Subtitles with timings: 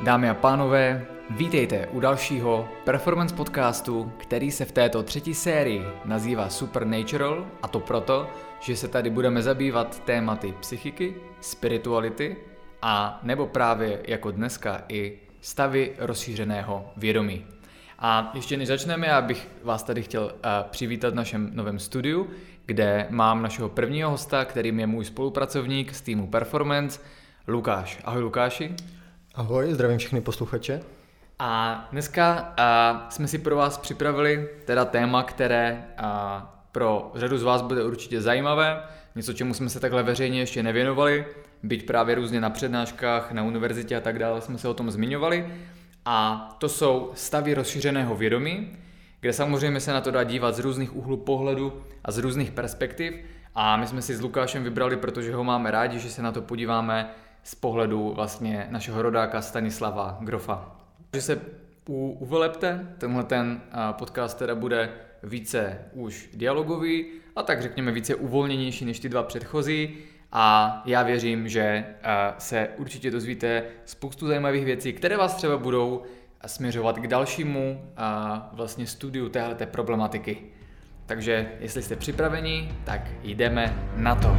[0.00, 6.48] Dámy a pánové, vítejte u dalšího performance podcastu, který se v této třetí sérii nazývá
[6.48, 8.30] Supernatural a to proto,
[8.60, 12.36] že se tady budeme zabývat tématy psychiky, spirituality
[12.82, 17.46] a nebo právě jako dneska i stavy rozšířeného vědomí.
[17.98, 20.30] A ještě než začneme, já bych vás tady chtěl uh,
[20.70, 22.30] přivítat v našem novém studiu,
[22.66, 27.00] kde mám našeho prvního hosta, kterým je můj spolupracovník z týmu Performance,
[27.48, 27.98] Lukáš.
[28.04, 28.74] Ahoj Lukáši.
[29.36, 30.80] Ahoj, zdravím všechny posluchače.
[31.38, 36.06] A dneska uh, jsme si pro vás připravili teda téma, které uh,
[36.72, 38.82] pro řadu z vás bude určitě zajímavé,
[39.14, 41.26] něco, čemu jsme se takhle veřejně ještě nevěnovali,
[41.62, 45.46] byť právě různě na přednáškách, na univerzitě a tak dále jsme se o tom zmiňovali.
[46.04, 48.76] A to jsou stavy rozšířeného vědomí,
[49.20, 53.14] kde samozřejmě se na to dá dívat z různých úhlů pohledu a z různých perspektiv.
[53.54, 56.42] A my jsme si s Lukášem vybrali, protože ho máme rádi, že se na to
[56.42, 57.10] podíváme
[57.46, 60.76] z pohledu vlastně našeho rodáka Stanislava Grofa.
[61.14, 61.40] Že se
[61.88, 63.60] u, uvelepte, tenhle ten
[63.92, 64.90] podcast teda bude
[65.22, 67.06] více už dialogový
[67.36, 69.94] a tak řekněme více uvolněnější než ty dva předchozí
[70.32, 71.84] a já věřím, že
[72.38, 76.02] se určitě dozvíte spoustu zajímavých věcí, které vás třeba budou
[76.46, 77.92] směřovat k dalšímu
[78.52, 80.38] vlastně studiu téhleté problematiky.
[81.06, 84.36] Takže jestli jste připraveni, tak jdeme na to.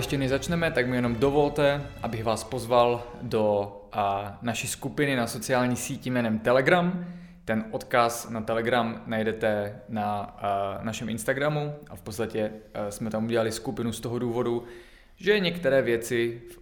[0.00, 5.26] Ještě než začneme, tak mi jenom dovolte, abych vás pozval do a, naší skupiny na
[5.26, 7.06] sociální síti jménem Telegram.
[7.44, 13.24] Ten odkaz na Telegram najdete na a, našem Instagramu a v podstatě a, jsme tam
[13.24, 14.64] udělali skupinu z toho důvodu,
[15.16, 16.58] že některé věci v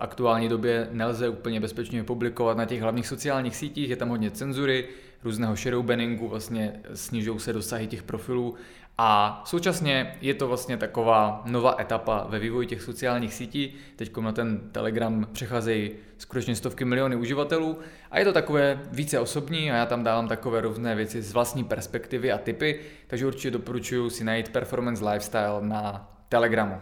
[0.00, 4.88] aktuální době nelze úplně bezpečně publikovat na těch hlavních sociálních sítích, je tam hodně cenzury,
[5.24, 8.54] různého shadowbanningu, vlastně snižují se dosahy těch profilů
[9.00, 13.74] a současně je to vlastně taková nová etapa ve vývoji těch sociálních sítí.
[13.96, 17.78] Teď na ten Telegram přecházejí skutečně stovky miliony uživatelů
[18.10, 21.64] a je to takové více osobní a já tam dávám takové různé věci z vlastní
[21.64, 26.80] perspektivy a typy, takže určitě doporučuji si najít Performance Lifestyle na Telegramu.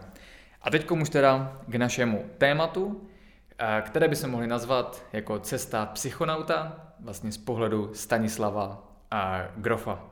[0.61, 3.09] A teď už teda k našemu tématu,
[3.59, 10.03] eh, které by se mohli nazvat jako cesta psychonauta, vlastně z pohledu Stanislava a Grofa.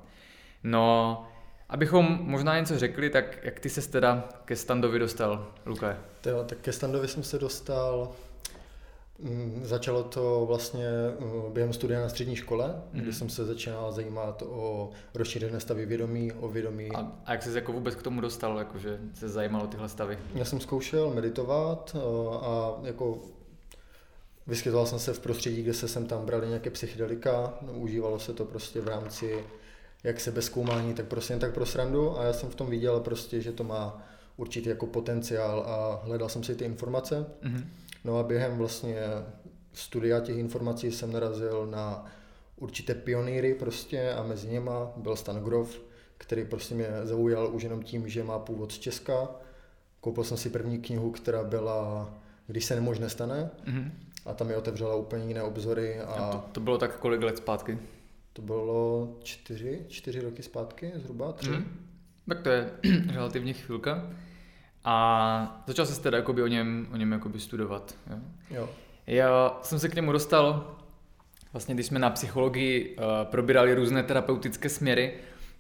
[0.63, 1.27] No,
[1.69, 5.97] Abychom možná něco řekli, tak jak ty se teda ke standovi dostal, Luka?
[6.25, 8.11] Jo, tak ke standovi jsem se dostal,
[9.19, 10.87] mm, začalo to vlastně
[11.19, 13.01] mm, během studia na střední škole, mm-hmm.
[13.01, 16.91] kdy jsem se začínal zajímat o rozšířené stavy vědomí, o vědomí.
[16.91, 20.19] A, a jak jsi jako vůbec k tomu dostal, jakože se zajímalo tyhle stavy?
[20.35, 21.95] Já jsem zkoušel meditovat
[22.41, 23.19] a jako
[24.47, 28.33] vyskytoval jsem se v prostředí, kde se sem tam brali nějaké psychedelika, no, užívalo se
[28.33, 29.43] to prostě v rámci
[30.05, 32.69] jak se bez zkoumání, tak prostě jen tak pro srandu a já jsem v tom
[32.69, 34.01] viděl prostě, že to má
[34.38, 37.25] určitý jako potenciál a hledal jsem si ty informace.
[37.43, 37.63] Mm-hmm.
[38.03, 38.97] No a během vlastně
[39.73, 42.05] studia těch informací jsem narazil na
[42.55, 45.81] určité pionýry prostě a mezi něma byl Stan Grof,
[46.17, 49.29] který prostě mě zaujal už jenom tím, že má původ z Česka.
[50.01, 52.09] Koupil jsem si první knihu, která byla
[52.47, 53.91] Když se nemožné stane mm-hmm.
[54.25, 55.99] a tam mi otevřela úplně jiné obzory.
[55.99, 56.05] A...
[56.05, 57.77] a to, to bylo tak kolik let zpátky?
[58.35, 61.50] To bylo čtyři, čtyři roky zpátky, zhruba tři.
[61.50, 61.88] Mm.
[62.29, 62.69] Tak to je
[63.13, 64.12] relativně chvilka.
[64.84, 67.95] A začal se teda jakoby o něm, o něm jakoby studovat.
[68.09, 68.18] Jo?
[68.50, 68.69] jo.
[69.07, 70.75] Já jsem se k němu dostal,
[71.53, 75.13] vlastně když jsme na psychologii uh, probírali různé terapeutické směry,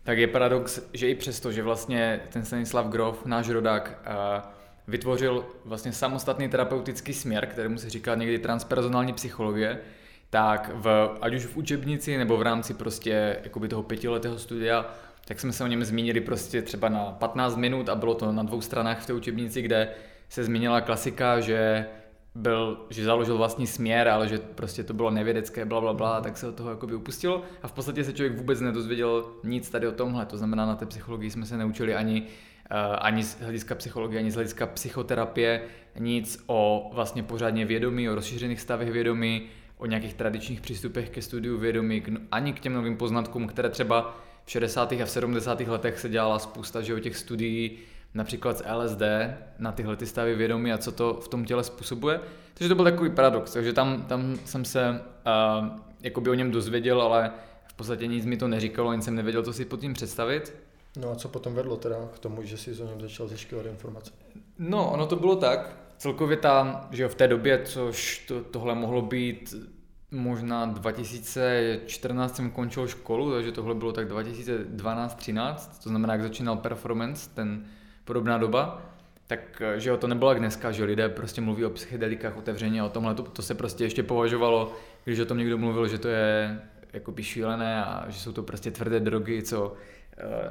[0.03, 4.51] tak je paradox, že i přesto, že vlastně ten Stanislav Grof, náš rodák, uh,
[4.87, 9.79] vytvořil vlastně samostatný terapeutický směr, kterému se říká někdy transpersonální psychologie,
[10.35, 14.85] tak v, ať už v učebnici nebo v rámci prostě jakoby toho pětiletého studia,
[15.27, 18.43] tak jsme se o něm zmínili prostě třeba na 15 minut a bylo to na
[18.43, 19.89] dvou stranách v té učebnici, kde
[20.29, 21.85] se zmínila klasika, že
[22.35, 26.37] byl, že založil vlastní směr, ale že prostě to bylo nevědecké, bla, bla, bla, tak
[26.37, 27.43] se od toho jakoby upustilo.
[27.63, 30.85] A v podstatě se člověk vůbec nedozvěděl nic tady o tomhle, to znamená na té
[30.85, 35.61] psychologii jsme se neučili ani, uh, ani z hlediska psychologie, ani z hlediska psychoterapie,
[35.99, 41.57] nic o vlastně pořádně vědomí, o rozšířených stavech vědomí, o nějakých tradičních přístupech ke studiu
[41.57, 44.91] vědomí, ani k těm novým poznatkům, které třeba v 60.
[44.91, 45.59] a v 70.
[45.59, 47.77] letech se dělala spousta že o těch studií,
[48.13, 49.01] například z LSD
[49.59, 52.19] na tyhle ty stavy vědomí a co to v tom těle způsobuje.
[52.53, 55.01] Takže to byl takový paradox, takže tam, tam jsem se
[55.61, 55.67] uh,
[56.01, 57.31] jakoby o něm dozvěděl, ale
[57.67, 60.53] v podstatě nic mi to neříkalo, ani jsem nevěděl, co si pod tím představit.
[60.97, 64.11] No a co potom vedlo teda k tomu, že jsi o něm začal zjišťovat informace?
[64.59, 68.75] No, ono to bylo tak, celkově ta, že jo, v té době, což to, tohle
[68.75, 69.53] mohlo být
[70.11, 77.29] možná 2014 jsem končil školu, takže tohle bylo tak 2012-13, to znamená, jak začínal performance,
[77.29, 77.65] ten
[78.05, 78.81] podobná doba,
[79.27, 82.89] tak že jo, to nebylo jak dneska, že lidé prostě mluví o psychedelikách otevřeně o
[82.89, 86.59] tomhle, to, to se prostě ještě považovalo, když o tom někdo mluvil, že to je
[86.93, 89.73] jako šílené a že jsou to prostě tvrdé drogy, co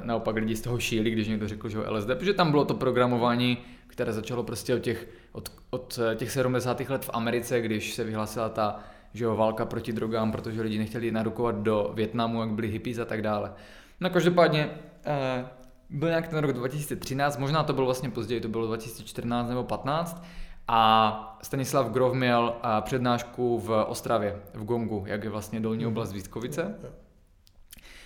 [0.03, 2.73] naopak lidi z toho šíli, když někdo řekl, že ho LSD, protože tam bylo to
[2.73, 3.57] programování,
[3.87, 6.79] které začalo prostě od těch, od, od těch 70.
[6.79, 8.79] let v Americe, když se vyhlásila ta
[9.15, 13.05] že jo, válka proti drogám, protože lidi nechtěli narukovat do Větnamu, jak byli hippies a
[13.05, 13.53] tak dále.
[13.99, 14.69] No každopádně
[15.05, 15.45] eh,
[15.89, 20.23] byl nějak ten rok 2013, možná to bylo vlastně později, to bylo 2014 nebo 15
[20.67, 26.13] a Stanislav Grov měl eh, přednášku v Ostravě, v Gongu, jak je vlastně dolní oblast
[26.13, 26.75] Vítkovice.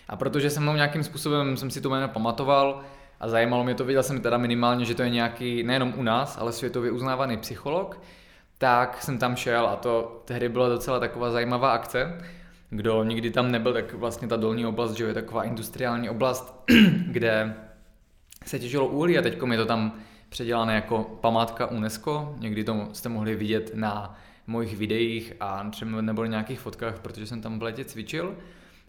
[0.09, 2.81] A protože jsem mnou nějakým způsobem jsem si to jméno pamatoval
[3.19, 6.37] a zajímalo mě to, viděl jsem teda minimálně, že to je nějaký nejenom u nás,
[6.37, 8.01] ale světově uznávaný psycholog,
[8.57, 12.21] tak jsem tam šel a to tehdy byla docela taková zajímavá akce.
[12.69, 16.63] Kdo nikdy tam nebyl, tak vlastně ta dolní oblast, že je taková industriální oblast,
[17.07, 17.55] kde
[18.45, 19.93] se těžilo uhlí a teď je to tam
[20.29, 22.35] předělané jako památka UNESCO.
[22.39, 24.17] Někdy to jste mohli vidět na
[24.47, 28.35] mojich videích a třeba nebo nějakých fotkách, protože jsem tam v létě cvičil.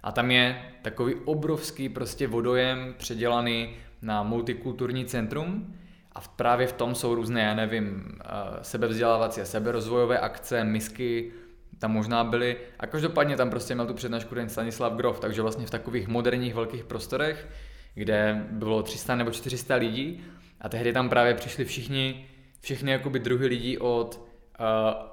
[0.03, 3.71] A tam je takový obrovský prostě vodojem předělaný
[4.03, 5.75] na multikulturní centrum,
[6.13, 8.29] a právě v tom jsou různé, já nevím, eh,
[8.63, 11.33] sebevzdělávací a seberozvojové akce, misky,
[11.79, 12.57] tam možná byly.
[12.79, 16.55] A každopádně tam prostě měl tu přednášku ten Stanislav Grof, takže vlastně v takových moderních
[16.55, 17.49] velkých prostorech,
[17.95, 20.23] kde bylo 300 nebo 400 lidí
[20.61, 22.27] a tehdy tam právě přišli všichni,
[22.61, 24.21] všechny jakoby druhy lidí od
[24.61, 24.67] uh,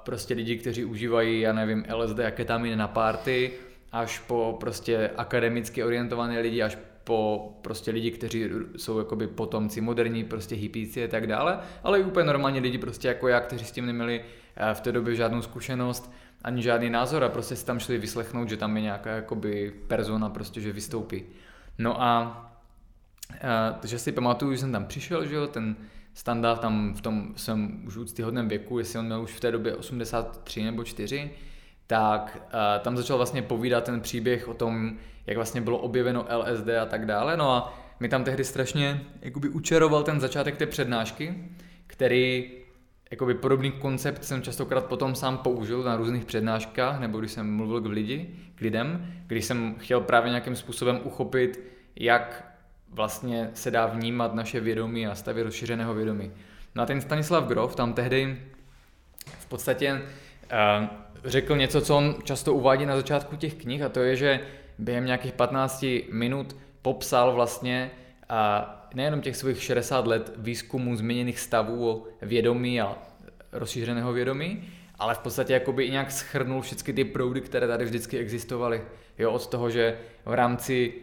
[0.04, 3.52] prostě lidí, kteří užívají, já nevím, LSD a ketaminy na party,
[3.92, 10.24] až po prostě akademicky orientované lidi, až po prostě lidi, kteří jsou jakoby potomci moderní,
[10.24, 13.72] prostě hippíci a tak dále, ale i úplně normální lidi prostě jako já, kteří s
[13.72, 14.24] tím neměli
[14.56, 16.12] eh, v té době žádnou zkušenost,
[16.44, 20.28] ani žádný názor a prostě si tam šli vyslechnout, že tam je nějaká jakoby persona
[20.28, 21.24] prostě, že vystoupí.
[21.78, 22.44] No a,
[23.80, 25.76] takže si pamatuju, že jsem tam přišel, že jo, ten
[26.14, 29.76] standard tam v tom jsem už úctyhodném věku, jestli on měl už v té době
[29.76, 31.30] 83 nebo 4,
[31.88, 36.68] tak uh, tam začal vlastně povídat ten příběh o tom, jak vlastně bylo objeveno LSD
[36.82, 37.36] a tak dále.
[37.36, 41.34] No a mi tam tehdy strašně jakoby učaroval ten začátek té přednášky,
[41.86, 42.50] který
[43.10, 47.80] jakoby podobný koncept jsem častokrát potom sám použil na různých přednáškách, nebo když jsem mluvil
[47.80, 51.60] k lidi, k lidem, když jsem chtěl právě nějakým způsobem uchopit,
[51.96, 52.54] jak
[52.90, 56.32] vlastně se dá vnímat naše vědomí a stavy rozšířeného vědomí.
[56.74, 58.38] No a ten Stanislav Grof tam tehdy
[59.38, 60.86] v podstatě uh,
[61.24, 64.40] řekl něco, co on často uvádí na začátku těch knih a to je, že
[64.78, 67.90] během nějakých 15 minut popsal vlastně
[68.28, 72.98] a nejenom těch svých 60 let výzkumu změněných stavů o vědomí a
[73.52, 74.68] rozšířeného vědomí,
[74.98, 78.82] ale v podstatě jakoby i nějak schrnul všechny ty proudy, které tady vždycky existovaly.
[79.18, 80.94] Jo, od toho, že v rámci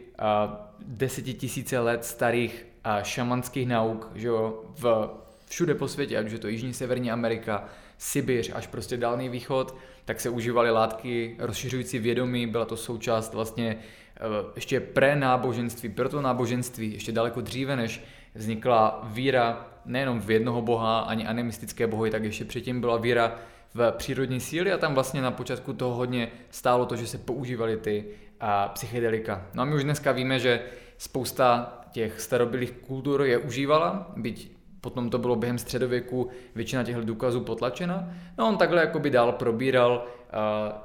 [0.85, 5.09] desetitisíce let starých a šamanských nauk, že jo, v,
[5.49, 9.77] všude po světě, ať už je to Jižní, Severní Amerika, Sibiř až prostě Dálný východ,
[10.05, 13.77] tak se užívaly látky rozšiřující vědomí, byla to součást vlastně
[14.15, 14.19] eh,
[14.55, 18.03] ještě pre-náboženství, proto náboženství, ještě daleko dříve, než
[18.35, 23.35] vznikla víra nejenom v jednoho boha, ani animistické bohy, tak ještě předtím byla víra
[23.73, 24.71] v přírodní síly.
[24.71, 28.05] A tam vlastně na počátku toho hodně stálo to, že se používaly ty
[28.39, 29.45] a, psychedelika.
[29.53, 30.61] No a my už dneska víme, že
[30.97, 34.54] spousta těch starobylých kultur je užívala, byť
[34.85, 38.09] potom to bylo během středověku většina těchto důkazů potlačena.
[38.37, 40.05] No on takhle jakoby dál probíral,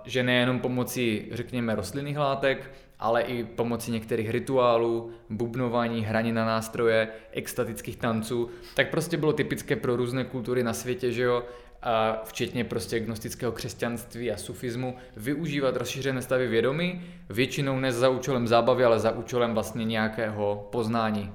[0.04, 7.08] že nejenom pomocí, řekněme, rostlinných látek, ale i pomocí některých rituálů, bubnování, hraní na nástroje,
[7.32, 11.42] extatických tanců, tak prostě bylo typické pro různé kultury na světě, že jo,
[11.82, 18.48] a včetně prostě gnostického křesťanství a sufismu, využívat rozšířené stavy vědomí, většinou ne za účelem
[18.48, 21.32] zábavy, ale za účelem vlastně nějakého poznání.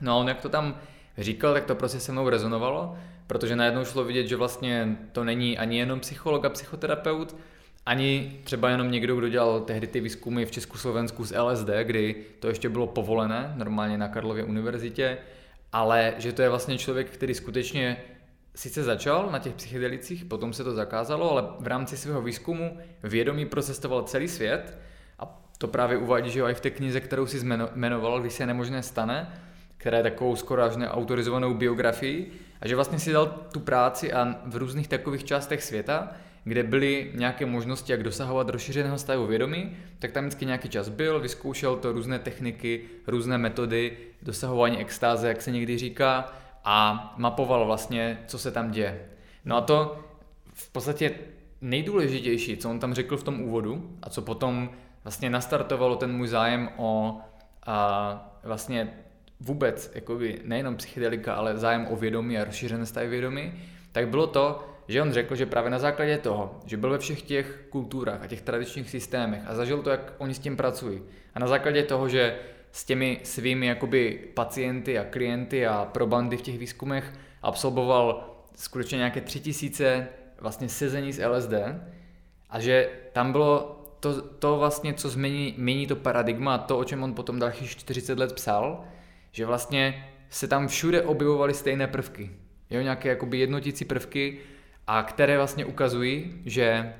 [0.00, 0.74] No a on jak to tam
[1.18, 5.58] říkal, tak to prostě se mnou rezonovalo, protože najednou šlo vidět, že vlastně to není
[5.58, 7.36] ani jenom psycholog a psychoterapeut,
[7.86, 12.48] ani třeba jenom někdo, kdo dělal tehdy ty výzkumy v Československu z LSD, kdy to
[12.48, 15.18] ještě bylo povolené, normálně na Karlově univerzitě,
[15.72, 17.96] ale že to je vlastně člověk, který skutečně
[18.54, 23.46] sice začal na těch psychedelicích, potom se to zakázalo, ale v rámci svého výzkumu vědomí
[23.46, 24.78] procestoval celý svět
[25.18, 27.40] a to právě uvádí, že jo, i v té knize, kterou si
[27.74, 29.40] jmenoval, když se nemožné stane,
[29.76, 32.26] která je takovou skoro až neautorizovanou biografií
[32.60, 36.12] a že vlastně si dal tu práci a v různých takových částech světa,
[36.44, 41.20] kde byly nějaké možnosti, jak dosahovat rozšířeného stavu vědomí, tak tam vždycky nějaký čas byl,
[41.20, 46.32] vyzkoušel to různé techniky, různé metody, dosahování extáze, jak se někdy říká,
[46.64, 49.08] a mapoval vlastně, co se tam děje.
[49.44, 50.04] No a to
[50.54, 51.14] v podstatě
[51.60, 54.70] nejdůležitější, co on tam řekl v tom úvodu a co potom
[55.04, 57.20] vlastně nastartovalo ten můj zájem o
[57.66, 59.03] a vlastně
[59.44, 63.52] vůbec jakoby nejenom psychedelika, ale zájem o vědomí a rozšířené stavy vědomí,
[63.92, 67.22] tak bylo to, že on řekl, že právě na základě toho, že byl ve všech
[67.22, 71.02] těch kulturách a těch tradičních systémech a zažil to, jak oni s tím pracují.
[71.34, 72.38] A na základě toho, že
[72.72, 79.20] s těmi svými jakoby pacienty a klienty a probandy v těch výzkumech absolvoval skutečně nějaké
[79.20, 80.08] tři tisíce
[80.40, 81.52] vlastně sezení z LSD
[82.50, 87.02] a že tam bylo to, to vlastně, co změní, mění to paradigma, to, o čem
[87.02, 88.84] on potom dalších 40 let psal,
[89.34, 92.30] že vlastně se tam všude objevovaly stejné prvky.
[92.70, 94.38] Jo, nějaké jakoby jednotící prvky,
[94.86, 96.94] a které vlastně ukazují, že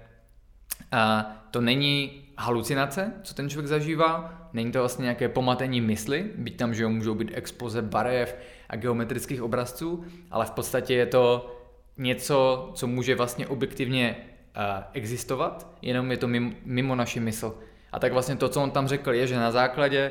[0.92, 6.56] a, to není halucinace, co ten člověk zažívá, není to vlastně nějaké pomatení mysli, byť
[6.56, 8.36] tam, že jo, můžou být expoze barev
[8.68, 11.56] a geometrických obrazců, ale v podstatě je to
[11.98, 14.62] něco, co může vlastně objektivně uh,
[14.92, 17.58] existovat, jenom je to mimo, mimo naši mysl.
[17.92, 20.10] A tak vlastně to, co on tam řekl, je, že na základě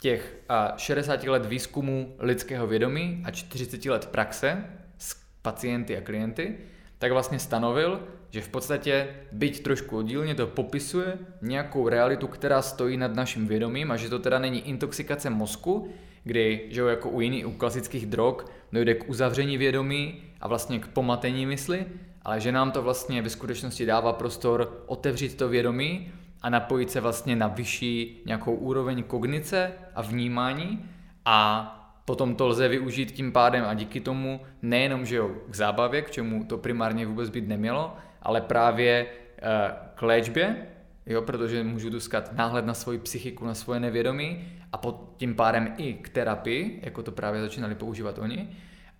[0.00, 4.64] těch uh, 60 let výzkumu lidského vědomí a 40 let praxe
[4.98, 6.58] s pacienty a klienty,
[6.98, 12.96] tak vlastně stanovil, že v podstatě, byť trošku oddílně, to popisuje nějakou realitu, která stojí
[12.96, 15.88] nad naším vědomím a že to teda není intoxikace mozku,
[16.24, 18.34] kdy, že jako u jiných, u klasických drog,
[18.72, 21.86] dojde k uzavření vědomí a vlastně k pomatení mysli,
[22.22, 27.00] ale že nám to vlastně ve skutečnosti dává prostor otevřít to vědomí a napojit se
[27.00, 30.84] vlastně na vyšší nějakou úroveň kognice a vnímání
[31.24, 31.74] a
[32.08, 36.10] Potom to lze využít tím pádem a díky tomu nejenom, že jo, k zábavě, k
[36.10, 39.06] čemu to primárně vůbec být nemělo, ale právě
[39.38, 40.66] eh, k léčbě,
[41.06, 45.74] jo, protože můžu dostat náhled na svoji psychiku, na svoje nevědomí a pod tím pádem
[45.76, 48.48] i k terapii, jako to právě začínali používat oni.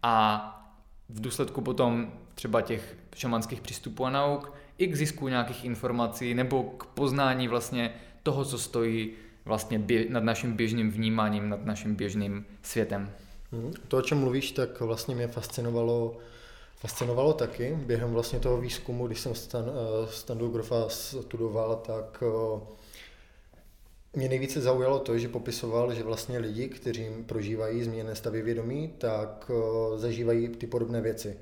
[0.02, 0.44] A
[1.08, 6.62] v důsledku potom třeba těch šamanských přístupů a nauk i k zisku nějakých informací nebo
[6.62, 9.10] k poznání vlastně toho, co stojí
[9.44, 13.10] vlastně bě, nad naším běžným vnímáním, nad naším běžným světem.
[13.52, 13.72] Mhm.
[13.88, 16.16] To, o čem mluvíš, tak vlastně mě fascinovalo
[16.80, 17.78] fascinovalo taky.
[17.86, 22.60] Během vlastně toho výzkumu, když jsem Stan, eh, Standu Grofa studoval, tak eh,
[24.16, 29.50] mě nejvíce zaujalo to, že popisoval, že vlastně lidi, kteří prožívají změněné stavy vědomí, tak
[29.50, 31.36] eh, zažívají ty podobné věci.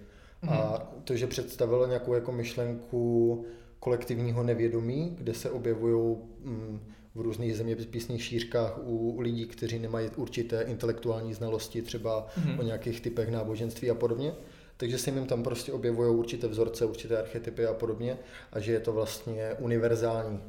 [0.47, 0.53] Mm.
[0.53, 3.45] A to, že představilo nějakou jako myšlenku
[3.79, 6.81] kolektivního nevědomí, kde se objevují mm,
[7.15, 12.61] v různých zeměpisných šířkách u lidí, kteří nemají určité intelektuální znalosti, třeba mm-hmm.
[12.61, 14.33] o nějakých typech náboženství a podobně.
[14.76, 18.19] Takže se jim tam prostě objevují určité vzorce, určité archetypy a podobně
[18.53, 20.41] a že je to vlastně univerzální.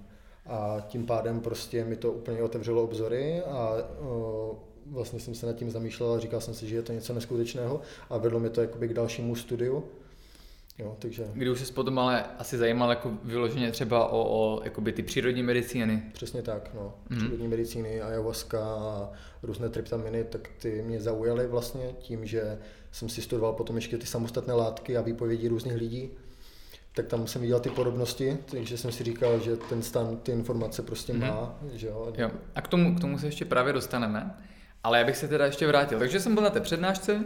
[0.45, 4.59] A tím pádem prostě mi to úplně otevřelo obzory a o,
[4.91, 7.81] vlastně jsem se nad tím zamýšlel a říkal jsem si, že je to něco neskutečného
[8.09, 9.83] a vedlo mi to jakoby k dalšímu studiu
[10.79, 11.27] Jo, takže...
[11.33, 15.43] Kdy už se potom ale asi zajímal jako vyloženě třeba o, o jakoby ty přírodní
[15.43, 16.03] medicíny.
[16.13, 16.93] Přesně tak, no.
[17.09, 17.17] Mm.
[17.17, 19.09] Přírodní medicíny, ayahuasca a
[19.43, 22.59] různé tryptaminy, tak ty mě zaujaly vlastně tím, že
[22.91, 26.09] jsem si studoval potom ještě ty samostatné látky a výpovědi různých lidí.
[26.93, 30.81] Tak tam jsem viděl ty podobnosti, takže jsem si říkal, že ten stan ty informace
[30.81, 31.19] prostě mm.
[31.19, 31.59] má.
[31.73, 32.13] Že jo.
[32.17, 32.31] jo.
[32.55, 34.37] A k tomu, k tomu se ještě právě dostaneme.
[34.83, 35.99] Ale já bych se teda ještě vrátil.
[35.99, 37.23] Takže jsem byl na té přednášce,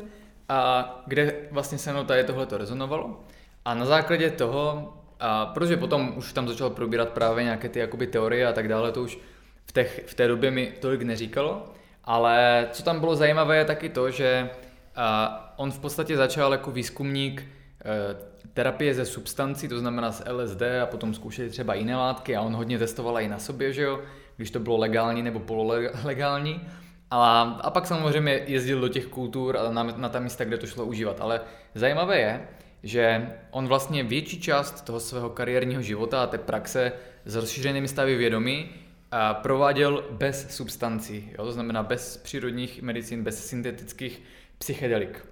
[0.51, 3.19] a kde vlastně se mnou tady tohle to rezonovalo.
[3.65, 8.07] A na základě toho, a protože potom už tam začal probírat právě nějaké ty jakoby
[8.07, 9.19] teorie a tak dále, to už
[9.65, 11.65] v, těch, v té době mi tolik neříkalo,
[12.03, 14.49] ale co tam bylo zajímavé je taky to, že
[14.95, 17.45] a on v podstatě začal jako výzkumník e,
[18.53, 22.55] terapie ze substancí, to znamená z LSD a potom zkoušeli třeba jiné látky a on
[22.55, 24.01] hodně testoval i na sobě, že jo,
[24.37, 26.61] když to bylo legální nebo pololegální.
[27.11, 30.67] A, a pak samozřejmě jezdil do těch kultur a na, na ta místa, kde to
[30.67, 31.21] šlo užívat.
[31.21, 31.41] Ale
[31.75, 32.47] zajímavé je,
[32.83, 36.91] že on vlastně větší část toho svého kariérního života a té praxe
[37.25, 38.69] s rozšířenými stavy vědomí
[39.11, 41.45] a prováděl bez substancí, jo?
[41.45, 44.21] to znamená bez přírodních medicín, bez syntetických
[44.57, 45.25] psychedelik.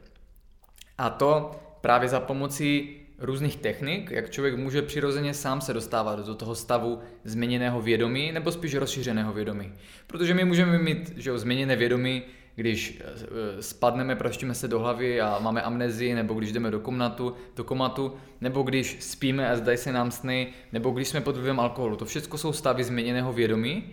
[0.98, 6.35] A to právě za pomocí různých technik, jak člověk může přirozeně sám se dostávat do
[6.35, 9.73] toho stavu změněného vědomí nebo spíš rozšířeného vědomí.
[10.07, 12.23] Protože my můžeme mít že jo, změněné vědomí
[12.59, 17.35] když eh, spadneme, praštíme se do hlavy a máme amnezii, nebo když jdeme do komnatu,
[17.55, 21.59] do komatu, nebo když spíme a zdají se nám sny, nebo když jsme pod vlivem
[21.59, 21.95] alkoholu.
[21.95, 23.83] To všechno jsou stavy změněného vědomí,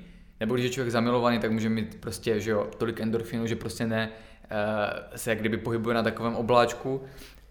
[0.41, 3.87] nebo když je člověk zamilovaný, tak může mít prostě že jo, tolik endorfinu, že prostě
[3.87, 7.03] ne uh, se jak kdyby pohybuje na takovém obláčku.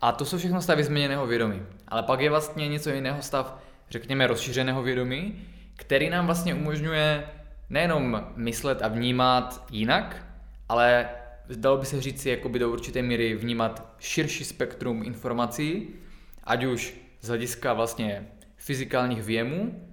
[0.01, 1.61] A to jsou všechno stavy změněného vědomí.
[1.87, 3.57] Ale pak je vlastně něco jiného stav,
[3.89, 5.41] řekněme, rozšířeného vědomí,
[5.75, 7.23] který nám vlastně umožňuje
[7.69, 10.25] nejenom myslet a vnímat jinak,
[10.69, 11.09] ale
[11.55, 15.87] dalo by se říct jakoby do určité míry vnímat širší spektrum informací,
[16.43, 19.89] ať už z hlediska vlastně fyzikálních věmů,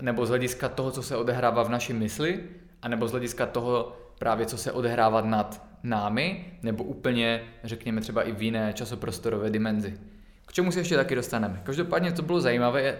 [0.00, 2.40] nebo z hlediska toho, co se odehrává v naší mysli,
[2.82, 8.32] anebo z hlediska toho právě, co se odehrává nad námi, nebo úplně, řekněme třeba i
[8.32, 9.98] v jiné časoprostorové dimenzi.
[10.46, 11.60] K čemu se ještě taky dostaneme.
[11.64, 12.98] Každopádně, co bylo zajímavé,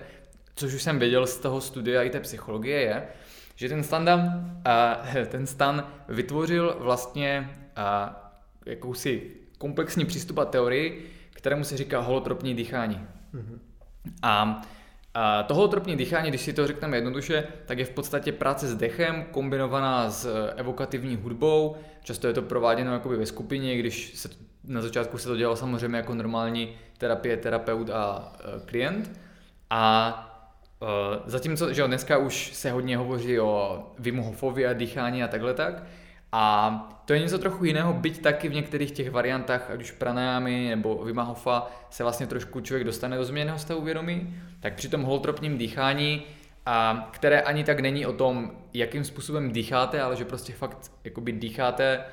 [0.56, 3.06] což už jsem věděl z toho studia i té psychologie, je,
[3.56, 4.10] že ten stan,
[5.28, 7.50] ten stan vytvořil vlastně
[8.66, 13.06] jakousi komplexní přístup a teorii, kterému se říká holotropní dýchání.
[13.34, 13.58] Mm-hmm.
[14.22, 14.62] A
[15.14, 18.74] a to holotropní dýchání, když si to řekneme jednoduše, tak je v podstatě práce s
[18.74, 21.76] dechem kombinovaná s e, evokativní hudbou.
[22.02, 24.28] Často je to prováděno jakoby ve skupině, když se
[24.64, 29.20] na začátku se to dělalo samozřejmě jako normální terapie, terapeut a e, klient.
[29.70, 30.30] A
[30.82, 35.54] Uh, zatímco, že dneska už se hodně hovoří o Wim Hofovi a dýchání a takhle
[35.54, 35.82] tak,
[36.36, 40.68] a to je něco trochu jiného, byť taky v některých těch variantách, ať už pranajámy
[40.68, 45.02] nebo Wim Hofa, se vlastně trošku člověk dostane do změněného stavu vědomí, tak při tom
[45.02, 46.22] holotropním dýchání,
[46.66, 51.32] a které ani tak není o tom, jakým způsobem dýcháte, ale že prostě fakt jakoby
[51.32, 52.04] dýcháte,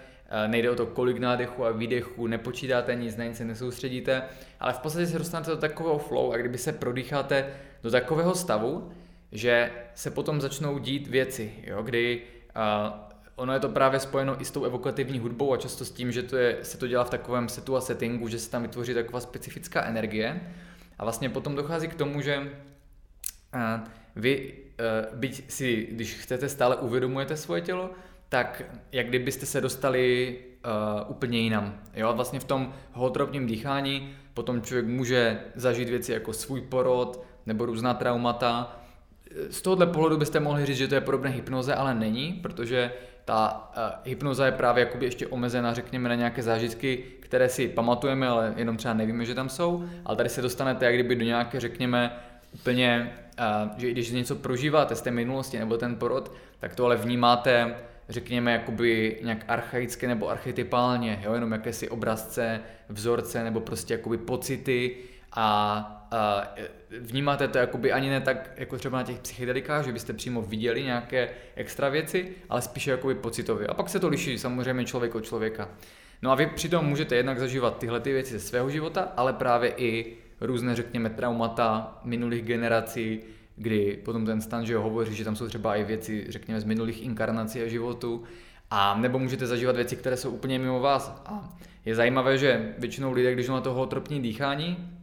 [0.48, 4.24] nejde o to, kolik nádechu a výdechu, nepočítáte nic, na nic se nesoustředíte,
[4.60, 8.92] ale v podstatě se dostanete do takového flow a kdyby se prodýcháte do takového stavu,
[9.32, 12.22] že se potom začnou dít věci, jo, kdy
[12.56, 16.12] uh, ono je to právě spojeno i s tou evokativní hudbou a často s tím,
[16.12, 18.94] že to je, se to dělá v takovém setu a settingu, že se tam vytvoří
[18.94, 20.42] taková specifická energie
[21.00, 24.54] a vlastně potom dochází k tomu, že uh, vy,
[25.12, 27.90] uh, byť si, když chcete stále uvědomujete svoje tělo,
[28.30, 31.82] tak jak kdybyste se dostali uh, úplně jinam.
[31.94, 32.10] Jo?
[32.10, 37.66] A vlastně v tom holotropním dýchání potom člověk může zažít věci jako svůj porod, nebo
[37.66, 38.80] různá traumata.
[39.50, 42.92] Z tohohle pohledu byste mohli říct, že to je podobné hypnoze, ale není, protože
[43.26, 48.28] ta uh, hypnoza je právě jakoby ještě omezena, řekněme, na nějaké zážitky, které si pamatujeme,
[48.28, 49.84] ale jenom třeba nevíme, že tam jsou.
[50.06, 52.12] Ale tady se dostanete jak kdyby do nějaké, řekněme,
[52.54, 56.96] úplně, uh, že když něco prožíváte z té minulosti nebo ten porod, tak to ale
[56.96, 57.76] vnímáte
[58.12, 64.98] řekněme, jakoby nějak archaicky nebo archetypálně, jo, jenom jakési obrazce, vzorce nebo prostě jakoby pocity
[65.32, 66.01] a
[67.00, 70.84] vnímáte to jakoby ani ne tak jako třeba na těch psychedelikách, že byste přímo viděli
[70.84, 73.68] nějaké extra věci, ale spíše jakoby pocitově.
[73.68, 75.70] A pak se to liší samozřejmě člověk od člověka.
[76.22, 79.74] No a vy přitom můžete jednak zažívat tyhle ty věci ze svého života, ale právě
[79.78, 83.20] i různé, řekněme, traumata minulých generací,
[83.56, 87.04] kdy potom ten stan, že hovoří, že tam jsou třeba i věci, řekněme, z minulých
[87.04, 88.24] inkarnací a životu,
[88.70, 91.22] a nebo můžete zažívat věci, které jsou úplně mimo vás.
[91.26, 95.01] A je zajímavé, že většinou lidé, když na toho tropní dýchání,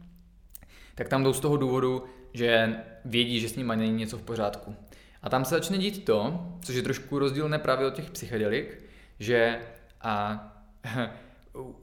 [0.99, 4.75] tak tam jdou z toho důvodu, že vědí, že s nimi není něco v pořádku.
[5.21, 8.83] A tam se začne dít to, což je trošku rozdílné právě od těch psychedelik,
[9.19, 9.59] že
[10.01, 10.43] a,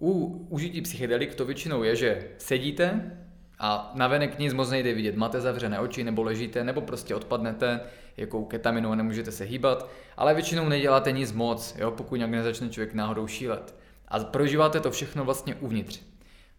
[0.01, 3.13] u užití psychedelik to většinou je, že sedíte
[3.59, 7.81] a navenek nic moc nejde vidět, máte zavřené oči nebo ležíte nebo prostě odpadnete
[8.17, 12.69] jako ketaminu a nemůžete se hýbat, ale většinou neděláte nic moc, jo, pokud nějak nezačne
[12.69, 13.75] člověk náhodou šílet.
[14.09, 16.01] A prožíváte to všechno vlastně uvnitř.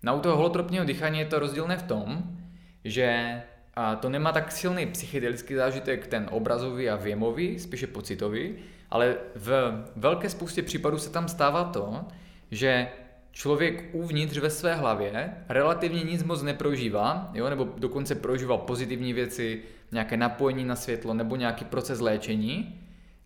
[0.04, 2.38] Na u toho holotropního dýchání je to rozdílné v tom,
[2.84, 3.42] že
[3.74, 8.56] a to nemá tak silný psychedelický zážitek, ten obrazový a věmový, spíše pocitový,
[8.92, 12.06] ale v velké spoustě případů se tam stává to,
[12.52, 12.88] že
[13.32, 19.62] člověk uvnitř ve své hlavě relativně nic moc neprožívá, jo, nebo dokonce prožívá pozitivní věci,
[19.92, 22.82] nějaké napojení na světlo nebo nějaký proces léčení.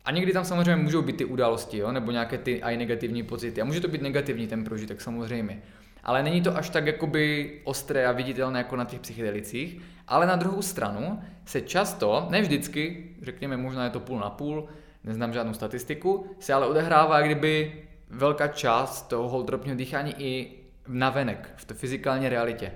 [0.05, 3.61] A někdy tam samozřejmě můžou být ty události, jo, nebo nějaké ty aj negativní pocity.
[3.61, 5.61] A může to být negativní ten prožitek samozřejmě
[6.03, 10.35] ale není to až tak jakoby ostré a viditelné jako na těch psychedelicích, ale na
[10.35, 14.67] druhou stranu se často, ne vždycky, řekněme možná je to půl na půl,
[15.03, 20.51] neznám žádnou statistiku, se ale odehrává kdyby velká část toho holtropního dýchání i
[20.87, 22.71] navenek, v té fyzikální realitě.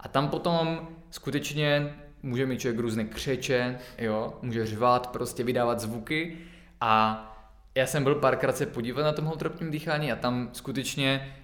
[0.00, 6.38] A tam potom skutečně může mít člověk různé křeče, jo, může řvát, prostě vydávat zvuky
[6.80, 7.28] a
[7.74, 11.36] já jsem byl párkrát se podívat na tom holtropním dýchání a tam skutečně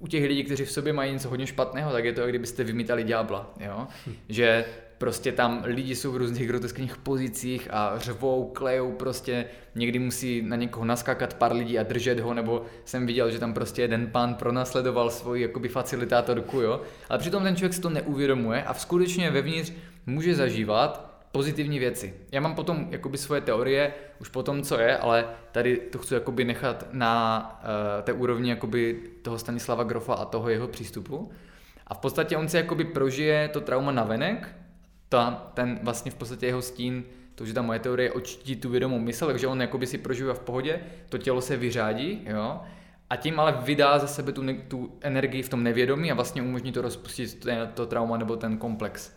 [0.00, 3.04] u těch lidí, kteří v sobě mají něco hodně špatného, tak je to, kdybyste vymítali
[3.04, 3.86] ďábla, jo?
[4.28, 4.64] Že
[4.98, 10.56] prostě tam lidi jsou v různých groteskních pozicích a řvou, klejou prostě, někdy musí na
[10.56, 14.34] někoho naskákat pár lidí a držet ho, nebo jsem viděl, že tam prostě jeden pán
[14.34, 16.80] pronásledoval svoji jakoby facilitátorku, jo?
[17.08, 19.72] Ale přitom ten člověk si to neuvědomuje a skutečně vevnitř
[20.06, 22.14] může zažívat pozitivní věci.
[22.32, 26.14] Já mám potom jakoby svoje teorie, už po tom, co je, ale tady to chci
[26.14, 31.30] jakoby nechat na uh, té úrovni jakoby toho Stanislava Grofa a toho jeho přístupu.
[31.86, 34.54] A v podstatě on si jakoby prožije to trauma na venek,
[35.08, 38.98] ta, ten vlastně v podstatě jeho stín, to, že ta moje teorie očtí tu vědomou
[38.98, 42.60] mysl, takže on jakoby si prožívá v pohodě, to tělo se vyřádí, jo,
[43.10, 46.72] a tím ale vydá za sebe tu, tu energii v tom nevědomí a vlastně umožní
[46.72, 49.12] to rozpustit to, to trauma nebo ten komplex.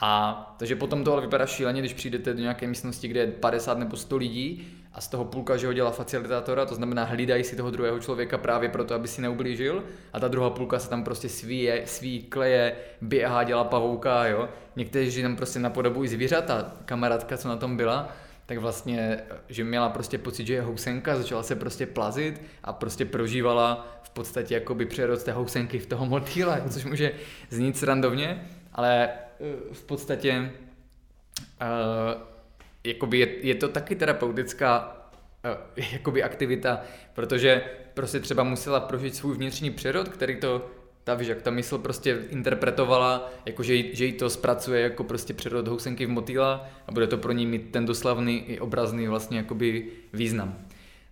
[0.00, 3.78] A takže potom to ale vypadá šíleně, když přijdete do nějaké místnosti, kde je 50
[3.78, 7.56] nebo 100 lidí a z toho půlka, že ho dělá facilitátora, to znamená hlídají si
[7.56, 11.28] toho druhého člověka právě proto, aby si neublížil a ta druhá půlka se tam prostě
[11.28, 14.48] svíje, sví, kleje, běhá, dělá pavouka, jo.
[14.76, 18.08] Někteří tam prostě napodobují zvířata, kamarádka, co na tom byla,
[18.46, 23.04] tak vlastně, že měla prostě pocit, že je housenka, začala se prostě plazit a prostě
[23.04, 27.12] prožívala v podstatě jakoby přerod té housenky v toho motýla, což může
[27.50, 29.08] znít srandovně, ale
[29.72, 30.52] v podstatě
[31.60, 32.22] uh,
[32.84, 34.96] jakoby je, je to taky terapeutická
[35.76, 36.80] uh, jakoby aktivita,
[37.14, 37.62] protože
[37.94, 40.70] prostě třeba musela prožít svůj vnitřní přerod, který to
[41.04, 45.34] ta, víš, jak ta mysl prostě interpretovala, jako že, že jí to zpracuje jako prostě
[45.34, 49.38] přerod housenky v motýla a bude to pro ní mít ten doslavný i obrazný vlastně
[49.38, 50.58] jakoby význam.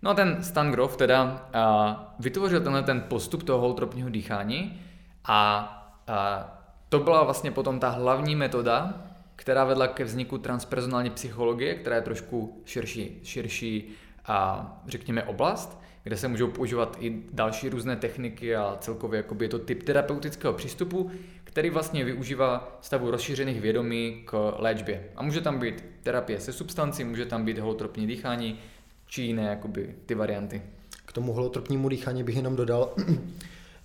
[0.03, 4.81] No a ten Stan Grof teda a, vytvořil tenhle ten postup toho holotropního dýchání
[5.25, 5.69] a,
[6.07, 6.64] a
[6.95, 9.03] to byla vlastně potom ta hlavní metoda,
[9.37, 13.89] která vedla ke vzniku transpersonální psychologie, která je trošku širší, širší
[14.27, 19.49] a řekněme oblast, kde se můžou používat i další různé techniky a celkově jakoby je
[19.49, 21.11] to typ terapeutického přístupu,
[21.45, 25.05] který vlastně využívá stavu rozšířených vědomí k léčbě.
[25.17, 28.59] A může tam být terapie se substancí, může tam být holotropní dýchání,
[29.07, 30.63] či jiné jakoby ty varianty.
[31.07, 32.95] K tomu holotropnímu dýchání bych jenom dodal,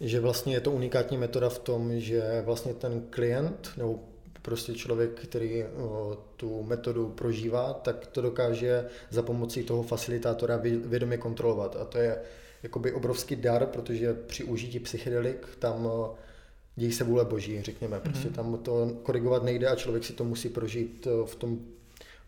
[0.01, 3.99] že vlastně je to unikátní metoda v tom, že vlastně ten klient nebo
[4.41, 11.17] prostě člověk, který o, tu metodu prožívá, tak to dokáže za pomocí toho facilitátora vědomě
[11.17, 11.75] kontrolovat.
[11.75, 12.21] A to je
[12.63, 16.15] jakoby obrovský dar, protože při užití psychedelik tam o,
[16.75, 17.99] dějí se vůle boží, řekněme.
[17.99, 18.35] Prostě mm-hmm.
[18.35, 21.59] tam to korigovat nejde a člověk si to musí prožít v tom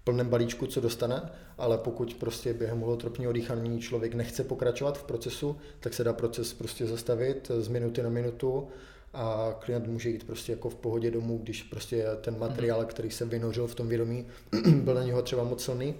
[0.03, 5.57] plném balíčku, co dostane, ale pokud prostě během holotropního dýchání člověk nechce pokračovat v procesu,
[5.79, 8.67] tak se dá proces prostě zastavit z minuty na minutu
[9.13, 12.87] a klient může jít prostě jako v pohodě domů, když prostě ten materiál, mhm.
[12.87, 14.27] který se vynořil v tom vědomí,
[14.75, 15.95] byl na něho třeba moc silný,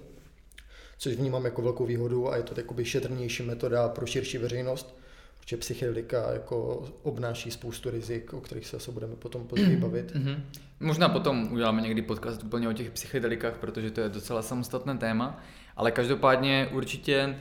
[0.98, 4.94] což vnímám jako velkou výhodu a je to takový šetrnější metoda pro širší veřejnost,
[5.42, 10.14] protože psychedelika jako obnáší spoustu rizik, o kterých se asi budeme potom později bavit.
[10.14, 10.40] Mm-hmm.
[10.80, 15.40] Možná potom uděláme někdy podcast úplně o těch psychedelikách, protože to je docela samostatné téma,
[15.76, 17.38] ale každopádně určitě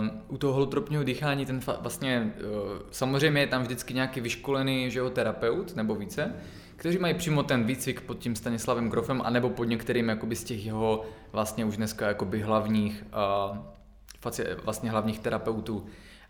[0.00, 4.90] Uh, u toho holotropního dýchání ten fa- vlastně, uh, samozřejmě je tam vždycky nějaký vyškolený
[4.90, 6.34] že terapeut nebo více,
[6.76, 10.66] kteří mají přímo ten výcvik pod tím Stanislavem Grofem, anebo pod některým jakoby z těch
[10.66, 13.04] jeho vlastně už dneska jakoby hlavních,
[13.52, 15.86] uh, vlastně hlavních terapeutů.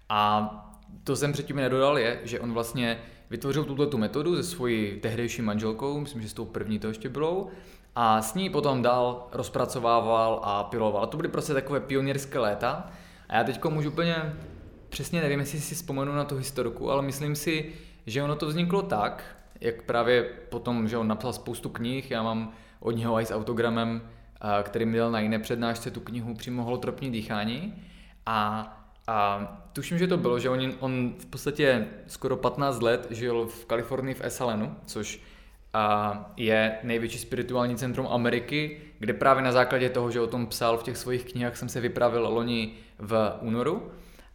[0.09, 0.70] A
[1.05, 2.99] to jsem předtím nedodal je, že on vlastně
[3.31, 7.09] vytvořil tuto tu metodu se svojí tehdejší manželkou, myslím, že s tou první to ještě
[7.09, 7.49] bylo,
[7.95, 11.03] a s ní potom dál rozpracovával a piloval.
[11.03, 12.91] A to byly prostě takové pionýrské léta,
[13.29, 14.37] a já teď můžu úplně,
[14.89, 17.73] přesně nevím, jestli si vzpomenu na tu historiku, ale myslím si,
[18.07, 22.53] že ono to vzniklo tak, jak právě potom, že on napsal spoustu knih, já mám
[22.81, 24.03] od něho i s autogramem,
[24.63, 27.75] který mi dal na jiné přednášce tu knihu přímo holotropní dýchání.
[28.27, 28.77] A,
[29.11, 33.65] a tuším, že to bylo, že on, on v podstatě skoro 15 let žil v
[33.65, 35.21] Kalifornii v Esalenu, což
[35.75, 40.79] a je největší spirituální centrum Ameriky, kde právě na základě toho, že o tom psal
[40.79, 43.91] v těch svých knihách, jsem se vypravil loni v únoru.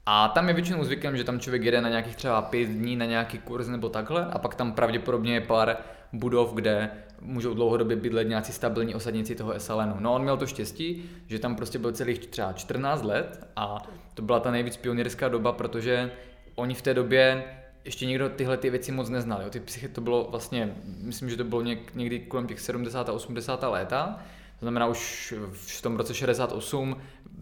[0.05, 3.05] A tam je většinou zvykem, že tam člověk jede na nějakých třeba pět dní na
[3.05, 5.77] nějaký kurz nebo takhle a pak tam pravděpodobně je pár
[6.13, 6.91] budov, kde
[7.21, 9.93] můžou dlouhodobě bydlet nějací stabilní osadníci toho SLN.
[9.99, 14.21] No on měl to štěstí, že tam prostě byl celých třeba 14 let a to
[14.21, 16.11] byla ta nejvíc pionýrská doba, protože
[16.55, 17.43] oni v té době
[17.85, 19.41] ještě nikdo tyhle ty věci moc neznal.
[19.41, 19.49] Jo.
[19.49, 23.09] Ty psychy to bylo vlastně, myslím, že to bylo něk, někdy kolem těch 70.
[23.09, 23.63] a 80.
[23.63, 24.19] léta,
[24.59, 26.97] to znamená už v tom roce 68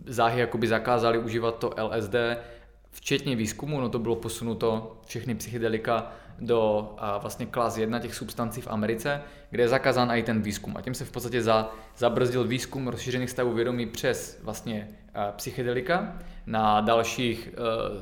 [0.06, 2.16] záhy jakoby zakázali užívat to LSD,
[2.92, 6.12] včetně výzkumu, no to bylo posunuto všechny psychedelika
[6.46, 10.78] do a vlastně klas 1 těch substancí v Americe, kde je zakázán i ten výzkum.
[10.78, 14.88] A tím se v podstatě za, zabrzdil výzkum rozšířených stavů vědomí přes vlastně
[15.36, 16.14] psychedelika
[16.46, 17.50] na dalších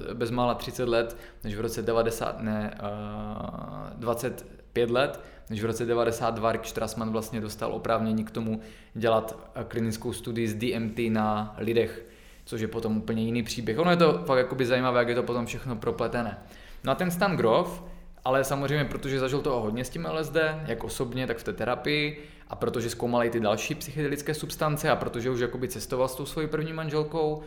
[0.08, 5.86] uh, bezmála 30 let, než v roce 90, ne, uh, 25 let, než v roce
[5.86, 8.60] 92 Rick Strassman vlastně dostal oprávnění k tomu
[8.94, 12.06] dělat klinickou studii z DMT na lidech,
[12.46, 13.80] což je potom úplně jiný příběh.
[13.80, 16.38] Ono je to fakt jakoby zajímavé, jak je to potom všechno propletené.
[16.84, 17.84] No a ten Stan Grof,
[18.26, 22.24] ale samozřejmě, protože zažil toho hodně s tím LSD, jak osobně, tak v té terapii,
[22.48, 26.26] a protože zkoumal i ty další psychedelické substance a protože už jakoby cestoval s tou
[26.26, 27.44] svojí první manželkou,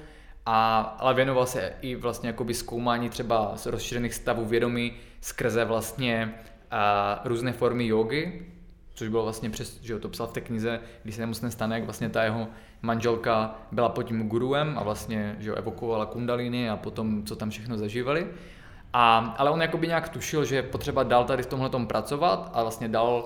[0.46, 6.34] a, ale věnoval se i vlastně jakoby zkoumání třeba z rozšířených stavů vědomí skrze vlastně
[6.70, 8.46] a, různé formy jogy,
[8.94, 11.84] což bylo vlastně přes, že to psal v té knize, když se nemocný stane, jak
[11.84, 12.48] vlastně ta jeho
[12.82, 17.50] manželka byla pod tím guruem a vlastně že jo, evokovala kundaliny a potom, co tam
[17.50, 18.26] všechno zažívali.
[18.96, 22.62] A, ale on jakoby nějak tušil, že je potřeba dál tady v tomhle pracovat a
[22.62, 23.24] vlastně dal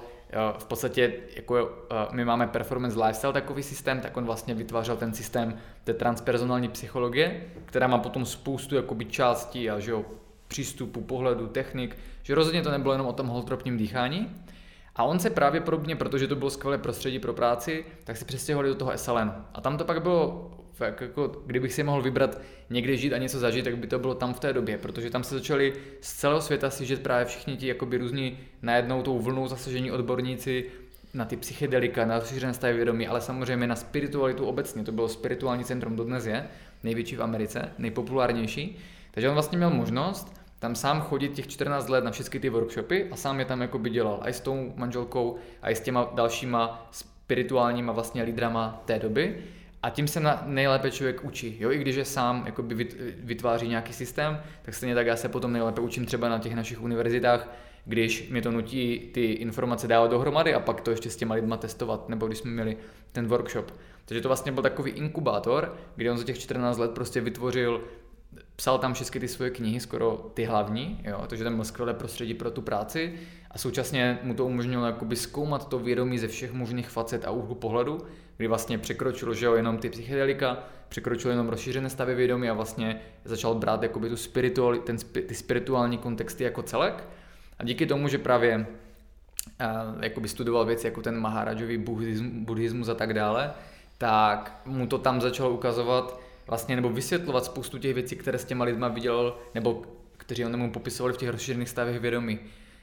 [0.58, 1.70] v podstatě jako
[2.10, 7.44] my máme performance lifestyle takový systém, tak on vlastně vytvářel ten systém té transpersonální psychologie,
[7.64, 10.04] která má potom spoustu jakoby částí a že jo,
[10.48, 14.42] přístupu, pohledu, technik, že rozhodně to nebylo jenom o tom holtropním dýchání.
[14.96, 18.68] A on se právě podobně, protože to bylo skvělé prostředí pro práci, tak si přestěhovali
[18.68, 19.32] do toho SLN.
[19.54, 20.50] A tam to pak bylo,
[20.84, 24.34] jako, kdybych si mohl vybrat někde žít a něco zažít, tak by to bylo tam
[24.34, 27.98] v té době, protože tam se začali z celého světa žít právě všichni ti jakoby
[27.98, 30.64] různí najednou tou vlnou zasažení odborníci
[31.14, 34.84] na ty psychedelika, na rozšířené stavy vědomí, ale samozřejmě na spiritualitu obecně.
[34.84, 36.46] To bylo spirituální centrum, dodnes je,
[36.82, 38.78] největší v Americe, nejpopulárnější.
[39.10, 43.08] Takže on vlastně měl možnost tam sám chodit těch 14 let na všechny ty workshopy
[43.10, 44.20] a sám je tam jako by dělal.
[44.24, 49.44] i s tou manželkou, i s těma dalšíma spirituálníma vlastně lídrama té doby.
[49.82, 51.56] A tím se na nejlépe člověk učí.
[51.60, 51.70] Jo?
[51.70, 52.88] I když je sám jakoby
[53.18, 56.82] vytváří nějaký systém, tak stejně tak já se potom nejlépe učím třeba na těch našich
[56.82, 57.48] univerzitách,
[57.84, 61.56] když mi to nutí ty informace dávat dohromady a pak to ještě s těma lidma
[61.56, 62.76] testovat, nebo když jsme měli
[63.12, 63.72] ten workshop.
[64.04, 67.84] Takže to vlastně byl takový inkubátor, kde on za těch 14 let prostě vytvořil
[68.56, 72.34] psal tam všechny ty svoje knihy, skoro ty hlavní, jo, takže tam byl skvělé prostředí
[72.34, 73.14] pro tu práci.
[73.50, 77.54] A současně mu to umožnilo jakoby zkoumat to vědomí ze všech možných facet a úhlu
[77.54, 77.98] pohledu,
[78.36, 83.00] kdy vlastně překročilo, že jo, jenom ty psychedelika, překročilo jenom rozšířené stavy vědomí a vlastně
[83.24, 87.04] začal brát jakoby tu spirituali, ten, ty spirituální kontexty jako celek.
[87.58, 91.78] A díky tomu, že právě uh, jakoby studoval věci jako ten Maharajový
[92.18, 93.52] buddhismus a tak dále,
[93.98, 98.64] tak mu to tam začalo ukazovat, vlastně, nebo vysvětlovat spoustu těch věcí, které s těma
[98.64, 99.82] lidma viděl, nebo
[100.16, 102.38] kteří on mu popisovali v těch rozšířených stavech vědomí.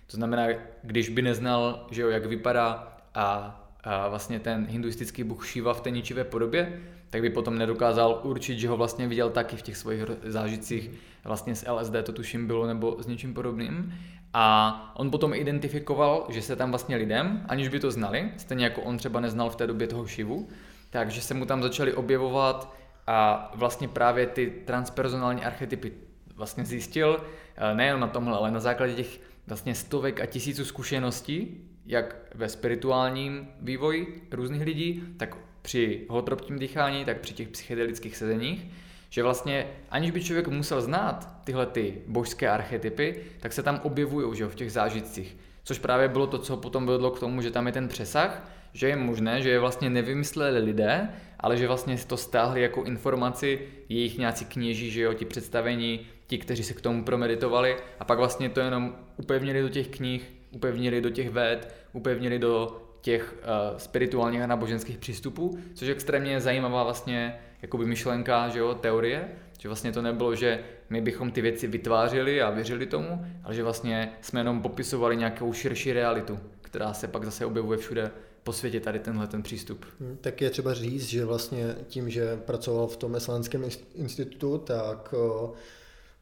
[0.08, 0.48] To znamená,
[0.84, 5.82] když by neznal, že jo, jak vypadá a, a vlastně ten hinduistický bůh Shiva v
[5.82, 9.78] té ničivé podobě, tak by potom nedokázal určit, že ho vlastně viděl taky v těch
[9.78, 10.92] svých zážitcích
[11.26, 13.94] vlastně s LSD to tuším bylo nebo s něčím podobným.
[14.34, 18.82] A on potom identifikoval, že se tam vlastně lidem, aniž by to znali, stejně jako
[18.82, 20.48] on třeba neznal v té době toho Shivu,
[20.90, 22.76] takže se mu tam začaly objevovat
[23.08, 25.92] a vlastně právě ty transpersonální archetypy
[26.36, 27.24] vlastně zjistil
[27.56, 32.50] eh, nejen na tomhle, ale na základě těch vlastně stovek a tisíců zkušeností, jak ve
[32.50, 38.68] spirituálním vývoji různých lidí, tak při holotropním dýchání, tak při těch psychedelických sezeních,
[39.10, 44.38] že vlastně aniž by člověk musel znát tyhle ty božské archetypy, tak se tam objevují
[44.38, 45.38] že v těch zážitcích.
[45.64, 48.88] Což právě bylo to, co potom vedlo k tomu, že tam je ten přesah, že
[48.88, 51.10] je možné, že je vlastně nevymysleli lidé,
[51.46, 56.38] ale že vlastně to stáhli jako informaci jejich nějací kněží, že jo, ti představení, ti,
[56.38, 57.78] kteří se k tomu promeditovali.
[58.00, 62.82] A pak vlastně to jenom upevnili do těch knih, upevnili do těch ved, upevnili do
[63.02, 68.74] těch uh, spirituálních a náboženských přístupů, což je extrémně zajímavá vlastně jakoby myšlenka, že jo,
[68.74, 69.28] teorie,
[69.60, 73.64] že vlastně to nebylo, že my bychom ty věci vytvářeli a věřili tomu, ale že
[73.64, 78.12] vlastně jsme jenom popisovali nějakou širší realitu, která se pak zase objevuje všude
[78.46, 79.86] po světě tady tenhle ten přístup.
[80.00, 85.14] Hmm, tak je třeba říct, že vlastně tím, že pracoval v tom Eslanském institutu, tak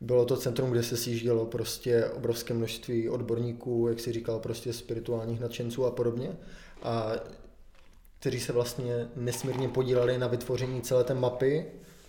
[0.02, 5.40] bylo to centrum, kde se sjíždělo prostě obrovské množství odborníků, jak si říkal, prostě spirituálních
[5.40, 6.38] nadšenců a podobně.
[6.84, 7.12] A
[8.20, 11.66] kteří se vlastně nesmírně podíleli na vytvoření celé té mapy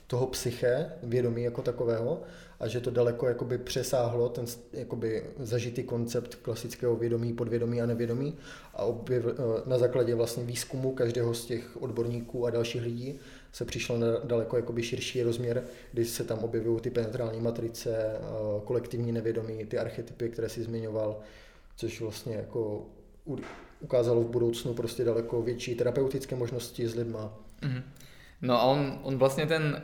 [0.07, 2.23] toho psyche, vědomí jako takového
[2.61, 8.35] a že to daleko jakoby přesáhlo ten jakoby zažitý koncept klasického vědomí, podvědomí a nevědomí
[8.75, 9.33] a objev, eh,
[9.67, 13.19] na základě vlastně výzkumu každého z těch odborníků a dalších lidí
[13.53, 18.21] se přišlo na daleko jakoby širší rozměr, kdy se tam objevují ty penetrální matrice, eh,
[18.65, 21.21] kolektivní nevědomí, ty archetypy, které si zmiňoval,
[21.77, 22.87] což vlastně jako
[23.81, 27.39] ukázalo v budoucnu prostě daleko větší terapeutické možnosti s lidma.
[27.63, 27.83] Mm-hmm.
[28.45, 29.83] No a on, on vlastně ten,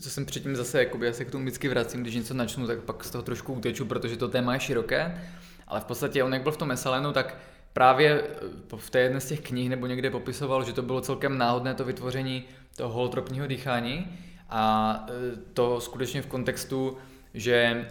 [0.00, 2.80] co jsem předtím zase, jakoby, já se k tomu vždycky vracím, když něco načnu, tak
[2.80, 5.22] pak z toho trošku uteču, protože to téma je široké,
[5.68, 7.36] ale v podstatě on jak byl v tom Esalenu, tak
[7.72, 11.38] právě eh, v té jedné z těch knih nebo někde popisoval, že to bylo celkem
[11.38, 12.44] náhodné to vytvoření
[12.76, 14.18] toho holotropního dýchání.
[14.50, 16.96] A eh, to skutečně v kontextu,
[17.34, 17.88] že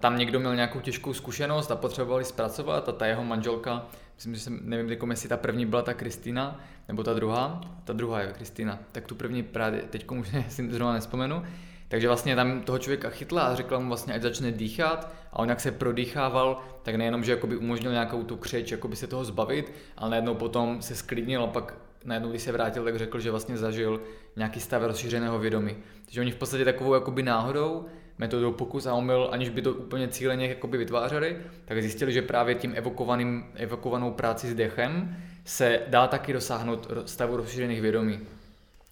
[0.00, 3.86] tam někdo měl nějakou těžkou zkušenost a potřebovali zpracovat a ta jeho manželka
[4.18, 7.92] myslím, že jsem, nevím, jako jestli ta první byla ta Kristýna, nebo ta druhá, ta
[7.92, 11.42] druhá je Kristýna, tak tu první právě teď už si zrovna nespomenu,
[11.88, 15.14] takže vlastně tam toho člověka chytla a řekla mu vlastně, ať začne dýchat.
[15.32, 19.06] A on jak se prodýchával, tak nejenom, že jakoby umožnil nějakou tu křeč, jakoby se
[19.06, 23.20] toho zbavit, ale najednou potom se sklidnil a pak najednou, když se vrátil, tak řekl,
[23.20, 24.02] že vlastně zažil
[24.36, 25.76] nějaký stav rozšířeného vědomí.
[26.04, 27.86] Takže oni v podstatě takovou jakoby náhodou
[28.18, 32.54] metodou pokus a omyl, aniž by to úplně cíleně jakoby vytvářeli, tak zjistili, že právě
[32.54, 38.20] tím evokovaným, evokovanou práci s dechem se dá taky dosáhnout stavu rozšířených vědomí.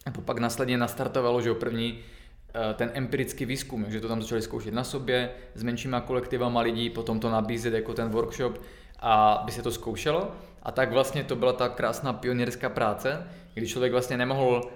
[0.07, 4.75] A pak následně nastartovalo, že první eh, ten empirický výzkum, že to tam začali zkoušet
[4.75, 8.61] na sobě s menšíma kolektivama lidí, potom to nabízet jako ten workshop
[9.01, 10.31] a by se to zkoušelo.
[10.63, 14.71] A tak vlastně to byla ta krásná pionýrská práce, kdy člověk vlastně nemohl,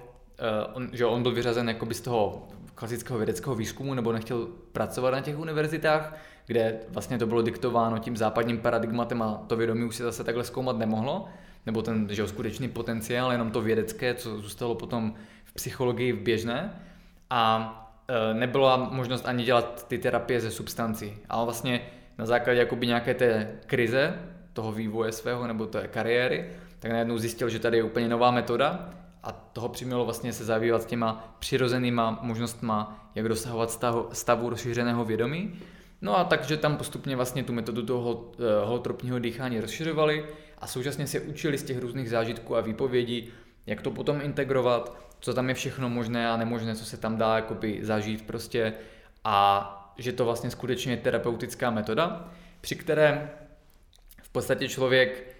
[0.72, 5.20] on, že on byl vyřazen jakoby z toho klasického vědeckého výzkumu nebo nechtěl pracovat na
[5.20, 10.04] těch univerzitách, kde vlastně to bylo diktováno tím západním paradigmatem a to vědomí už se
[10.04, 11.28] zase takhle zkoumat nemohlo,
[11.66, 16.72] nebo ten že skutečný potenciál, jenom to vědecké, co zůstalo potom v psychologii v běžné.
[17.30, 17.72] A
[18.08, 21.16] e, nebyla možnost ani dělat ty terapie ze substancí.
[21.28, 21.80] Ale vlastně
[22.18, 24.14] na základě jakoby nějaké té krize,
[24.52, 28.90] toho vývoje svého nebo té kariéry, tak najednou zjistil, že tady je úplně nová metoda
[29.22, 35.52] a toho přimělo vlastně se zabývat těma přirozenýma možnostma, jak dosahovat stavu, stavu rozšířeného vědomí.
[36.02, 40.26] No a takže tam postupně vlastně tu metodu toho eh, holotropního dýchání rozšiřovali
[40.58, 43.28] a současně se učili z těch různých zážitků a výpovědí,
[43.66, 47.36] jak to potom integrovat, co tam je všechno možné a nemožné, co se tam dá
[47.36, 48.74] jakoby zažít prostě
[49.24, 52.28] a že to vlastně skutečně je terapeutická metoda,
[52.60, 53.30] při které
[54.22, 55.36] v podstatě člověk,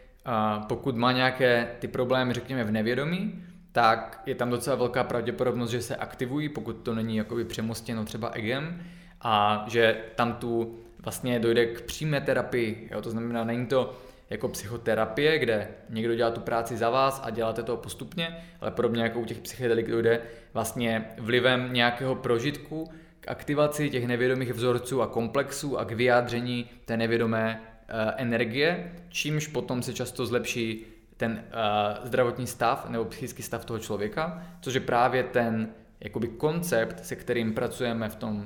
[0.69, 5.83] pokud má nějaké ty problémy, řekněme, v nevědomí, tak je tam docela velká pravděpodobnost, že
[5.83, 8.83] se aktivují, pokud to není jakoby přemostěno třeba egem
[9.21, 12.89] a že tam tu vlastně dojde k přímé terapii.
[12.91, 13.03] Jo?
[13.03, 13.97] To znamená, není to
[14.31, 19.03] jako psychoterapie, kde někdo dělá tu práci za vás a děláte to postupně, ale podobně
[19.03, 20.21] jako u těch psychedelik dojde
[20.55, 26.97] vlastně vlivem nějakého prožitku k aktivaci těch nevědomých vzorců a komplexů a k vyjádření té
[26.97, 30.87] nevědomé uh, energie, čímž potom se často zlepší
[31.21, 35.69] ten uh, zdravotní stav nebo psychický stav toho člověka, což je právě ten
[36.01, 38.45] jakoby koncept, se kterým pracujeme v tom uh,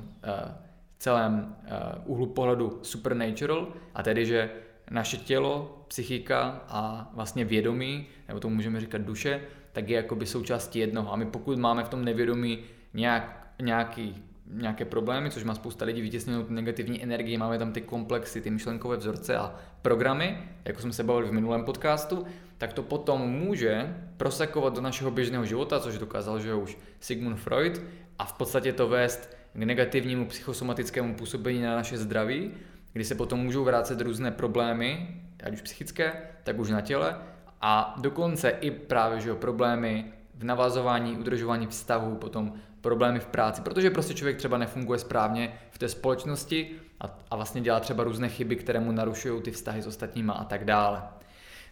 [0.98, 4.50] celém uh, úhlu pohledu supernatural, a tedy, že
[4.90, 9.40] naše tělo, psychika a vlastně vědomí, nebo to můžeme říkat duše,
[9.72, 11.12] tak je jakoby součástí jednoho.
[11.12, 12.58] A my pokud máme v tom nevědomí
[12.94, 18.40] nějak, nějaký nějaké problémy, což má spousta lidí vytěsněnou negativní energii, máme tam ty komplexy,
[18.40, 22.24] ty myšlenkové vzorce a programy, jako jsme se bavili v minulém podcastu,
[22.58, 27.82] tak to potom může prosakovat do našeho běžného života, což dokázal, že už Sigmund Freud,
[28.18, 32.50] a v podstatě to vést k negativnímu psychosomatickému působení na naše zdraví,
[32.92, 36.12] kdy se potom můžou vrátit různé problémy, ať už psychické,
[36.44, 37.16] tak už na těle,
[37.60, 40.04] a dokonce i právě že problémy
[40.34, 42.52] v navazování, udržování vztahu, potom
[42.84, 46.70] problémy v práci, protože prostě člověk třeba nefunguje správně v té společnosti
[47.00, 50.44] a, a vlastně dělá třeba různé chyby, které mu narušují ty vztahy s ostatníma a
[50.44, 51.02] tak dále.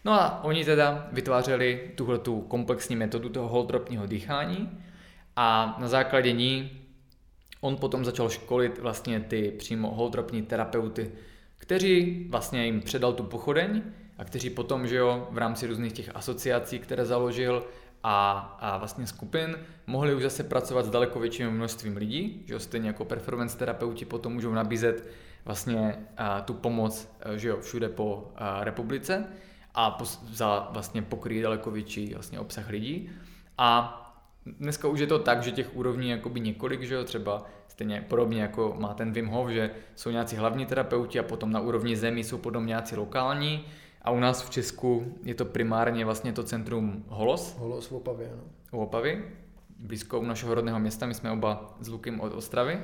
[0.05, 4.79] No a oni teda vytvářeli tuhle tu komplexní metodu toho holtropního dýchání
[5.35, 6.71] a na základě ní
[7.61, 11.11] on potom začal školit vlastně ty přímo holtropní terapeuty,
[11.57, 13.81] kteří vlastně jim předal tu pochodeň
[14.17, 17.63] a kteří potom, že jo, v rámci různých těch asociací, které založil,
[18.03, 22.59] a, a vlastně skupin mohli už zase pracovat s daleko větším množstvím lidí, že jo,
[22.59, 25.07] stejně jako performance terapeuti potom můžou nabízet
[25.45, 29.25] vlastně a, tu pomoc že jo, všude po a, republice
[29.73, 33.09] a pos, za vlastně pokryjí daleko větší vlastně obsah lidí.
[33.57, 33.99] A
[34.45, 38.41] dneska už je to tak, že těch úrovní jakoby několik, že jo, třeba stejně podobně
[38.41, 42.23] jako má ten Wim Hof, že jsou nějací hlavní terapeuti a potom na úrovni zemí
[42.23, 43.65] jsou potom nějací lokální
[44.03, 47.55] a u nás v Česku je to primárně vlastně to centrum Holos.
[47.57, 48.43] Holos v Opavě, ano.
[48.71, 49.23] U Opavy,
[49.79, 52.79] blízko u našeho rodného města, my jsme oba s Lukem od Ostravy.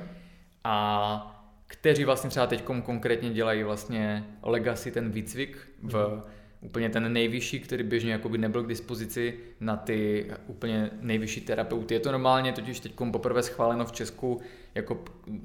[0.64, 6.22] A kteří vlastně třeba teď konkrétně dělají vlastně legacy, ten výcvik v mm.
[6.60, 11.94] úplně ten nejvyšší, který běžně jakoby nebyl k dispozici na ty úplně nejvyšší terapeuty.
[11.94, 14.40] Je to normálně totiž teď poprvé schváleno v Česku
[14.74, 15.40] jako uh,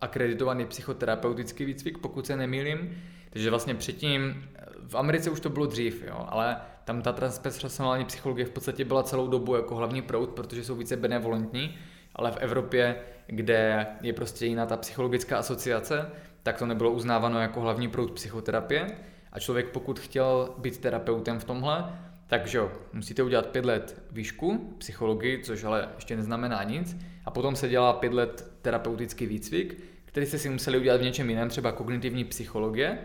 [0.00, 3.02] akreditovaný psychoterapeutický výcvik, pokud se nemýlím.
[3.30, 4.48] Takže vlastně předtím
[4.86, 9.02] v Americe už to bylo dřív, jo, ale tam ta transpersonální psychologie v podstatě byla
[9.02, 11.78] celou dobu jako hlavní proud, protože jsou více benevolentní,
[12.14, 16.10] ale v Evropě, kde je prostě jiná ta psychologická asociace,
[16.42, 18.86] tak to nebylo uznáváno jako hlavní proud psychoterapie.
[19.32, 21.84] A člověk, pokud chtěl být terapeutem v tomhle,
[22.26, 22.60] takže
[22.92, 27.92] musíte udělat pět let výšku psychologii, což ale ještě neznamená nic, a potom se dělá
[27.92, 32.98] pět let terapeutický výcvik, který jste si museli udělat v něčem jiném, třeba kognitivní psychologie,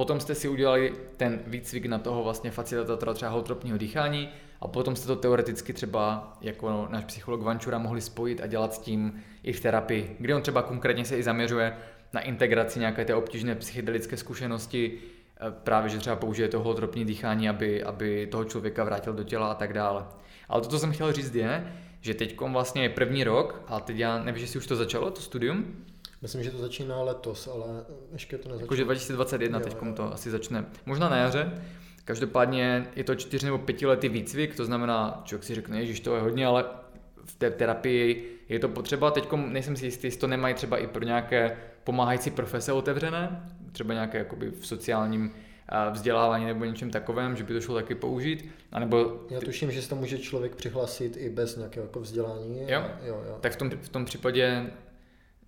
[0.00, 4.28] Potom jste si udělali ten výcvik na toho vlastně facilitatora třeba holotropního dýchání
[4.60, 8.78] a potom jste to teoreticky třeba jako náš psycholog Vančura mohli spojit a dělat s
[8.78, 11.76] tím i v terapii, kde on třeba konkrétně se i zaměřuje
[12.12, 17.48] na integraci nějaké té obtížné psychedelické zkušenosti, e, právě že třeba použije to holotropní dýchání,
[17.48, 20.04] aby, aby toho člověka vrátil do těla a tak dále.
[20.48, 23.96] Ale to, co jsem chtěl říct je, že teď vlastně je první rok a teď
[23.96, 25.84] já nevím, že si už to začalo, to studium,
[26.22, 27.66] Myslím, že to začíná letos, ale
[28.12, 28.64] ještě to nezačalo.
[28.64, 30.64] Jakože 2021 teď to asi začne.
[30.86, 31.62] Možná na jaře.
[32.04, 36.22] Každopádně je to čtyři nebo pětiletý výcvik, to znamená, člověk si řekne, že to je
[36.22, 36.64] hodně, ale
[37.24, 39.10] v té terapii je to potřeba.
[39.10, 43.94] Teď nejsem si jistý, jestli to nemají třeba i pro nějaké pomáhající profese otevřené, třeba
[43.94, 45.32] nějaké jakoby v sociálním
[45.92, 48.48] vzdělávání nebo něčem takovém, že by to šlo taky použít.
[48.72, 52.60] A nebo Já tuším, že se to může člověk přihlásit i bez nějakého jako vzdělání.
[52.60, 52.82] Jo?
[53.02, 53.38] jo, jo.
[53.40, 54.70] Tak v tom, v tom případě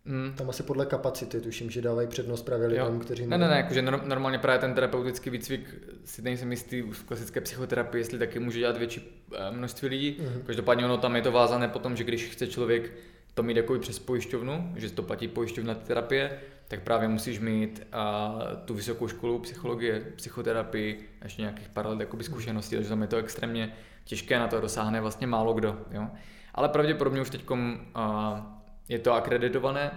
[0.06, 0.32] Hmm.
[0.36, 3.26] Tam asi podle kapacity, tuším, že dávají přednost právě lidem, kteří...
[3.26, 5.74] Ne, ne, ne, jakože normálně právě ten terapeutický výcvik
[6.04, 10.16] si nejsem jistý v klasické psychoterapii, jestli taky může dělat větší eh, množství lidí.
[10.20, 10.42] Hmm.
[10.46, 12.92] Každopádně ono tam je to vázané potom, že když chce člověk
[13.34, 18.38] to mít jako přes pojišťovnu, že to platí pojišťovna terapie, tak právě musíš mít a,
[18.64, 23.16] tu vysokou školu psychologie, psychoterapii, ještě nějakých pár let jakoby zkušeností, takže tam je to
[23.16, 23.72] extrémně
[24.04, 25.78] těžké, na to dosáhne vlastně málo kdo.
[25.90, 26.08] Jo?
[26.54, 27.44] Ale pravděpodobně už teď
[28.88, 29.90] je to akreditované,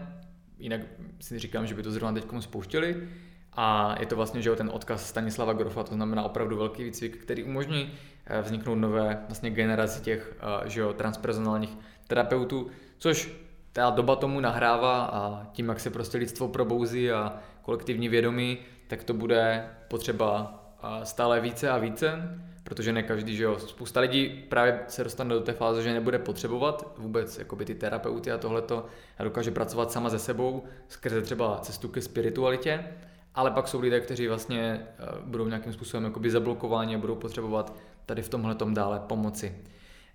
[0.58, 0.82] jinak
[1.20, 3.08] si říkám, že by to zrovna teď spouštěli,
[3.54, 7.44] a je to vlastně že ten odkaz Stanislava Grofa, to znamená opravdu velký výcvik, který
[7.44, 7.94] umožní
[8.26, 11.78] eh, vzniknout nové vlastně generaci těch eh, že jo, transpersonálních
[12.08, 12.68] terapeutů,
[12.98, 13.32] což
[13.74, 18.58] ta doba tomu nahrává a tím, jak se prostě lidstvo probouzí a kolektivní vědomí,
[18.88, 20.62] tak to bude potřeba
[21.04, 25.42] stále více a více, protože ne každý, že jo, spousta lidí právě se dostane do
[25.42, 28.86] té fáze, že nebude potřebovat vůbec jakoby ty terapeuty a tohleto.
[29.18, 32.86] A dokáže pracovat sama ze sebou skrze třeba cestu ke spiritualitě,
[33.36, 37.76] ale pak jsou lidé, kteří vlastně eh, budou nějakým způsobem jakoby zablokováni a budou potřebovat
[38.06, 39.56] tady v tomhle dále pomoci.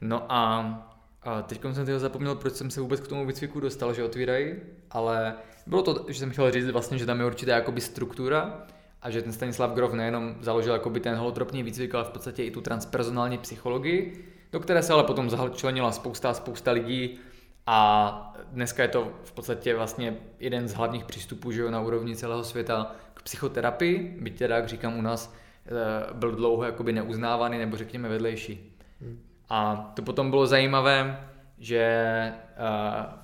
[0.00, 0.86] No a
[1.22, 4.54] a teď jsem teda zapomněl, proč jsem se vůbec k tomu výcviku dostal, že otvírají,
[4.90, 5.34] ale
[5.66, 8.66] bylo to, že jsem chtěl říct vlastně, že tam je určitá jakoby struktura
[9.02, 12.50] a že ten Stanislav Grof nejenom založil jakoby ten holotropní výcvik, ale v podstatě i
[12.50, 17.18] tu transpersonální psychologii, do které se ale potom začlenila spousta, spousta lidí
[17.66, 22.16] a dneska je to v podstatě vlastně jeden z hlavních přístupů že jo, na úrovni
[22.16, 25.34] celého světa k psychoterapii, byť teda, jak říkám u nás,
[25.66, 25.70] eh,
[26.14, 28.76] byl dlouho jakoby neuznávaný nebo řekněme vedlejší.
[29.00, 29.20] Hmm.
[29.48, 31.28] A to potom bylo zajímavé,
[31.58, 32.34] že eh,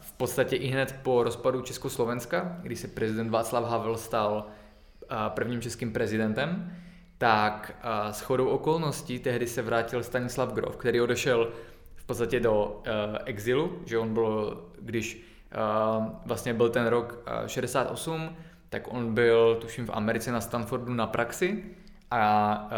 [0.00, 4.46] v podstatě i hned po rozpadu Československa, kdy se prezident Václav Havel stal
[5.28, 6.76] prvním českým prezidentem,
[7.18, 7.76] tak
[8.10, 11.52] s chodou okolností tehdy se vrátil Stanislav Grof, který odešel
[11.94, 12.82] v podstatě do
[13.24, 15.26] exilu, že on byl, když
[16.26, 18.36] vlastně byl ten rok 68,
[18.68, 21.64] tak on byl, tuším, v Americe na Stanfordu na praxi
[22.10, 22.68] a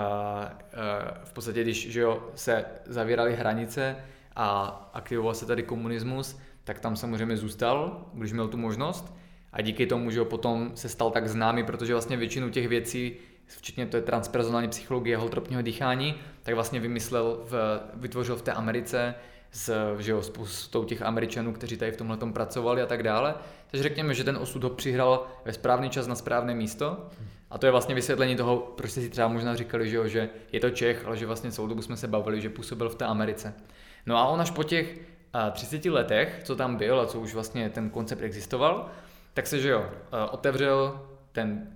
[1.25, 3.97] v podstatě, když že jo, se zavíraly hranice
[4.37, 9.18] a aktivoval se tady komunismus, tak tam samozřejmě zůstal, když měl tu možnost.
[9.53, 13.17] A díky tomu, že ho potom se stal tak známý, protože vlastně většinu těch věcí,
[13.47, 19.15] včetně to je transpersonální psychologie holotropního dýchání, tak vlastně vymyslel, v, vytvořil v té Americe
[19.53, 23.35] s, že jo, spoustou těch Američanů, kteří tady v tomhle pracovali a tak dále.
[23.71, 27.07] Takže řekněme, že ten osud ho přihrál ve správný čas na správné místo.
[27.51, 30.29] A to je vlastně vysvětlení toho, proč jste si třeba možná říkali, že, jo, že
[30.53, 33.05] je to Čech, ale že vlastně celou dobu jsme se bavili, že působil v té
[33.05, 33.55] Americe.
[34.07, 34.99] No a on až po těch
[35.33, 38.91] a, 30 letech, co tam byl a co už vlastně ten koncept existoval,
[39.39, 39.91] tak se, že jo,
[40.31, 41.69] otevřel ten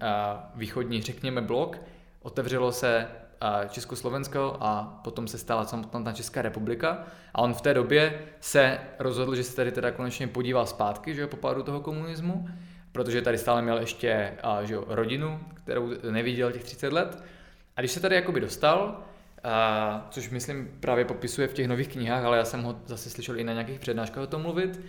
[0.55, 1.77] východní, řekněme, blok,
[2.23, 3.09] otevřelo se
[3.69, 7.05] Československo a potom se stala samotná Česká republika.
[7.35, 11.21] A on v té době se rozhodl, že se tady teda konečně podíval zpátky, že
[11.21, 12.49] jo, po pádu toho komunismu,
[12.93, 17.23] protože tady stále měl ještě že jo, rodinu, kterou neviděl těch 30 let.
[17.77, 19.01] A když se tady jakoby dostal,
[19.45, 23.39] a, což myslím právě popisuje v těch nových knihách, ale já jsem ho zase slyšel
[23.39, 24.81] i na nějakých přednáškách o tom mluvit,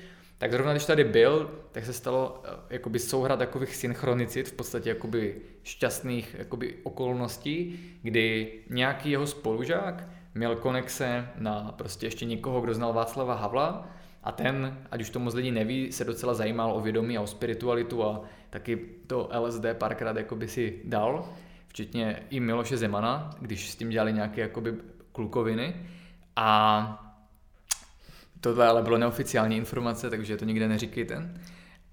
[0.44, 4.90] tak zrovna když tady byl, tak se stalo eh, jakoby souhra takových synchronicit, v podstatě
[4.90, 10.04] jakoby šťastných jakoby okolností, kdy nějaký jeho spolužák
[10.36, 13.88] měl konexe na prostě ještě někoho, kdo znal Václava Havla
[14.24, 17.28] a ten, ať už to moc lidí neví, se docela zajímal o vědomí a o
[17.28, 18.78] spiritualitu a taky
[19.08, 21.30] to LSD párkrát jakoby si dal,
[21.68, 24.74] včetně i Miloše Zemana, když s tím dělali nějaké jakoby
[25.12, 25.76] klukoviny.
[26.36, 27.13] A
[28.44, 31.30] Tohle ale bylo neoficiální informace, takže to nikde neříkejte.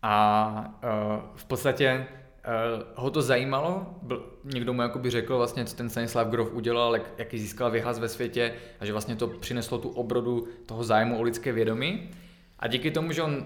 [0.02, 5.76] A uh, v podstatě uh, ho to zajímalo, byl, někdo mu jakoby řekl vlastně, co
[5.76, 9.78] ten Stanislav Grof udělal, jak, jaký získal vyhlas ve světě a že vlastně to přineslo
[9.78, 12.10] tu obrodu toho zájmu o lidské vědomí.
[12.58, 13.44] A díky tomu, že on uh,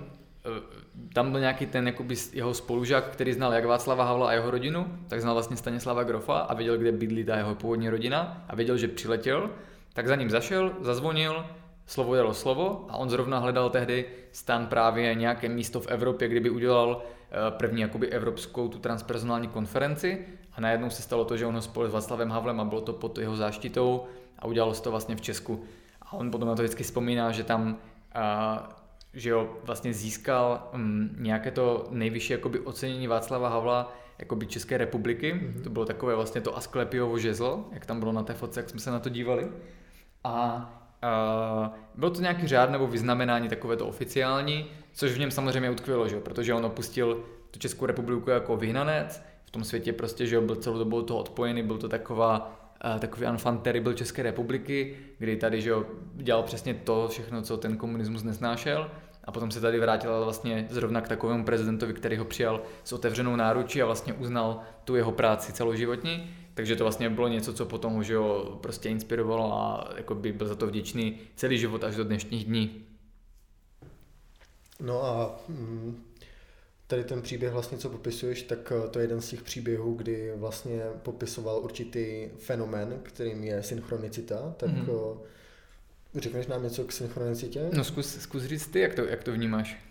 [1.13, 4.99] tam byl nějaký ten jakoby jeho spolužák, který znal jak Václava Havla a jeho rodinu,
[5.09, 8.77] tak znal vlastně Stanislava Grofa a věděl, kde bydlí ta jeho původní rodina a věděl,
[8.77, 9.51] že přiletěl,
[9.93, 11.45] tak za ním zašel, zazvonil,
[11.87, 16.51] slovo jelo slovo a on zrovna hledal tehdy stan právě nějaké místo v Evropě, kdyby
[16.51, 21.55] udělal eh, první jakoby evropskou tu transpersonální konferenci a najednou se stalo to, že on
[21.55, 24.05] ho spolu s Václavem Havlem a bylo to pod jeho záštitou
[24.39, 25.64] a udělalo se to vlastně v Česku.
[26.03, 27.78] A on potom na to vždycky vzpomíná, že tam
[28.14, 34.47] a, eh, že jo, vlastně získal um, nějaké to nejvyšší jakoby ocenění Václava Havla jakoby
[34.47, 35.35] České republiky.
[35.35, 35.62] Mm-hmm.
[35.62, 38.80] To bylo takové vlastně to Asklepiovo žezlo, jak tam bylo na té fotce, jak jsme
[38.80, 39.49] se na to dívali.
[40.24, 45.71] A Uh, bylo to nějaký řád nebo vyznamenání takové to oficiální, což v něm samozřejmě
[45.71, 46.21] utkvělo, že?
[46.21, 50.79] protože on opustil tu Českou republiku jako vyhnanec, v tom světě prostě, že byl celou
[50.79, 52.61] dobu toho odpojený, byl to taková
[52.99, 55.85] takový enfant terrible České republiky, kdy tady že jo,
[56.15, 58.91] dělal přesně to všechno, co ten komunismus nesnášel
[59.25, 63.37] a potom se tady vrátil vlastně zrovna k takovému prezidentovi, který ho přijal s otevřenou
[63.37, 66.35] náručí a vlastně uznal tu jeho práci celoživotní.
[66.55, 70.33] Takže to vlastně bylo něco, co potom ho že jo, prostě inspirovalo a jako by
[70.33, 72.85] byl za to vděčný celý život až do dnešních dní.
[74.81, 76.05] No a mm,
[76.87, 80.33] tady ten příběh vlastně, co popisuješ, tak eh, to je jeden z těch příběhů, kdy
[80.37, 85.19] vlastně popisoval určitý fenomén, kterým je synchronicita, tak mm-hmm.
[86.15, 87.71] řekneš nám něco k synchronicitě?
[87.73, 89.85] No zkus, zkus říct ty, jak to, jak to vnímáš.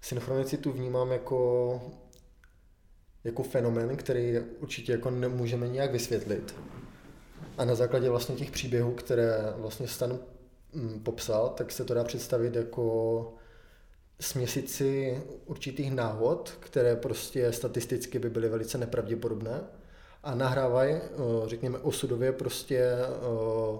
[0.00, 1.80] Synchronicitu vnímám jako,
[3.24, 6.54] jako fenomén, který určitě jako nemůžeme nějak vysvětlit.
[7.58, 10.18] A na základě vlastně těch příběhů, které vlastně Stan
[10.72, 13.34] mm, popsal, tak se to dá představit jako
[14.20, 19.60] směsici určitých náhod, které prostě statisticky by byly velice nepravděpodobné
[20.22, 21.08] a nahrávají, eh,
[21.46, 23.78] řekněme, osudově prostě eh,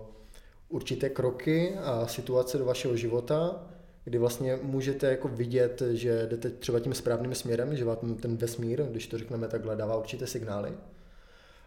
[0.69, 3.67] určité kroky a situace do vašeho života,
[4.05, 8.83] kdy vlastně můžete jako vidět, že jdete třeba tím správným směrem, že vám ten vesmír,
[8.83, 10.73] když to řekneme takhle, dává určité signály.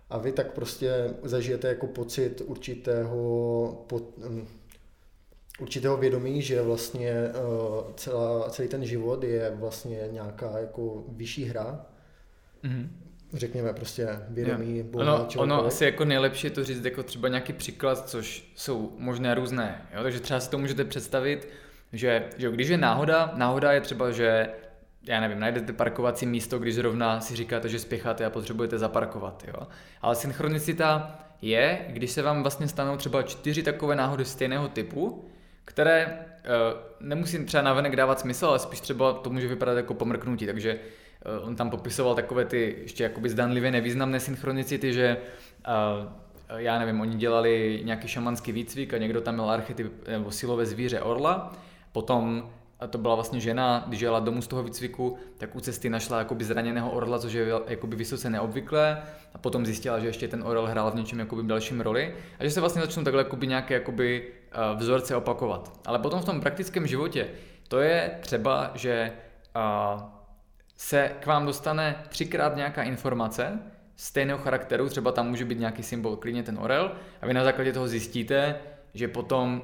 [0.10, 3.86] A vy tak prostě zažijete jako pocit určitého,
[4.18, 4.48] hm,
[5.60, 11.86] určitého vědomí, že vlastně uh, celá, celý ten život je vlastně nějaká jako vyšší hra.
[12.64, 12.88] Mm-hmm.
[13.34, 14.84] Řekněme prostě vědomí, jo.
[14.84, 18.94] boha, ono, ono asi jako nejlepší je to říct jako třeba nějaký příklad, což jsou
[18.98, 19.88] možné různé.
[19.94, 20.04] Jo?
[20.04, 21.48] Takže třeba si to můžete představit,
[21.98, 24.50] že, že když je náhoda, náhoda je třeba, že
[25.08, 29.44] já nevím, najdete parkovací místo, když zrovna si říkáte, že spěcháte a potřebujete zaparkovat.
[29.48, 29.68] Jo?
[30.02, 35.26] Ale synchronicita je, když se vám vlastně stanou třeba čtyři takové náhody stejného typu,
[35.66, 40.46] které uh, nemusí třeba navenek dávat smysl, ale spíš třeba to může vypadat jako pomrknutí,
[40.46, 40.80] takže
[41.40, 45.18] uh, on tam popisoval takové ty ještě jakoby zdanlivě nevýznamné synchronicity, že
[45.68, 50.66] uh, já nevím, oni dělali nějaký šamanský výcvik a někdo tam měl archetyp nebo silové
[50.66, 51.54] zvíře orla,
[51.96, 55.90] potom a to byla vlastně žena, když jela domů z toho výcviku, tak u cesty
[55.90, 59.02] našla jakoby zraněného orla, což je jakoby vysoce neobvyklé
[59.34, 62.52] a potom zjistila, že ještě ten orel hrál v něčem jakoby dalším roli a že
[62.52, 65.80] se vlastně začnou takhle jakoby nějaké jakoby uh, vzorce opakovat.
[65.86, 67.28] Ale potom v tom praktickém životě
[67.68, 69.12] to je třeba, že
[69.56, 70.02] uh,
[70.78, 73.60] se k vám dostane třikrát nějaká informace
[73.96, 76.92] stejného charakteru, třeba tam může být nějaký symbol, klidně ten orel,
[77.22, 78.56] a vy na základě toho zjistíte,
[78.94, 79.62] že potom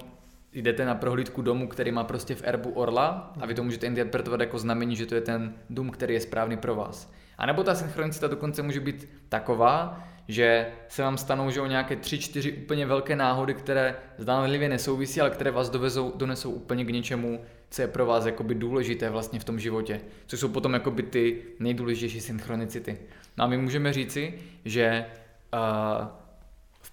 [0.54, 4.39] jdete na prohlídku domu, který má prostě v erbu orla a vy to můžete interpretovat
[4.39, 7.14] jako znamení, že to je ten dům, který je správný pro vás.
[7.38, 11.95] A nebo ta synchronicita dokonce může být taková, že se vám stanou že o nějaké
[11.95, 16.89] tři, čtyři úplně velké náhody, které zdánlivě nesouvisí, ale které vás dovezou, donesou úplně k
[16.89, 20.02] něčemu, co je pro vás jakoby důležité vlastně v tom životě.
[20.28, 22.97] Což jsou potom jakoby ty nejdůležitější synchronicity.
[23.38, 24.34] No a my můžeme říci,
[24.66, 25.06] že
[25.54, 26.08] uh,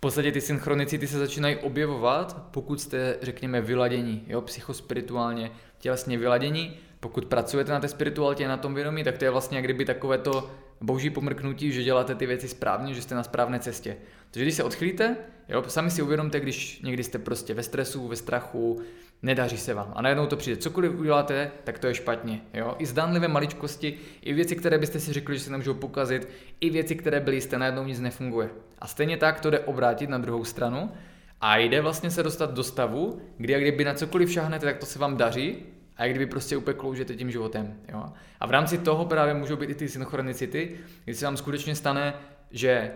[0.00, 6.76] podstatě ty synchronicity se začínají objevovat, pokud jste, řekněme, vyladění, jo, psychospirituálně, tělesně vyladění.
[7.00, 10.18] Pokud pracujete na té spiritualitě, na tom vědomí, tak to je vlastně jak kdyby takové
[10.18, 13.96] to boží pomrknutí, že děláte ty věci správně, že jste na správné cestě.
[14.30, 15.16] Takže když se odchylíte,
[15.48, 18.82] jo, sami si uvědomte, když někdy jste prostě ve stresu, ve strachu,
[19.22, 20.56] nedaří se vám a najednou to přijde.
[20.56, 22.40] Cokoliv uděláte, tak to je špatně.
[22.54, 22.74] Jo?
[22.78, 26.28] I zdánlivé maličkosti, i věci, které byste si řekli, že se nemůžou pokazit,
[26.60, 28.50] i věci, které byly jste, najednou nic nefunguje.
[28.78, 30.92] A stejně tak to jde obrátit na druhou stranu
[31.40, 34.86] a jde vlastně se dostat do stavu, kdy a kdyby na cokoliv šáhnete, tak to
[34.86, 35.56] se vám daří
[35.96, 37.74] a jak kdyby prostě úplně kloužete tím životem.
[37.88, 38.04] Jo?
[38.40, 42.14] A v rámci toho právě můžou být i ty synchronicity, kdy se vám skutečně stane,
[42.50, 42.90] že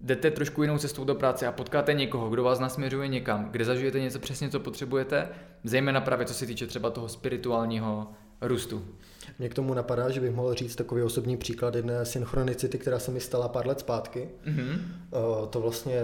[0.00, 4.00] jdete trošku jinou cestou do práce a potkáte někoho, kdo vás nasměřuje někam, kde zažijete
[4.00, 5.28] něco přesně, co potřebujete,
[5.64, 8.08] zejména právě co se týče třeba toho spirituálního
[8.40, 8.84] růstu.
[9.38, 13.10] Mě k tomu napadá, že bych mohl říct takový osobní příklad jedné synchronicity, která se
[13.10, 14.28] mi stala pár let zpátky.
[14.46, 14.78] Mm-hmm.
[15.50, 16.02] To vlastně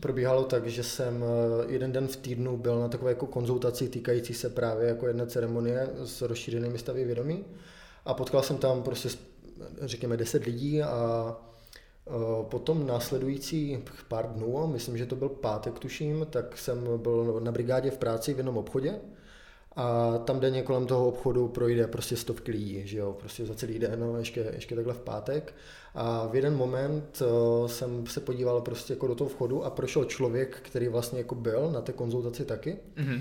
[0.00, 4.34] probíhalo tak, že jsem eh, jeden den v týdnu byl na takové jako konzultaci týkající
[4.34, 7.44] se právě jako jedné ceremonie s rozšířenými stavy vědomí
[8.04, 9.08] a potkal jsem tam prostě
[9.80, 11.36] řekněme 10 lidí a
[12.42, 13.78] potom následující
[14.08, 18.34] pár dnů, myslím, že to byl pátek tuším, tak jsem byl na brigádě v práci
[18.34, 19.00] v jednom obchodě
[19.76, 23.78] a tam denně kolem toho obchodu projde prostě stovky lidí, že jo, prostě za celý
[23.78, 25.54] den, no, ještě, ještě takhle v pátek.
[25.94, 30.04] A v jeden moment uh, jsem se podíval prostě jako do toho vchodu a prošel
[30.04, 32.76] člověk, který vlastně jako byl na té konzultaci taky.
[32.96, 33.20] Mm-hmm.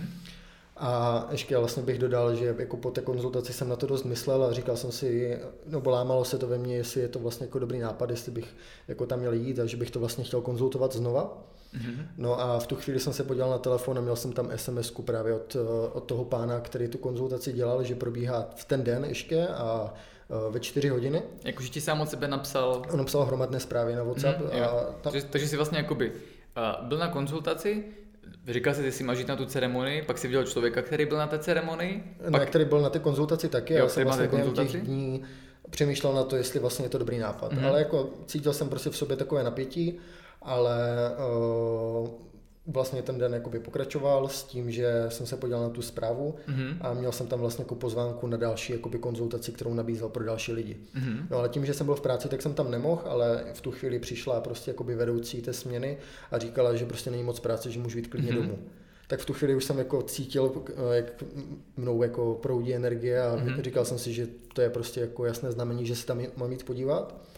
[0.82, 4.43] A ještě vlastně bych dodal, že jako po té konzultaci jsem na to dost myslel
[4.43, 7.59] a říkal jsem si, nebo lámalo se to ve mně, jestli je to vlastně jako
[7.59, 8.55] dobrý nápad, jestli bych
[8.88, 11.38] jako tam měl jít a že bych to vlastně chtěl konzultovat znova.
[11.73, 12.05] Mm-hmm.
[12.17, 14.91] No a v tu chvíli jsem se podíval na telefon a měl jsem tam sms
[15.05, 15.55] právě od,
[15.93, 19.93] od toho pána, který tu konzultaci dělal, že probíhá v ten den ještě a
[20.47, 21.21] e, ve čtyři hodiny.
[21.43, 22.82] Jakože ti sám od sebe napsal?
[22.91, 24.39] On napsal hromadné zprávy na WhatsApp.
[24.39, 24.67] Mm-hmm, a
[25.01, 25.11] tam...
[25.13, 27.84] takže, takže jsi vlastně jakoby uh, byl na konzultaci,
[28.47, 31.17] Říkal jsi, že jsi máš jít na tu ceremonii, pak si viděl člověka, který byl
[31.17, 32.03] na té ceremonii?
[32.30, 32.49] Ne, pak...
[32.49, 35.23] který byl na té konzultaci taky, jo, já jsem vlastně během těch dní
[35.69, 37.53] přemýšlel na to, jestli vlastně je to dobrý nápad.
[37.53, 37.67] Mm-hmm.
[37.67, 39.99] Ale jako cítil jsem prostě v sobě takové napětí,
[40.41, 40.80] ale
[42.01, 42.09] uh,
[42.70, 46.78] vlastně ten den jakoby pokračoval s tím, že jsem se podíval na tu zprávu mm-hmm.
[46.82, 50.53] a měl jsem tam vlastně jako pozvánku na další jakoby konzultaci, kterou nabízel pro další
[50.53, 50.78] lidi.
[50.95, 51.26] Mm-hmm.
[51.30, 53.72] No ale tím, že jsem byl v práci, tak jsem tam nemohl, ale v tu
[53.72, 55.97] chvíli přišla prostě jakoby vedoucí té směny
[56.32, 58.36] a říkala, že prostě není moc práce, že můžu jít klidně mm-hmm.
[58.36, 58.59] domů.
[59.07, 61.24] Tak v tu chvíli už jsem jako cítil, jak
[61.78, 63.61] mnou jako proudí energie a mm-hmm.
[63.61, 66.65] říkal jsem si, že to je prostě jako jasné znamení, že se tam mám jít
[66.65, 67.28] podívat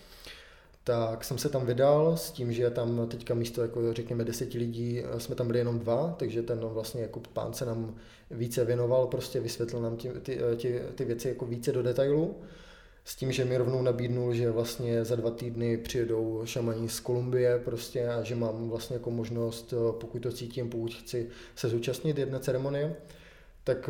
[0.84, 5.04] tak jsem se tam vydal s tím, že tam teďka místo jako řekněme deseti lidí
[5.04, 7.96] eh, jsme tam byli jenom dva, takže ten vlastně jako pán se nám
[8.32, 12.36] více věnoval, prostě vysvětlil nám ty, ty, eh, ty, ty věci jako více do detailu.
[13.06, 17.60] S tím, že mi rovnou nabídnul, že vlastně za dva týdny přijedou šamani z Kolumbie
[17.66, 22.18] prostě a že mám vlastně jako možnost, eh, pokud to cítím, pokud chci se zúčastnit
[22.18, 22.96] jedné ceremonie,
[23.64, 23.90] tak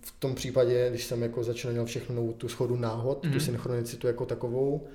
[0.00, 3.22] v tom případě, když jsem jako začal všechno tu schodu náhod, mm-hmm.
[3.22, 3.40] tu mhm.
[3.40, 4.86] synchronicitu jako takovou,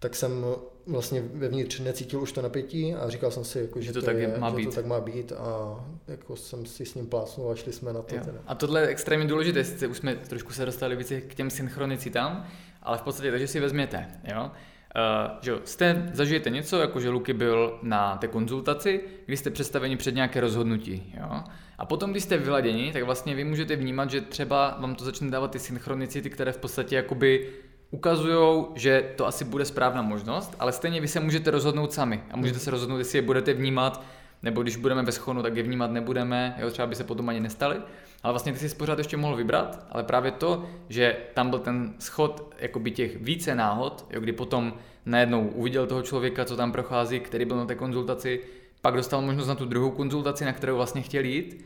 [0.00, 0.44] tak jsem
[0.86, 4.06] vlastně vevnitř necítil už to napětí a říkal jsem si, jako, že, že, to, to,
[4.06, 4.64] tak je, má že být.
[4.64, 8.02] to tak má být a jako jsem si s ním plácnul a šli jsme na
[8.02, 8.14] to.
[8.14, 8.38] Teda.
[8.46, 12.46] A tohle je extrémně důležité, sice už jsme trošku se dostali více k těm synchronicitám,
[12.82, 14.50] ale v podstatě takže si vezměte, jo?
[14.96, 19.96] Uh, že jste, zažijete něco, jako že Luky byl na té konzultaci, kdy jste představeni
[19.96, 21.14] před nějaké rozhodnutí.
[21.20, 21.42] Jo?
[21.78, 25.30] A potom, když jste vyladěni, tak vlastně vy můžete vnímat, že třeba vám to začne
[25.30, 27.48] dávat ty synchronicity, které v podstatě jakoby
[27.90, 32.36] ukazují, že to asi bude správná možnost, ale stejně vy se můžete rozhodnout sami a
[32.36, 34.04] můžete se rozhodnout, jestli je budete vnímat,
[34.42, 37.40] nebo když budeme bez schonu, tak je vnímat nebudeme, jo, třeba by se potom ani
[37.40, 37.76] nestali.
[38.22, 41.94] Ale vlastně ty jsi pořád ještě mohl vybrat, ale právě to, že tam byl ten
[41.98, 44.74] schod jakoby těch více náhod, jo, kdy potom
[45.06, 48.40] najednou uviděl toho člověka, co tam prochází, který byl na té konzultaci,
[48.80, 51.64] pak dostal možnost na tu druhou konzultaci, na kterou vlastně chtěl jít,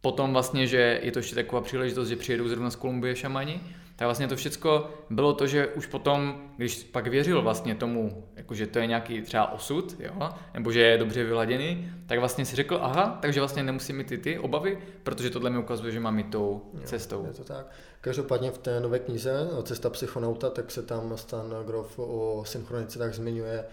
[0.00, 3.60] potom vlastně, že je to ještě taková příležitost, že přijedou zrovna z Kolumbie šamani,
[3.96, 8.54] tak vlastně to všechno bylo to, že už potom, když pak věřil vlastně tomu, jako
[8.54, 12.56] že to je nějaký třeba osud, jo, nebo že je dobře vyladěný, tak vlastně si
[12.56, 16.18] řekl, aha, takže vlastně nemusím mít ty, ty obavy, protože tohle mi ukazuje, že mám
[16.18, 17.20] jít tou cestou.
[17.20, 17.66] Jo, je to tak.
[18.00, 23.64] Každopádně v té nové knize Cesta psychonauta, tak se tam Stan Grof o synchronicitách zmiňuje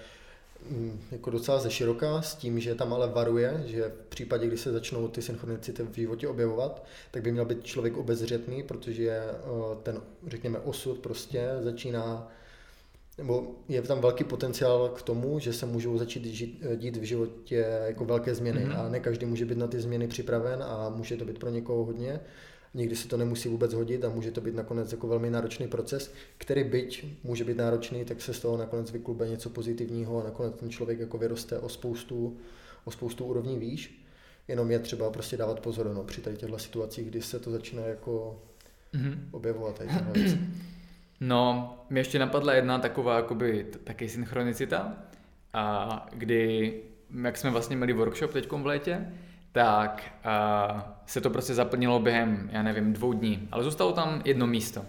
[1.12, 4.72] jako docela ze široká, s tím, že tam ale varuje, že v případě, kdy se
[4.72, 9.36] začnou ty synchronicity v životě objevovat, tak by měl být člověk obezřetný, protože eh,
[9.84, 12.32] ten, řekněme, osud prostě začíná
[13.18, 17.66] nebo je tam velký potenciál k tomu, že se můžou začít žít, dít v životě
[17.88, 18.80] jako velké změny mm-hmm.
[18.80, 21.86] a ne každý může být na ty změny připraven a může to být pro někoho
[21.86, 22.20] hodně
[22.74, 26.14] nikdy se to nemusí vůbec hodit a může to být nakonec jako velmi náročný proces,
[26.38, 30.56] který byť může být náročný, tak se z toho nakonec vyklube něco pozitivního a nakonec
[30.56, 32.38] ten člověk jako vyroste o spoustu,
[32.86, 34.06] o spoustu úrovní výš.
[34.48, 37.84] Jenom je třeba prostě dávat pozor no, při tady těchto situacích, kdy se to začíná
[37.84, 38.44] jako
[38.94, 39.18] mm-hmm.
[39.32, 39.78] objevovat.
[39.78, 39.90] Tady
[41.20, 44.98] No, mě ještě napadla jedna taková jakoby taky synchronicita,
[45.54, 46.74] a kdy,
[47.24, 49.14] jak jsme vlastně měli workshop teď v létě,
[49.52, 50.82] tak uh,
[51.12, 53.48] se to prostě zaplnilo během, já nevím, dvou dní.
[53.52, 54.86] Ale zůstalo tam jedno místo.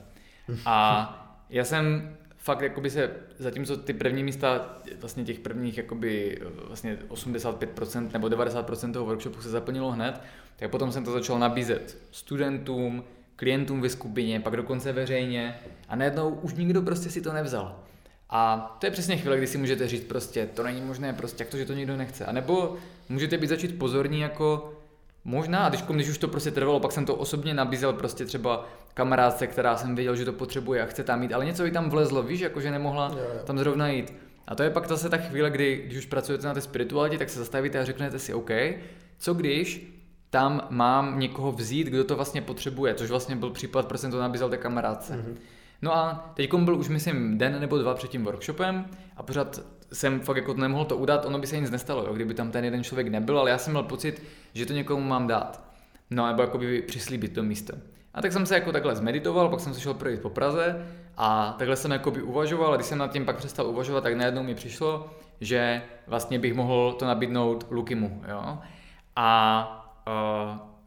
[0.66, 1.09] A
[1.51, 8.12] já jsem fakt jakoby se, zatímco ty první místa, vlastně těch prvních jakoby vlastně 85%
[8.12, 10.20] nebo 90% toho workshopu se zaplnilo hned,
[10.57, 13.05] tak potom jsem to začal nabízet studentům,
[13.37, 15.55] klientům ve skupině, pak dokonce veřejně
[15.89, 17.79] a najednou už nikdo prostě si to nevzal.
[18.31, 21.51] A to je přesně chvíle, kdy si můžete říct prostě, to není možné, prostě jak
[21.51, 22.25] to, že to nikdo nechce.
[22.25, 22.77] A nebo
[23.09, 24.73] můžete být začít pozorní jako
[25.25, 28.68] možná, a když, když už to prostě trvalo, pak jsem to osobně nabízel prostě třeba
[28.95, 31.91] kamarádce, která jsem věděl, že to potřebuje a chce tam jít, ale něco jí tam
[31.91, 33.41] vlezlo, víš, jako že nemohla jo, jo.
[33.45, 34.14] tam zrovna jít.
[34.49, 37.31] A to je pak zase ta chvíle, kdy, když už pracujete na té spiritualitě, tak
[37.31, 38.51] se zastavíte a řeknete si, OK,
[39.18, 39.93] co když
[40.31, 44.20] tam mám někoho vzít, kdo to vlastně potřebuje, což vlastně byl případ, proč jsem to
[44.20, 45.12] nabízel té kamarádce.
[45.12, 45.37] Mm-hmm.
[45.83, 48.85] No a teď byl už myslím den nebo dva před tím workshopem
[49.16, 49.61] a pořád
[49.93, 52.64] jsem fakt jako nemohl to udat, ono by se nic nestalo, jo, kdyby tam ten
[52.64, 54.22] jeden člověk nebyl, ale já jsem měl pocit,
[54.55, 55.64] že to někomu mám dát.
[56.11, 57.72] No nebo jako by přislíbit to místo.
[58.14, 61.55] A tak jsem se jako takhle zmeditoval, pak jsem se šel projít po Praze a
[61.59, 64.43] takhle jsem jako by uvažoval a když jsem nad tím pak přestal uvažovat, tak najednou
[64.43, 65.11] mi přišlo,
[65.41, 68.59] že vlastně bych mohl to nabídnout Lukimu, jo.
[69.16, 70.03] A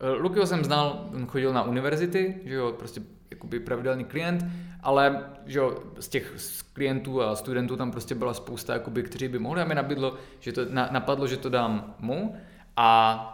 [0.01, 3.01] uh, Lukyho jsem znal, on chodil na univerzity, že jo, prostě
[3.31, 4.45] jakoby pravidelný klient,
[4.83, 6.33] ale že jo, z těch
[6.73, 10.51] klientů a studentů tam prostě byla spousta, jakoby, kteří by mohli a mi nabídlo, že
[10.51, 10.61] to,
[10.91, 12.35] napadlo, že to dám mu.
[12.77, 13.31] A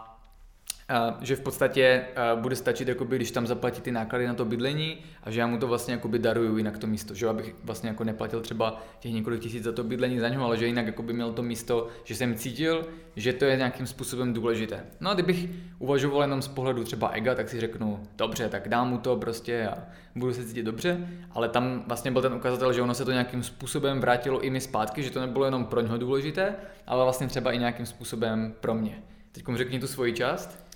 [1.20, 5.30] že v podstatě bude stačit, jakoby, když tam zaplatí ty náklady na to bydlení a
[5.30, 8.40] že já mu to vlastně jakoby daruju jinak to místo, že abych vlastně jako neplatil
[8.40, 11.42] třeba těch několik tisíc za to bydlení za něho, ale že jinak jakoby měl to
[11.42, 12.86] místo, že jsem cítil,
[13.16, 14.84] že to je nějakým způsobem důležité.
[15.00, 18.88] No a kdybych uvažoval jenom z pohledu třeba ega, tak si řeknu, dobře, tak dám
[18.88, 19.78] mu to prostě a
[20.14, 23.42] budu se cítit dobře, ale tam vlastně byl ten ukazatel, že ono se to nějakým
[23.42, 26.54] způsobem vrátilo i mi zpátky, že to nebylo jenom pro něho důležité,
[26.86, 29.02] ale vlastně třeba i nějakým způsobem pro mě.
[29.32, 30.71] Teď řekni tu svoji část.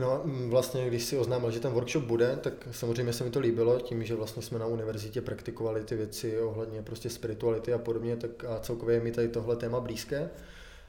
[0.00, 3.80] No, vlastně, když si oznámil, že ten workshop bude, tak samozřejmě se mi to líbilo,
[3.80, 8.44] tím, že vlastně jsme na univerzitě praktikovali ty věci ohledně prostě spirituality a podobně, tak
[8.44, 10.30] a celkově je mi tady tohle téma blízké.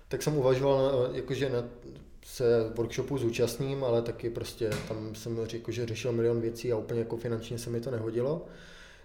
[0.07, 1.63] Tak jsem uvažoval, jakože na,
[2.25, 6.99] se workshopu zúčastním, ale taky prostě tam jsem řekl, že řešil milion věcí a úplně
[6.99, 8.45] jako finančně se mi to nehodilo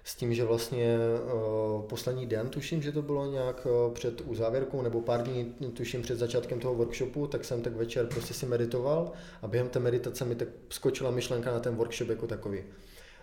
[0.05, 4.83] s tím, že vlastně uh, poslední den, tuším, že to bylo nějak uh, před uzávěrkou
[4.83, 9.13] nebo pár dní, tuším před začátkem toho workshopu, tak jsem tak večer prostě si meditoval
[9.43, 12.65] a během té meditace mi tak skočila myšlenka na ten workshop jako takový.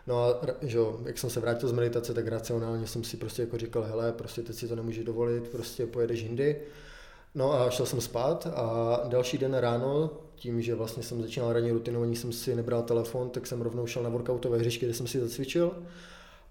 [0.07, 3.57] No a že, jak jsem se vrátil z meditace, tak racionálně jsem si prostě jako
[3.57, 6.61] říkal, hele, prostě teď si to nemůžeš dovolit, prostě pojedeš jindy.
[7.35, 11.71] No a šel jsem spát a další den ráno, tím, že vlastně jsem začínal ranní
[11.71, 15.07] rutinu, ani jsem si nebral telefon, tak jsem rovnou šel na workoutové hřiště, kde jsem
[15.07, 15.71] si zacvičil.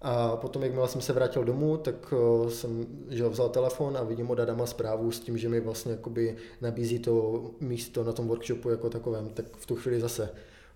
[0.01, 4.29] A potom, jakmile jsem se vrátil domů, tak eh, jsem že vzal telefon a vidím
[4.29, 8.69] od Adama zprávu s tím, že mi vlastně jakoby nabízí to místo na tom workshopu
[8.69, 9.29] jako takovém.
[9.29, 10.29] Tak v tu chvíli zase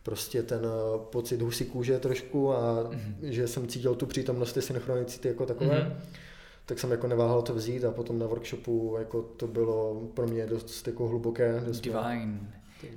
[0.04, 3.16] prostě ten eh, pocit husí kůže trošku a mm-hmm.
[3.22, 5.80] že jsem cítil tu přítomnost synchronicity jako takové.
[5.80, 6.24] Mm-hmm.
[6.66, 10.48] Tak jsem jako neváhal to vzít a potom na workshopu jako to bylo pro mě
[10.48, 11.64] dost jako hluboké.
[11.66, 12.40] Dost Divine.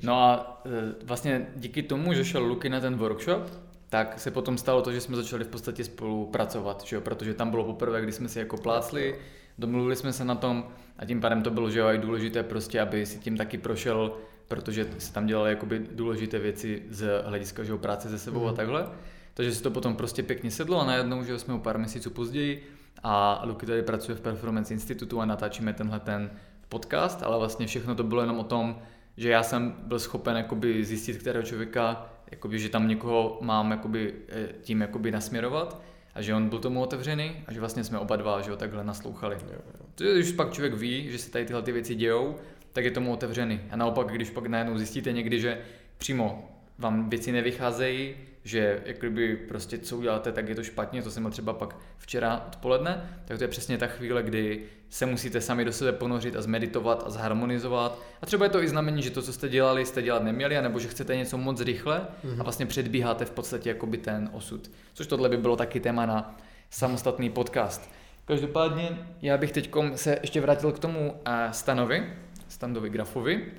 [0.03, 3.43] No a eh, vlastně díky tomu, že šel Luky na ten workshop,
[3.89, 7.03] tak se potom stalo to, že jsme začali v podstatě spolupracovat, že jo?
[7.03, 9.19] protože tam bylo poprvé, kdy jsme si jako plácli,
[9.59, 10.69] domluvili jsme se na tom
[10.99, 14.13] a tím pádem to bylo, že jo, i důležité prostě, aby si tím taky prošel,
[14.49, 18.47] protože se tam dělaly jakoby důležité věci z hlediska, že jo, práce se sebou mm.
[18.47, 18.57] a mhm.
[18.57, 18.89] takhle.
[19.35, 22.67] Takže se to potom prostě pěkně sedlo a najednou, že jsme o pár měsíců později
[23.03, 26.31] a Luky tady pracuje v Performance Institutu a natáčíme tenhle ten
[26.69, 28.79] podcast, ale vlastně všechno to bylo jenom o tom,
[29.17, 34.15] že já jsem byl schopen jakoby zjistit, kterého člověka jakoby, že tam někoho mám jakoby,
[34.29, 35.83] eh, tím jakoby nasměrovat
[36.15, 38.85] a že on byl tomu otevřený a že vlastně jsme oba dva že ho takhle
[38.85, 39.37] naslouchali.
[39.53, 39.59] Jo,
[40.01, 40.15] jo.
[40.15, 42.37] Když pak člověk ví, že se tady tyhle ty věci dějou,
[42.73, 43.61] tak je tomu otevřený.
[43.71, 45.59] A naopak, když pak najednou zjistíte někdy, že
[45.99, 48.15] přímo vám věci nevycházejí,
[48.45, 52.45] že jakoby prostě co uděláte, tak je to špatně, to jsem měl třeba pak včera
[52.47, 56.43] odpoledne, tak to je přesně ta chvíle, kdy se musíte sami do sebe ponořit a
[56.43, 57.99] zmeditovat a zharmonizovat.
[58.23, 60.79] A třeba je to i znamení, že to, co jste dělali, jste dělat neměli, nebo
[60.79, 62.41] že chcete něco moc rychle mm-hmm.
[62.41, 64.71] a vlastně předbíháte v podstatě jakoby ten osud.
[64.95, 66.37] Což tohle by bylo taky téma na
[66.71, 67.91] samostatný podcast.
[68.25, 72.13] Každopádně já bych teď se ještě vrátil k tomu eh, stanovi,
[72.49, 73.53] standovi grafovi.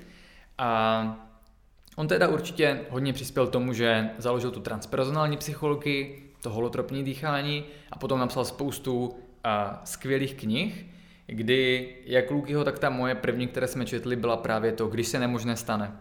[0.58, 1.28] A
[1.98, 7.98] On teda určitě hodně přispěl tomu, že založil tu transpersonální psychologii, to holotropní dýchání a
[7.98, 9.14] potom napsal spoustu uh,
[9.84, 10.86] skvělých knih,
[11.32, 15.18] kdy jak Lukyho, tak ta moje první, které jsme četli, byla právě to, když se
[15.18, 15.92] nemožné stane.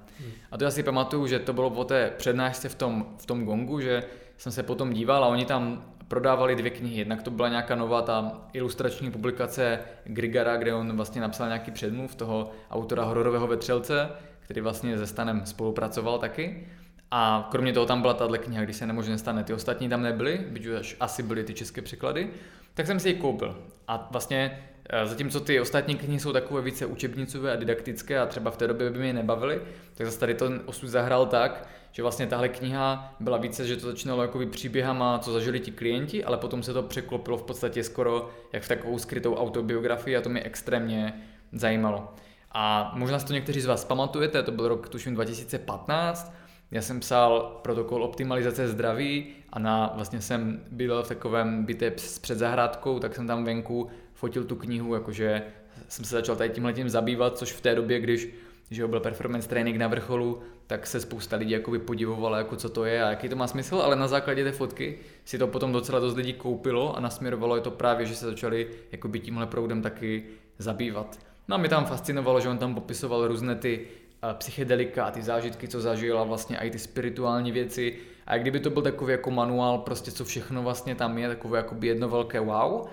[0.52, 3.46] A to já si pamatuju, že to bylo po té přednášce v tom, v tom
[3.46, 4.04] gongu, že
[4.38, 7.00] jsem se potom díval a oni tam prodávali dvě knihy.
[7.00, 12.16] Jednak to byla nějaká nová ta ilustrační publikace Grigara, kde on vlastně napsal nějaký předmluv
[12.16, 14.10] toho autora hororového vetřelce
[14.48, 16.68] který vlastně se Stanem spolupracoval taky.
[17.12, 20.46] A kromě toho tam byla tahle kniha, když se nemůže stane, ty ostatní tam nebyly,
[20.50, 22.30] byť už asi byly ty české překlady,
[22.74, 23.64] tak jsem si ji koupil.
[23.88, 24.60] A vlastně
[25.06, 28.90] zatímco ty ostatní knihy jsou takové více učebnicové a didaktické a třeba v té době
[28.90, 29.62] by mě nebavily,
[29.96, 33.88] tak zase tady ten osud zahrál tak, že vlastně tahle kniha byla více, že to
[33.88, 38.30] začínalo jako příběhama, co zažili ti klienti, ale potom se to překlopilo v podstatě skoro
[38.54, 41.14] jak v takovou skrytou autobiografii a to mě extrémně
[41.52, 42.14] zajímalo.
[42.52, 46.34] A možná si to někteří z vás pamatujete, to byl rok tuším 2015,
[46.72, 52.38] já jsem psal protokol optimalizace zdraví a na, vlastně jsem byl v takovém bytě před
[52.38, 55.44] zahrádkou, tak jsem tam venku fotil tu knihu, jakože
[55.88, 58.30] jsem se začal tady tímhle zabývat, což v té době, když
[58.72, 62.86] že byl performance training na vrcholu, tak se spousta lidí jakoby podivovalo, jako co to
[62.86, 66.00] je a jaký to má smysl, ale na základě té fotky si to potom docela
[66.00, 70.24] dost lidí koupilo a nasměrovalo je to právě, že se začali jakoby tímhle proudem taky
[70.58, 71.20] zabývat.
[71.48, 73.80] No a mě tam fascinovalo, že on tam popisoval různé ty
[74.24, 77.98] uh, psychedelika a ty zážitky, co zažil a vlastně i ty spirituální věci.
[78.28, 81.76] A kdyby to byl takový jako manuál, prostě co všechno vlastně tam je, takové jako
[81.82, 82.88] jedno velké wow.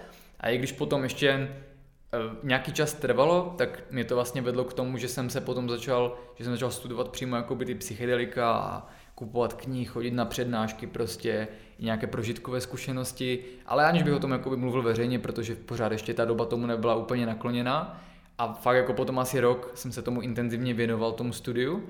[0.45, 4.73] A i když potom ještě uh, nějaký čas trvalo, tak mě to vlastně vedlo k
[4.73, 8.89] tomu, že jsem se potom začal, že jsem začal studovat přímo jakoby ty psychedelika a
[9.15, 14.57] kupovat knihy, chodit na přednášky prostě, nějaké prožitkové zkušenosti, ale aniž bych o tom jakoby
[14.57, 18.05] mluvil veřejně, protože pořád ještě ta doba tomu nebyla úplně nakloněná.
[18.39, 21.83] A fakt jako potom asi rok jsem se tomu intenzivně věnoval tomu studiu.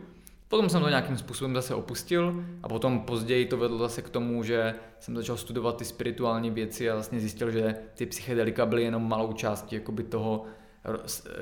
[0.48, 4.42] Potom jsem to nějakým způsobem zase opustil a potom později to vedlo zase k tomu,
[4.42, 9.08] že jsem začal studovat ty spirituální věci a vlastně zjistil, že ty psychedelika byly jenom
[9.08, 10.44] malou částí jakoby toho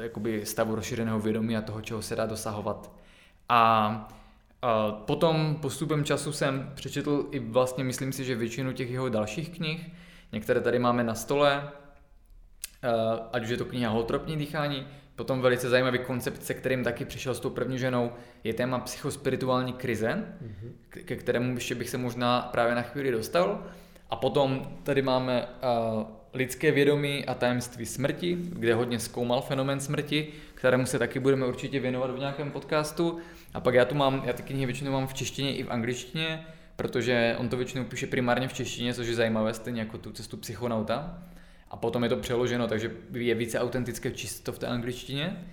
[0.00, 2.92] jakoby stavu rozšířeného vědomí a toho, čeho se dá dosahovat.
[3.48, 4.09] A
[5.07, 9.90] potom postupem času jsem přečetl i vlastně myslím si, že většinu těch jeho dalších knih.
[10.32, 11.70] Některé tady máme na stole,
[13.32, 14.86] ať už je to kniha Holtropní dýchání,
[15.23, 18.12] potom velice zajímavý koncept, se kterým taky přišel s tou první ženou,
[18.45, 20.09] je téma psychospirituální krize,
[20.43, 21.05] mm-hmm.
[21.05, 23.66] ke kterému ještě bych se možná právě na chvíli dostal.
[24.11, 26.03] A potom tady máme uh,
[26.35, 31.81] lidské vědomí a tajemství smrti, kde hodně zkoumal fenomén smrti, kterému se taky budeme určitě
[31.81, 33.18] věnovat v nějakém podcastu.
[33.55, 36.47] A pak já tu mám, já ty knihy většinou mám v češtině i v angličtině,
[36.77, 40.37] protože on to většinou píše primárně v češtině, což je zajímavé, stejně jako tu cestu
[40.37, 41.23] psychonauta.
[41.73, 45.47] A potom je to přeloženo, takže je více autentické čisto v té angličtině.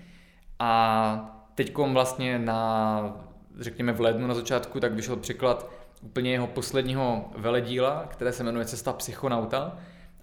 [0.60, 3.26] A teď vlastně na,
[3.60, 8.66] řekněme v lednu na začátku, tak vyšel překlad úplně jeho posledního veledíla, které se jmenuje
[8.66, 9.78] Cesta psychonauta.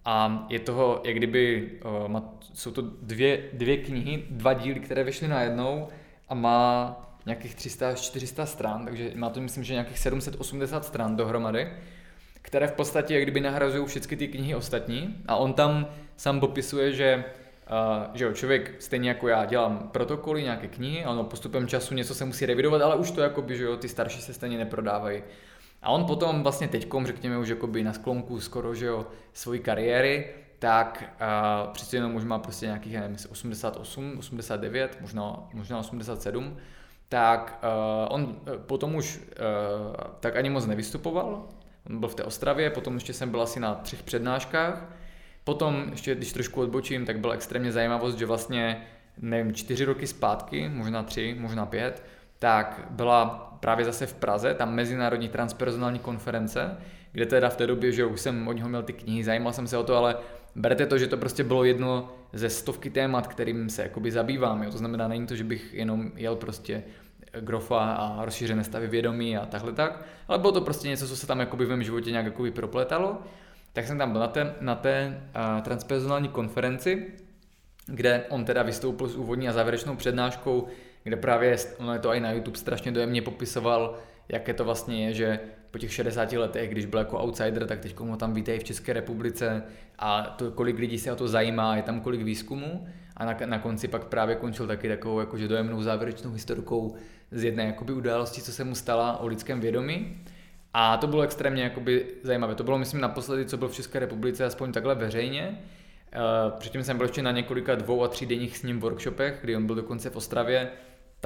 [0.04, 1.72] A je toho, jak kdyby,
[2.54, 5.88] jsou to dvě, dvě knihy, dva díly, které vyšly najednou
[6.28, 11.16] a má nějakých 300 až 400 stran, takže má to myslím, že nějakých 780 stran
[11.16, 11.72] dohromady,
[12.46, 15.86] které v podstatě jak kdyby nahrazují všechny ty knihy ostatní a on tam
[16.16, 17.24] sám popisuje, že
[17.70, 22.14] Uh, že jo, člověk stejně jako já dělám protokoly, nějaké knihy, ano, postupem času něco
[22.14, 25.22] se musí revidovat, ale už to jakoby, že jo, ty starší se stejně neprodávají.
[25.82, 30.34] A on potom vlastně teďkom, řekněme už jakoby na sklonku skoro, že jo, svojí kariéry,
[30.58, 36.56] tak uh, přeci jenom už má prostě nějakých, nevím, 88, 89, možná, možná 87,
[37.08, 38.36] tak uh, on
[38.66, 39.24] potom už uh,
[40.20, 41.48] tak ani moc nevystupoval.
[41.90, 44.92] On byl v té Ostravě, potom ještě jsem byl asi na třech přednáškách.
[45.44, 48.86] Potom, ještě když trošku odbočím, tak byla extrémně zajímavost, že vlastně,
[49.18, 52.02] nevím, čtyři roky zpátky, možná tři, možná pět,
[52.38, 53.26] tak byla
[53.60, 56.76] právě zase v Praze, tam mezinárodní transpersonální konference,
[57.12, 59.66] kde teda v té době, že už jsem od něho měl ty knihy, zajímal jsem
[59.66, 60.16] se o to, ale
[60.54, 64.62] berte to, že to prostě bylo jedno ze stovky témat, kterým se jakoby zabývám.
[64.62, 64.70] Jo.
[64.70, 66.82] To znamená, není to, že bych jenom jel prostě
[67.40, 71.26] grofa a rozšířené stavy vědomí a takhle tak, ale bylo to prostě něco, co se
[71.26, 73.18] tam jakoby v mém životě nějak jakoby propletalo.
[73.72, 75.22] Tak jsem tam byl na té, na té
[75.56, 77.12] uh, transpersonální konferenci,
[77.86, 80.66] kde on teda vystoupil s úvodní a závěrečnou přednáškou,
[81.02, 85.14] kde právě, ono je to i na YouTube strašně dojemně popisoval, jaké to vlastně je,
[85.14, 85.40] že
[85.76, 88.92] po těch 60 letech, když byl jako outsider, tak teď ho tam vítají v České
[88.92, 89.62] republice
[89.98, 93.58] a to, kolik lidí se o to zajímá, je tam kolik výzkumů a na, na
[93.58, 96.94] konci pak právě končil taky takovou jakože dojemnou závěrečnou historkou
[97.30, 100.16] z jedné jakoby události, co se mu stala o lidském vědomí.
[100.74, 102.54] A to bylo extrémně jakoby zajímavé.
[102.54, 105.58] To bylo, myslím, naposledy, co byl v České republice, aspoň takhle veřejně.
[106.58, 109.66] Předtím jsem byl ještě na několika dvou a tří denních s ním workshopech, kdy on
[109.66, 110.70] byl dokonce v Ostravě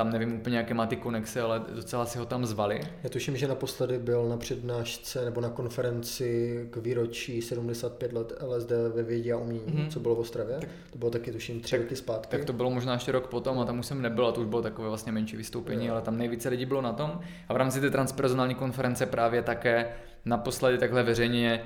[0.01, 2.81] tam nevím úplně, jaké má ty konexe, ale docela si ho tam zvali.
[3.03, 8.71] Já tuším, že naposledy byl na přednášce nebo na konferenci k výročí 75 let LSD
[8.95, 9.89] ve vědě a umění, mm-hmm.
[9.89, 10.57] co bylo v Ostravě.
[10.61, 12.37] Tak, to bylo taky tuším tři tak, roky zpátky.
[12.37, 14.47] Tak to bylo možná ještě rok potom a tam už jsem nebyl a to už
[14.47, 15.93] bylo takové vlastně menší vystoupení, jo.
[15.93, 17.21] ale tam nejvíce lidí bylo na tom.
[17.49, 19.87] A v rámci té transpersonální konference právě také
[20.25, 21.63] naposledy takhle veřejně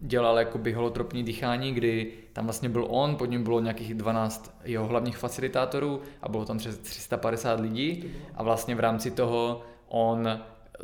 [0.00, 4.86] dělal jakoby holotropní dýchání, kdy tam vlastně byl on, pod ním bylo nějakých 12 jeho
[4.86, 8.04] hlavních facilitátorů a bylo tam přes 350 lidí.
[8.34, 10.40] A vlastně v rámci toho on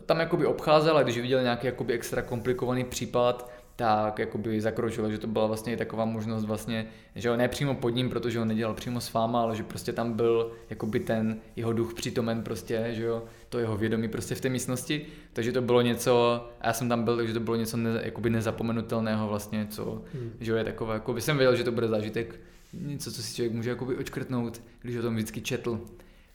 [0.07, 5.19] tam jakoby obcházel a když viděl nějaký jakoby extra komplikovaný případ, tak jakoby zakročilo, že
[5.19, 8.49] to byla vlastně i taková možnost vlastně, že ho ne přímo pod ním, protože on
[8.49, 12.89] nedělal přímo s váma, ale že prostě tam byl jakoby ten jeho duch přítomen prostě,
[12.91, 16.73] že jo, to jeho vědomí prostě v té místnosti, takže to bylo něco, a já
[16.73, 20.33] jsem tam byl, takže to bylo něco ne, jakoby nezapomenutelného vlastně, co, hmm.
[20.41, 22.41] že je takové, jakoby jsem věděl, že to bude zážitek,
[22.73, 25.81] něco, co si člověk může jakoby očkrtnout, když o tom vždycky četl.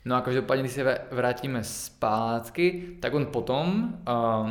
[0.06, 3.98] No a každopádně, když se vrátíme zpátky, tak on potom,
[4.44, 4.50] uh,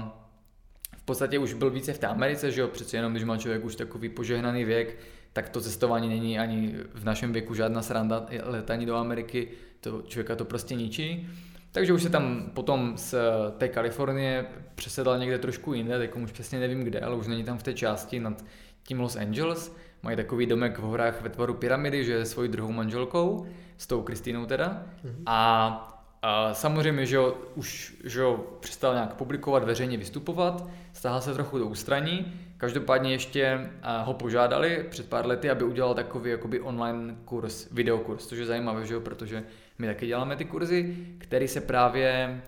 [1.06, 3.76] podstatě už byl více v té Americe, že jo, přece jenom když má člověk už
[3.76, 4.98] takový požehnaný věk,
[5.32, 9.48] tak to cestování není ani v našem věku žádná sranda, letání do Ameriky,
[9.80, 11.28] to člověka to prostě ničí.
[11.76, 13.14] Takže už se tam potom z
[13.58, 17.58] té Kalifornie přesedal někde trošku jinde, tak už přesně nevím kde, ale už není tam
[17.58, 18.44] v té části nad
[18.82, 19.76] tím Los Angeles.
[20.02, 23.46] Mají takový domek v horách ve tvaru pyramidy, že je svojí druhou manželkou,
[23.76, 24.82] s tou Kristýnou teda.
[25.04, 25.22] Mm-hmm.
[25.26, 27.18] A a samozřejmě, že
[27.54, 28.22] už že
[28.60, 33.70] přestal nějak publikovat, veřejně vystupovat, stáhl se trochu do ústraní, každopádně ještě
[34.04, 38.86] ho požádali před pár lety, aby udělal takový jakoby online kurz, videokurs, což je zajímavé,
[38.86, 39.42] že protože
[39.78, 42.40] my taky děláme ty kurzy, který se právě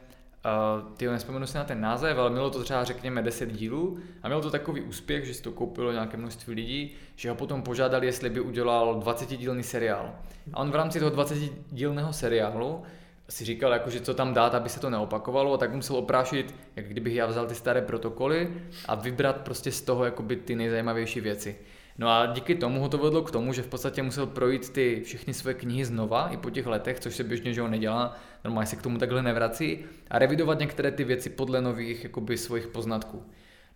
[0.45, 4.29] Uh, ty nespomenu si na ten název, ale mělo to třeba řekněme 10 dílů a
[4.29, 8.07] mělo to takový úspěch, že si to koupilo nějaké množství lidí, že ho potom požádali,
[8.07, 10.15] jestli by udělal 20 dílný seriál.
[10.53, 11.39] A on v rámci toho 20
[11.71, 12.83] dílného seriálu
[13.29, 16.55] si říkal, jako, že co tam dát, aby se to neopakovalo, a tak musel oprášit,
[16.77, 18.55] jak kdybych já vzal ty staré protokoly
[18.87, 21.57] a vybrat prostě z toho jakoby ty nejzajímavější věci.
[21.99, 25.03] No a díky tomu ho to vedlo k tomu, že v podstatě musel projít ty
[25.05, 28.67] všechny své knihy znova i po těch letech, což se běžně že ho nedělá, normálně
[28.67, 29.79] se k tomu takhle nevrací,
[30.11, 33.23] a revidovat některé ty věci podle nových jakoby, svých poznatků.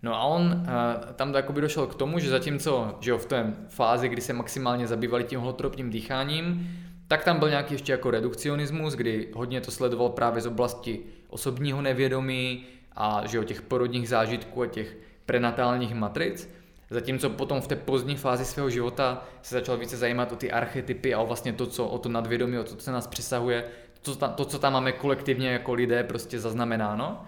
[0.03, 3.55] No a on uh, tam jakoby došel k tomu, že zatímco že jo, v té
[3.69, 6.71] fázi, kdy se maximálně zabývali tím holotropním dýcháním,
[7.09, 11.83] tak tam byl nějaký ještě jako redukcionismus, kdy hodně to sledoval právě z oblasti osobního
[11.83, 12.65] nevědomí
[12.97, 14.97] a že jo, těch porodních zážitků a těch
[15.27, 16.49] prenatálních matric.
[16.93, 21.15] Zatímco potom v té pozdní fázi svého života se začal více zajímat o ty archetypy
[21.15, 23.65] a o vlastně to, co o to nadvědomí, o to, co nás přesahuje,
[24.03, 27.25] to, to, co tam máme kolektivně jako lidé prostě zaznamenáno.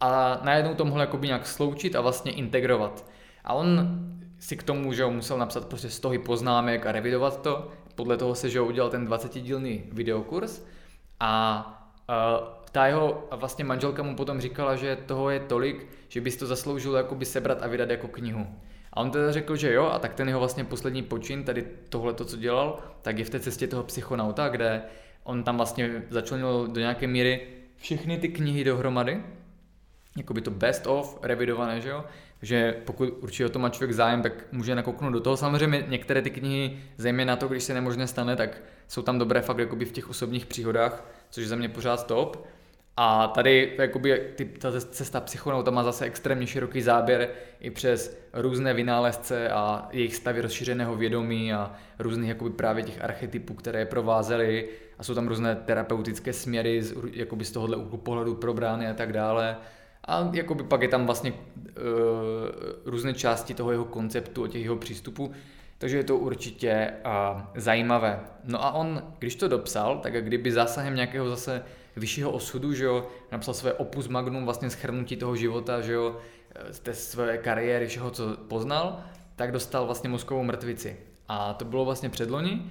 [0.00, 3.04] A najednou to mohl jakoby nějak sloučit a vlastně integrovat.
[3.44, 3.98] A on
[4.38, 7.68] si k tomu, že musel napsat prostě stohy poznámek a revidovat to.
[7.94, 10.64] Podle toho se, že udělal ten 20-dílný videokurs.
[11.20, 11.64] A
[12.08, 16.46] uh, ta jeho vlastně manželka mu potom říkala, že toho je tolik, že bys to
[16.46, 18.46] zasloužil jakoby sebrat a vydat jako knihu.
[18.94, 22.14] A on teda řekl, že jo, a tak ten jeho vlastně poslední počin, tady tohle
[22.14, 24.82] to, co dělal, tak je v té cestě toho psychonauta, kde
[25.24, 29.22] on tam vlastně začlenil do nějaké míry všechny ty knihy dohromady,
[30.16, 32.04] jako by to best of, revidované, že jo,
[32.42, 35.36] že pokud určitě o to má člověk zájem, tak může nakouknout do toho.
[35.36, 39.58] Samozřejmě některé ty knihy, zejména to, když se nemožné stane, tak jsou tam dobré fakt
[39.58, 42.46] jakoby v těch osobních příhodách, což je za mě pořád top.
[42.96, 47.28] A tady jakoby, ty, ta cesta psychonauta má zase extrémně široký záběr
[47.60, 53.54] i přes různé vynálezce a jejich stavy rozšířeného vědomí a různých jakoby právě těch archetypů,
[53.54, 54.68] které je provázely
[54.98, 59.12] a jsou tam různé terapeutické směry z, jakoby z tohohle úhlu pohledu probrány a tak
[59.12, 59.56] dále.
[60.04, 61.38] A jakoby pak je tam vlastně uh,
[62.84, 65.32] různé části toho jeho konceptu, o těch jeho přístupů,
[65.78, 68.20] takže je to určitě uh, zajímavé.
[68.44, 71.62] No a on, když to dopsal, tak kdyby zásahem nějakého zase
[71.96, 76.18] vyššího osudu, že jo, napsal své opus magnum, vlastně schrnutí toho života, že jo,
[76.70, 79.00] z té své kariéry, všeho, co poznal,
[79.36, 80.96] tak dostal vlastně mozkovou mrtvici.
[81.28, 82.62] A to bylo vlastně předloni.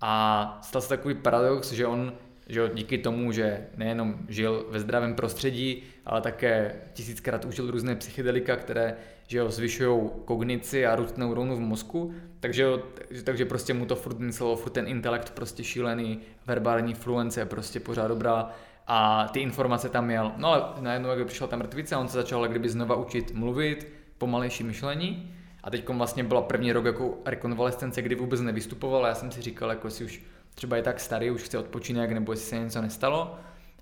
[0.00, 2.12] A stal se takový paradox, že on
[2.46, 7.96] že jo, díky tomu, že nejenom žil ve zdravém prostředí, ale také tisíckrát užil různé
[7.96, 12.82] psychedelika, které že jo, zvyšují kognici a růst neuronů v mozku, takže, jo,
[13.24, 18.08] takže prostě mu to furt myslelo, furt ten intelekt prostě šílený, verbální fluence prostě pořád
[18.08, 18.50] dobrá
[18.86, 20.32] a ty informace tam měl.
[20.36, 24.64] No ale najednou, jak přišla ta mrtvice, on se začal kdyby znova učit mluvit, pomalejší
[24.64, 25.32] myšlení
[25.64, 29.70] a teď vlastně byla první rok jako rekonvalescence, kdy vůbec nevystupoval já jsem si říkal,
[29.70, 30.22] jako jestli už
[30.54, 33.34] třeba je tak starý, už chce odpočinek, nebo jestli se něco nestalo.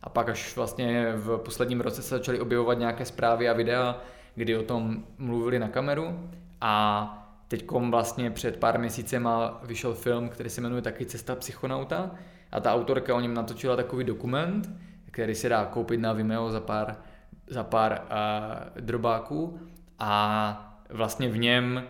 [0.02, 3.98] A pak až vlastně v posledním roce se začaly objevovat nějaké zprávy a videa,
[4.34, 6.30] kdy o tom mluvili na kameru
[6.60, 7.16] a
[7.48, 12.10] teď vlastně před pár měsícema vyšel film, který se jmenuje taky Cesta psychonauta
[12.52, 14.70] a ta autorka o něm natočila takový dokument,
[15.10, 16.96] který se dá koupit na Vimeo za pár,
[17.46, 19.60] za pár uh, drobáků
[19.98, 21.84] a vlastně v něm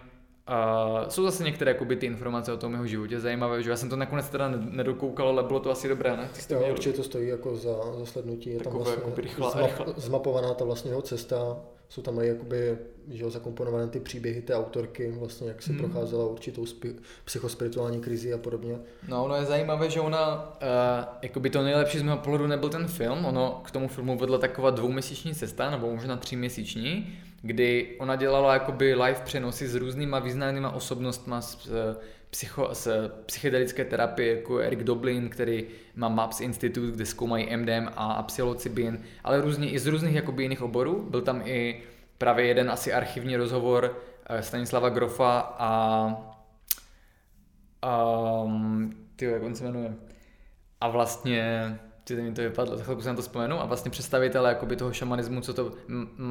[0.51, 3.89] Uh, jsou zase některé jakoby, ty informace o tom jeho životě zajímavé, že já jsem
[3.89, 6.29] to nakonec teda nedokoukal, ale bylo to asi dobré, ne?
[6.47, 9.95] Ty jo, určitě to stojí jako za, za slednutí, je tam vlastně rychlá, zmap, rychlá.
[9.97, 11.57] zmapovaná ta vlastně jeho cesta,
[11.91, 12.78] jsou tam i jakoby,
[13.11, 15.78] že jo, zakomponované ty příběhy té autorky, vlastně jak se hmm.
[15.78, 18.78] procházela určitou spi, psychospirituální krizi a podobně.
[19.09, 22.86] No, ono je zajímavé, že ona, uh, jakoby to nejlepší z mého pohledu nebyl ten
[22.86, 28.55] film, ono k tomu filmu vedla taková dvouměsíční cesta, nebo možná tříměsíční, kdy ona dělala
[28.55, 31.97] jakoby live přenosy s různýma významnýma osobnostma z, eh,
[32.31, 32.89] psycho, z
[33.26, 39.41] psychedelické terapie, jako Eric Doblin, který má MAPS Institute, kde zkoumají MDMA a psilocybin, ale
[39.41, 41.07] různě, i z různých jakoby jiných oborů.
[41.11, 41.83] Byl tam i
[42.18, 46.07] právě jeden asi archivní rozhovor eh, Stanislava Grofa a
[48.45, 49.95] um, ty, jak on se jmenuje?
[50.81, 54.47] A vlastně ty mi to vypadlo, za chvilku se na to vzpomenu, a vlastně představitel
[54.47, 55.72] jakoby toho šamanismu, co to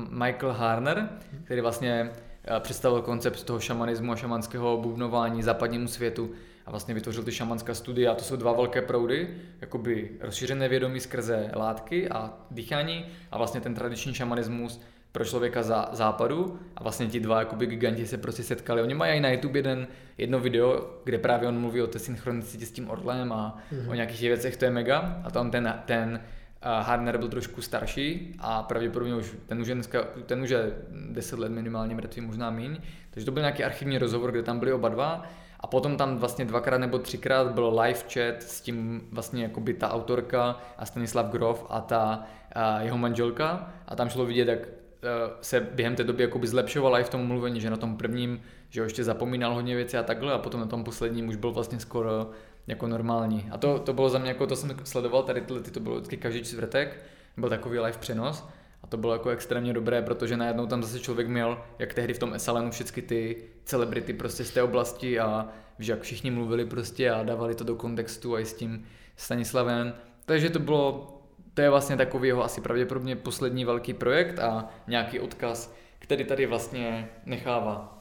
[0.10, 1.10] Michael Harner,
[1.46, 2.12] který vlastně
[2.60, 6.32] představil koncept toho šamanismu a šamanského bubnování západnímu světu
[6.66, 8.12] a vlastně vytvořil ty šamanská studia.
[8.12, 9.28] A to jsou dva velké proudy,
[9.62, 14.82] jakoby rozšířené vědomí skrze látky a dýchání a vlastně ten tradiční šamanismus
[15.12, 18.82] pro člověka za západu a vlastně ti dva jakoby giganti se prostě setkali.
[18.82, 19.88] Oni mají na YouTube jeden,
[20.18, 23.92] jedno video, kde právě on mluví o té synchronicitě s tím orlem a mm-hmm.
[23.92, 26.22] o nějakých věcech, to je mega a tam ten, ten
[26.66, 30.72] uh, Hardner byl trošku starší a pravděpodobně už ten už je, dneska, ten už je
[31.12, 32.78] 10 let minimálně mrtvý, možná míň.
[33.12, 35.24] Takže to byl nějaký archivní rozhovor, kde tam byli oba dva
[35.60, 39.92] A potom tam vlastně dvakrát nebo třikrát byl live chat s tím vlastně jakoby ta
[39.92, 42.24] autorka a Stanislav Grof a ta
[42.56, 44.60] a jeho manželka a tam šlo vidět, jak
[45.04, 48.42] Eh, se během té doby jakoby zlepšovala i v tom mluvení, že na tom prvním,
[48.70, 51.80] že ještě zapomínal hodně věci a takhle a potom na tom posledním už byl vlastně
[51.80, 52.30] skoro
[52.68, 53.50] jako normální.
[53.52, 55.96] A to, to bylo za mě, jako to jsem sledoval, tady tyhle, ty to bylo
[55.96, 57.04] vždycky každý čtvrtek,
[57.38, 58.48] byl takový live přenos
[58.84, 62.20] a to bylo jako extrémně dobré, protože najednou tam zase člověk měl, jak tehdy v
[62.20, 65.50] tom SLNu všechny ty celebrity prostě z té oblasti a
[65.80, 68.86] že jak všichni mluvili prostě a dávali to do kontextu a i s tím
[69.16, 69.94] Stanislavem.
[70.26, 71.16] Takže to bylo
[71.54, 76.46] to je vlastně takový jeho asi pravděpodobně poslední velký projekt a nějaký odkaz, který tady
[76.46, 77.99] vlastně nechává.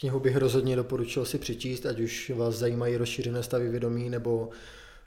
[0.00, 4.48] Knihu bych rozhodně doporučil si přečíst, ať už vás zajímají rozšířené stavy vědomí nebo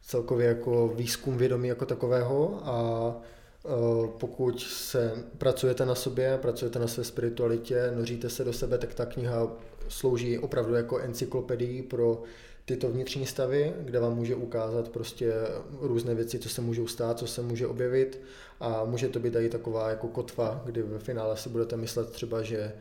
[0.02, 2.62] celkově jako výzkum vědomí jako takového.
[2.64, 8.78] A e, pokud se pracujete na sobě, pracujete na své spiritualitě, noříte se do sebe,
[8.78, 9.52] tak ta kniha
[9.88, 12.24] slouží opravdu jako encyklopedii pro
[12.66, 15.34] tyto vnitřní stavy, kde vám může ukázat prostě
[15.82, 18.22] různé věci, co se můžou stát, co se může objevit.
[18.60, 22.42] A může to být i taková jako kotva, kdy ve finále si budete myslet třeba,
[22.42, 22.74] že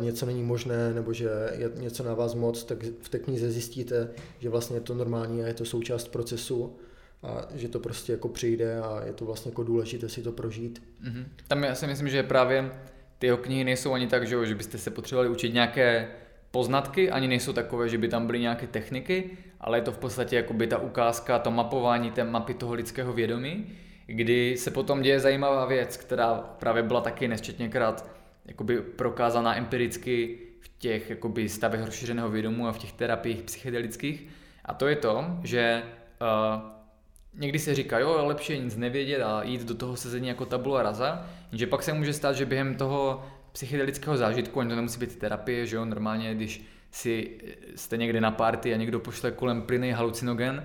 [0.00, 4.10] něco není možné nebo že je něco na vás moc, tak v té knize zjistíte,
[4.38, 6.76] že vlastně je to normální a je to součást procesu
[7.22, 10.82] a že to prostě jako přijde a je to vlastně jako důležité si to prožít.
[11.04, 11.24] Mm-hmm.
[11.48, 12.70] Tam já si myslím, že právě
[13.18, 16.08] ty jeho knihy nejsou ani tak, že, že byste se potřebovali učit nějaké
[16.50, 20.36] poznatky, ani nejsou takové, že by tam byly nějaké techniky, ale je to v podstatě
[20.36, 23.66] jakoby ta ukázka, to mapování té mapy toho lidského vědomí,
[24.06, 28.10] kdy se potom děje zajímavá věc, která právě byla taky nesčetněkrát
[28.46, 34.26] jakoby prokázaná empiricky v těch jakoby stavech rozšířeného vědomu a v těch terapiích psychedelických.
[34.64, 35.82] A to je to, že
[36.20, 36.62] uh,
[37.34, 40.82] někdy se říká, jo, lepší je nic nevědět a jít do toho sezení jako tabula
[40.82, 45.18] rasa, jenže pak se může stát, že během toho psychedelického zážitku, ani to nemusí být
[45.18, 47.38] terapie, že jo, normálně, když si
[47.74, 50.64] jste někde na party a někdo pošle kolem plyný halucinogen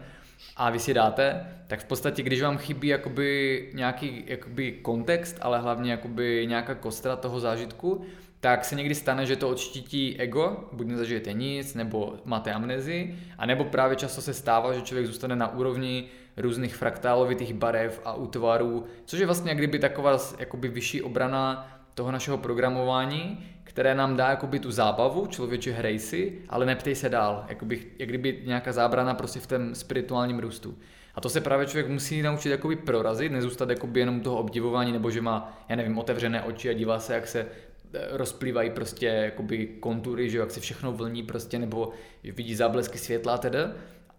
[0.56, 5.60] a vy si dáte, tak v podstatě, když vám chybí jakoby nějaký jakoby kontext, ale
[5.60, 8.06] hlavně jakoby nějaká kostra toho zážitku,
[8.39, 13.45] tak se někdy stane, že to odštítí ego, buď nezažijete nic, nebo máte amnezi, a
[13.45, 16.06] nebo právě často se stává, že člověk zůstane na úrovni
[16.38, 22.38] různých fraktálovitých barev a útvarů, což je vlastně kdyby taková jakoby vyšší obrana toho našeho
[22.38, 27.80] programování, které nám dá jakoby tu zábavu, člověče hrej si, ale neptej se dál, jakoby,
[27.99, 30.78] jak kdyby nějaká zábrana prostě v tom spirituálním růstu.
[31.16, 35.12] A to se právě člověk musí naučit jakoby prorazit, nezůstat jakoby jenom toho obdivování, nebo
[35.12, 39.68] že má, já nevím, otevřené oči a dívá se, jak se eh, rozplývají prostě jakoby
[39.68, 41.91] kontury, že jak se všechno vlní prostě, nebo
[42.24, 43.59] vidí záblesky světla tedy,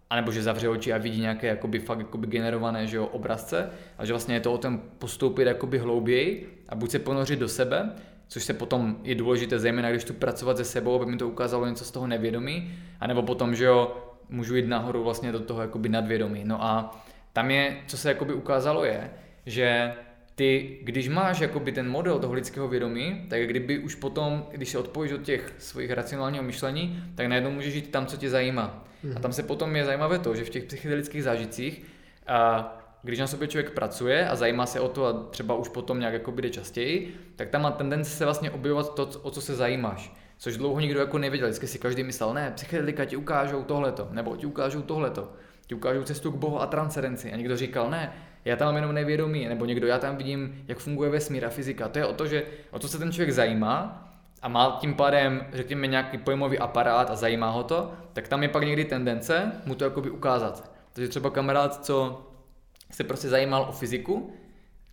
[0.09, 4.05] anebo že zavře oči a vidí nějaké jakoby fakt jakoby generované že jo, obrazce a
[4.05, 7.91] že vlastně je to o tom postoupit jakoby hlouběji a buď se ponořit do sebe,
[8.27, 11.65] což se potom je důležité, zejména když tu pracovat se sebou, aby mi to ukázalo
[11.67, 13.97] něco z toho nevědomí, anebo potom, že jo,
[14.29, 16.41] můžu jít nahoru vlastně do toho jakoby nadvědomí.
[16.43, 17.03] No a
[17.33, 19.11] tam je, co se jakoby ukázalo je,
[19.45, 19.93] že
[20.35, 24.77] ty, když máš jakoby ten model toho lidského vědomí, tak kdyby už potom, když se
[24.77, 28.85] odpojíš od těch svých racionálního myšlení, tak najednou můžeš žít tam, co tě zajímá.
[29.03, 29.09] Mm.
[29.09, 29.21] A mhm.
[29.21, 31.85] tam se potom je zajímavé to, že v těch psychedelických zážitcích
[32.27, 35.99] a když na sobě člověk pracuje a zajímá se o to a třeba už potom
[35.99, 39.55] nějak jako bude častěji, tak tam má tendence se vlastně objevovat to, o co se
[39.55, 40.13] zajímáš.
[40.37, 44.35] Což dlouho nikdo jako nevěděl, vždycky si každý myslel, ne, psychedelika ti ukážou tohleto, nebo
[44.35, 45.31] ti ukážou tohleto,
[45.67, 47.33] ti ukážou cestu k Bohu a transcendenci.
[47.33, 48.13] A někdo říkal, ne,
[48.45, 51.87] já tam mám jenom nevědomí, nebo někdo, já tam vidím, jak funguje vesmír a fyzika.
[51.87, 54.03] To je o to, že o to se ten člověk zajímá
[54.41, 58.49] a má tím pádem, řekněme, nějaký pojmový aparát a zajímá ho to, tak tam je
[58.49, 60.71] pak někdy tendence mu to jakoby ukázat.
[60.93, 62.25] Takže třeba kamarád, co
[62.95, 64.33] se prostě zajímal o fyziku,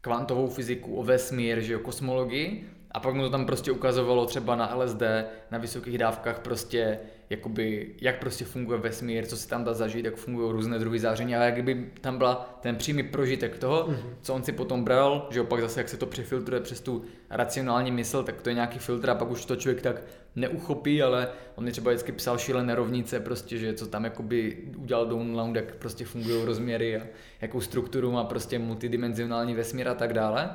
[0.00, 4.56] kvantovou fyziku, o vesmír, že o kosmologii a pak mu to tam prostě ukazovalo třeba
[4.56, 5.02] na LSD,
[5.50, 6.98] na vysokých dávkách prostě
[7.30, 11.36] jakoby, jak prostě funguje vesmír, co se tam dá zažít, jak fungují různé druhy záření
[11.36, 14.14] a jak kdyby tam byla ten přímý prožitek toho, mm-hmm.
[14.22, 17.90] co on si potom bral, že opak zase jak se to přefiltruje přes tu racionální
[17.90, 20.02] mysl, tak to je nějaký filtr a pak už to člověk tak
[20.36, 25.06] neuchopí, ale on mi třeba vždycky psal šílené rovnice, prostě, že co tam jakoby udělal
[25.06, 27.02] download, jak prostě fungují rozměry a
[27.40, 30.50] jakou strukturu má prostě multidimenzionální vesmír a tak dále.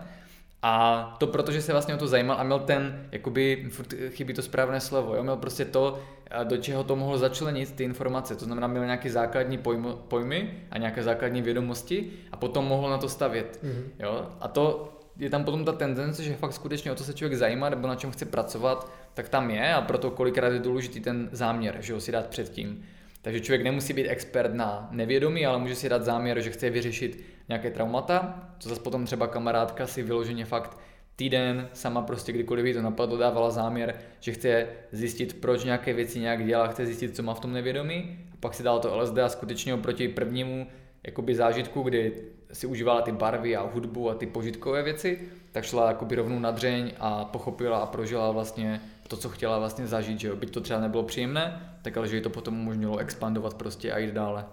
[0.61, 3.69] A to protože se vlastně o to zajímal a měl ten, jakoby,
[4.09, 5.23] chybí to správné slovo, jo?
[5.23, 5.99] měl prostě to,
[6.43, 8.35] do čeho to mohl začlenit ty informace.
[8.35, 12.97] To znamená, měl nějaké základní pojmo, pojmy a nějaké základní vědomosti a potom mohl na
[12.97, 13.59] to stavět.
[13.63, 13.83] Mm-hmm.
[13.99, 14.27] Jo?
[14.39, 17.69] A to je tam potom ta tendence, že fakt skutečně o to se člověk zajímá
[17.69, 21.77] nebo na čem chce pracovat, tak tam je a proto kolikrát je důležitý ten záměr,
[21.79, 22.85] že ho si dát předtím.
[23.21, 27.23] Takže člověk nemusí být expert na nevědomí, ale může si dát záměr, že chce vyřešit
[27.49, 30.77] nějaké traumata, co zase potom třeba kamarádka si vyloženě fakt
[31.15, 36.45] týden sama prostě kdykoliv to napadlo, dávala záměr, že chce zjistit, proč nějaké věci nějak
[36.45, 38.19] dělá, chce zjistit, co má v tom nevědomí.
[38.33, 40.67] A pak si dala to LSD a skutečně oproti prvnímu
[41.03, 42.13] jakoby zážitku, kdy
[42.53, 45.19] si užívala ty barvy a hudbu a ty požitkové věci,
[45.51, 49.87] tak šla jakoby rovnou na dřeň a pochopila a prožila vlastně to, co chtěla vlastně
[49.87, 50.35] zažít, že jo.
[50.35, 53.97] Byť to třeba nebylo příjemné, tak ale že jí to potom umožnilo expandovat prostě a
[53.97, 54.45] jít dále.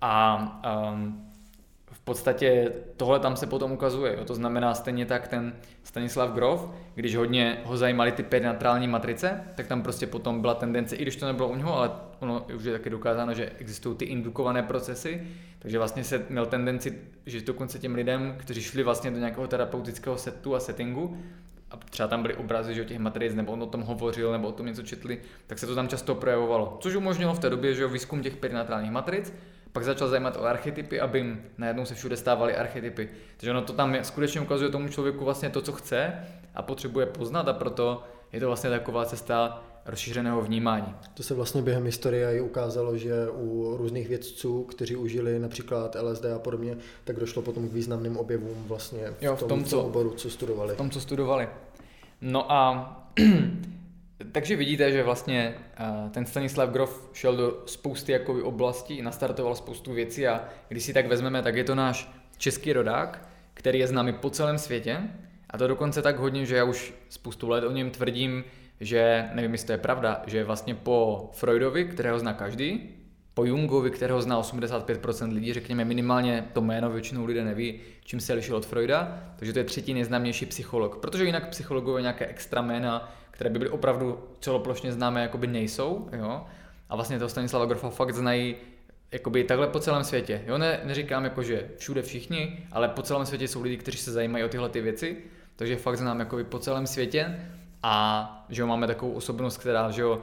[0.00, 0.36] A
[0.92, 1.28] um,
[1.92, 4.16] v podstatě tohle tam se potom ukazuje.
[4.16, 4.24] Jo.
[4.24, 5.52] To znamená stejně tak ten
[5.82, 10.96] Stanislav Grof, když hodně ho zajímaly ty perinatrální matrice, tak tam prostě potom byla tendence,
[10.96, 14.04] i když to nebylo u něho, ale ono už je taky dokázáno, že existují ty
[14.04, 15.26] indukované procesy,
[15.58, 20.18] takže vlastně se měl tendenci, že dokonce těm lidem, kteří šli vlastně do nějakého terapeutického
[20.18, 21.18] setu a settingu,
[21.72, 24.52] a třeba tam byly obrazy že těch matric, nebo on o tom hovořil, nebo o
[24.52, 26.78] tom něco četli, tak se to tam často projevovalo.
[26.80, 29.34] Což umožnilo v té době, že výzkum těch perinatrálních matric,
[29.72, 33.08] pak začal zajímat o archetypy a bim, najednou se všude stávaly archetypy.
[33.36, 36.12] Takže ono to tam skutečně ukazuje tomu člověku vlastně to, co chce
[36.54, 40.94] a potřebuje poznat a proto je to vlastně taková cesta rozšířeného vnímání.
[41.14, 46.24] To se vlastně během historie i ukázalo, že u různých vědců, kteří užili například LSD
[46.24, 49.82] a podobně, tak došlo potom k významným objevům vlastně v, jo, v tom, tom co,
[49.82, 50.74] oboru, co studovali.
[50.74, 51.48] V tom, co studovali.
[52.20, 53.12] No a
[54.32, 59.92] takže vidíte, že vlastně eh, ten Stanislav Grof šel do spousty jakoby oblastí, nastartoval spoustu
[59.92, 64.12] věcí a když si tak vezmeme, tak je to náš český rodák, který je známý
[64.12, 65.00] po celém světě
[65.50, 68.44] a to dokonce tak hodně, že já už spoustu let o něm tvrdím,
[68.82, 72.88] že, nevím, jestli to je pravda, že vlastně po Freudovi, kterého zná každý,
[73.34, 78.32] po Jungovi, kterého zná 85% lidí, řekněme minimálně to jméno většinou lidé neví, čím se
[78.32, 83.14] lišil od Freuda, takže to je třetí nejznámější psycholog, protože jinak psychologové nějaké extra jména,
[83.30, 86.46] které by byly opravdu celoplošně známé, jakoby nejsou, jo?
[86.88, 88.56] a vlastně toho Stanislava Grofa fakt znají
[89.12, 90.42] jakoby takhle po celém světě.
[90.46, 94.12] Jo, ne, neříkám jako, že všude všichni, ale po celém světě jsou lidi, kteří se
[94.12, 95.16] zajímají o tyhle ty věci,
[95.56, 97.36] takže fakt znám jakoby po celém světě
[97.82, 100.22] a že jo, máme takovou osobnost, která že jo,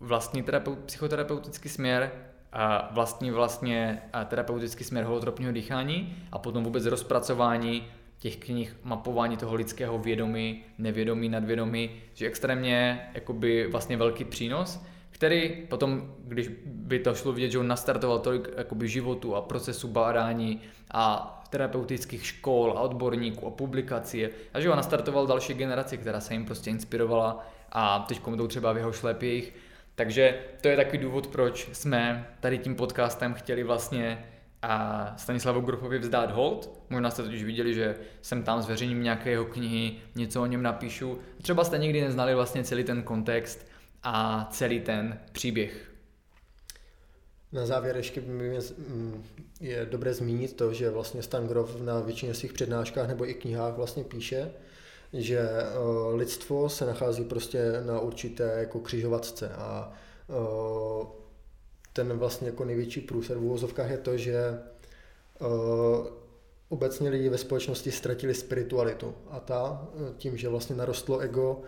[0.00, 2.10] vlastní terapeut, psychoterapeutický směr,
[2.52, 7.84] a vlastní vlastně terapeutický směr holotropního dýchání a potom vůbec rozpracování
[8.18, 14.80] těch knih, mapování toho lidského vědomí, nevědomí, nadvědomí, že extrémně jakoby vlastně velký přínos,
[15.10, 19.88] který potom, když by to šlo vidět, že on nastartoval tolik jakoby životu a procesu
[19.88, 20.60] bádání
[20.90, 26.34] a terapeutických škol a odborníků a publikací a že ho nastartoval další generaci, která se
[26.34, 29.54] jim prostě inspirovala a teď jdou třeba v jeho šlepích.
[29.94, 34.24] Takže to je takový důvod, proč jsme tady tím podcastem chtěli vlastně
[34.62, 36.80] a Stanislavu Grufovi vzdát hold.
[36.90, 41.18] Možná jste totiž viděli, že jsem tam zveřejním nějaké jeho knihy, něco o něm napíšu.
[41.42, 43.68] Třeba jste nikdy neznali vlastně celý ten kontext
[44.02, 45.90] a celý ten příběh.
[47.52, 49.24] Na závěr ještě mm,
[49.60, 53.74] je dobré zmínit to, že vlastně Stan Grof na většině svých přednáškách nebo i knihách
[53.74, 54.50] vlastně píše,
[55.12, 55.64] že eh,
[56.14, 59.92] lidstvo se nachází prostě na určité jako křižovatce a
[60.30, 61.06] eh,
[61.92, 64.58] ten vlastně jako největší průser v úvozovkách je to, že eh,
[66.68, 71.62] obecně lidi ve společnosti ztratili spiritualitu a ta tím, že vlastně narostlo ego,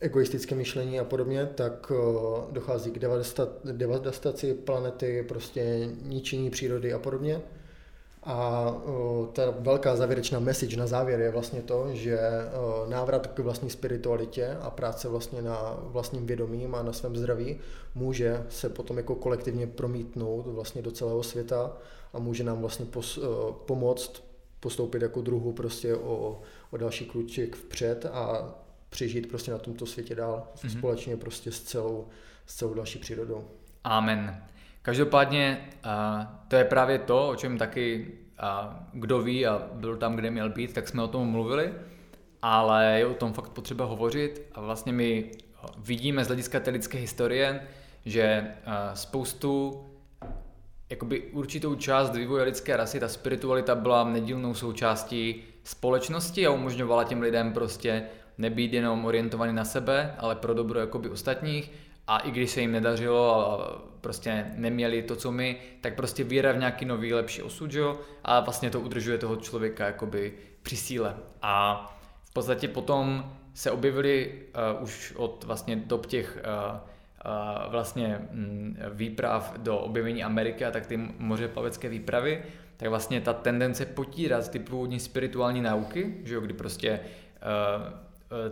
[0.00, 1.92] egoistické myšlení a podobně, tak
[2.50, 2.98] dochází k
[3.72, 7.42] devastaci planety, prostě ničení přírody a podobně.
[8.28, 8.74] A
[9.32, 12.18] ta velká závěrečná message na závěr je vlastně to, že
[12.88, 17.58] návrat k vlastní spiritualitě a práce vlastně na vlastním vědomím a na svém zdraví
[17.94, 21.76] může se potom jako kolektivně promítnout vlastně do celého světa
[22.12, 23.18] a může nám vlastně pos,
[23.66, 24.22] pomoct
[24.60, 26.40] postoupit jako druhu prostě o,
[26.70, 28.54] o další kluček vpřed a
[28.96, 30.78] přežít prostě na tomto světě dál mm-hmm.
[30.78, 32.08] společně prostě s celou,
[32.46, 33.44] s celou další přírodou.
[33.84, 34.42] Amen.
[34.82, 35.68] Každopádně
[36.48, 38.12] to je právě to, o čem taky
[38.92, 41.72] kdo ví a byl tam, kde měl být, tak jsme o tom mluvili,
[42.42, 45.30] ale je o tom fakt potřeba hovořit a vlastně my
[45.78, 47.60] vidíme z hlediska té lidské historie,
[48.04, 48.54] že
[48.94, 49.84] spoustu
[50.90, 57.20] jakoby určitou část vývoje lidské rasy, ta spiritualita byla nedílnou součástí společnosti a umožňovala těm
[57.20, 58.06] lidem prostě
[58.38, 61.72] nebýt jenom orientovaný na sebe, ale pro dobro jakoby ostatních
[62.06, 66.52] a i když se jim nedařilo a prostě neměli to, co my, tak prostě víra
[66.52, 68.00] v nějaký nový, lepší osud, jo?
[68.24, 70.32] a vlastně to udržuje toho člověka jakoby
[70.62, 71.16] při síle.
[71.42, 71.86] A
[72.24, 74.32] v podstatě potom se objevily
[74.76, 80.70] uh, už od vlastně dob těch uh, uh, vlastně um, výprav do objevení Ameriky a
[80.70, 82.42] tak ty mořeplavecké výpravy,
[82.76, 88.05] tak vlastně ta tendence potírat ty původní spirituální nauky, že jo, kdy prostě uh,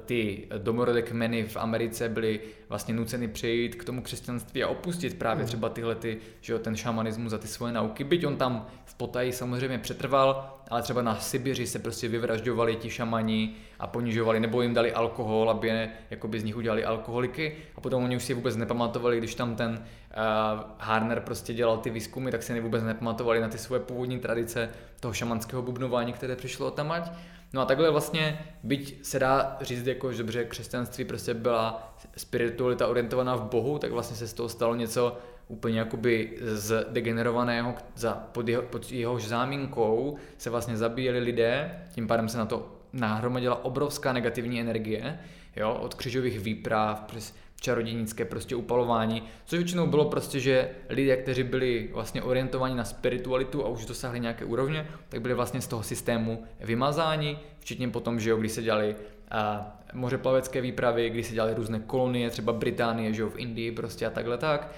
[0.07, 5.43] ty domorodé kmeny v Americe byly vlastně nuceny přejít k tomu křesťanství a opustit právě
[5.43, 5.47] hmm.
[5.47, 8.05] třeba tyhle ty, že jo, ten šamanismus a ty svoje nauky.
[8.05, 12.91] Byť on tam v potaji samozřejmě přetrval, ale třeba na Sibiři se prostě vyvražďovali ti
[12.91, 17.81] šamani a ponižovali, nebo jim dali alkohol, aby je, jakoby z nich udělali alkoholiky a
[17.81, 22.31] potom oni už si vůbec nepamatovali, když tam ten uh, Harner prostě dělal ty výzkumy,
[22.31, 24.71] tak si vůbec nepamatovali na ty svoje původní tradice
[25.01, 27.13] toho šamanského bubnování, které přišlo tamať.
[27.55, 32.87] No a takhle vlastně, byť se dá říct, jako, že dobře křesťanství prostě byla spiritualita
[32.89, 35.19] orientovaná v Bohu, tak vlastně se z toho stalo něco
[35.49, 42.07] úplně jakoby z degenerovaného, za, pod, jeho, pod jehož záminkou se vlastně zabíjeli lidé, tím
[42.07, 45.19] pádem se na to nahromadila obrovská negativní energie,
[45.57, 51.43] jo, od křižových výprav přes čarodějnické prostě upalování, což většinou bylo prostě, že lidé, kteří
[51.43, 55.83] byli vlastně orientovaní na spiritualitu a už dosáhli nějaké úrovně, tak byli vlastně z toho
[55.83, 58.97] systému vymazáni, včetně potom, že jo, když se dělali
[59.31, 64.07] a mořeplavecké výpravy, kdy se dělaly různé kolonie, třeba Británie, že jo, v Indii prostě
[64.07, 64.73] a takhle tak.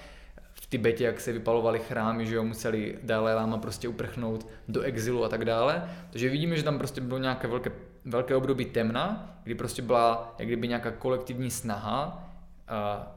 [0.53, 5.23] V Tibetě, jak se vypalovaly chrámy, že jo, museli Dalai Lama prostě uprchnout do exilu
[5.23, 5.89] a tak dále.
[6.09, 7.71] Takže vidíme, že tam prostě bylo nějaké velké,
[8.05, 12.26] velké období temna, kdy prostě byla jak kdyby nějaká kolektivní snaha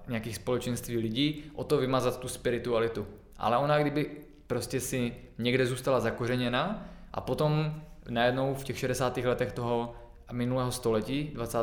[0.08, 3.06] nějakých společenství lidí o to vymazat tu spiritualitu.
[3.38, 4.10] Ale ona kdyby
[4.46, 9.16] prostě si někde zůstala zakořeněna a potom najednou v těch 60.
[9.16, 9.94] letech toho
[10.32, 11.58] minulého století, 20.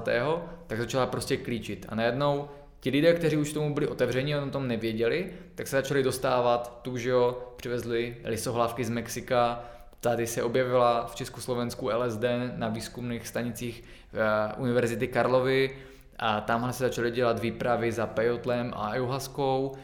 [0.67, 1.85] tak začala prostě klíčit.
[1.89, 2.47] A najednou
[2.79, 6.79] ti lidé, kteří už tomu byli otevření a o tom nevěděli, tak se začali dostávat
[6.81, 9.63] tu, že jo, přivezli lisohlávky z Mexika,
[9.99, 12.23] tady se objevila v Československu LSD
[12.55, 13.83] na výzkumných stanicích
[14.13, 15.77] eh, Univerzity Karlovy,
[16.19, 19.75] a tamhle se začaly dělat výpravy za pejotlem a ayahuaskou.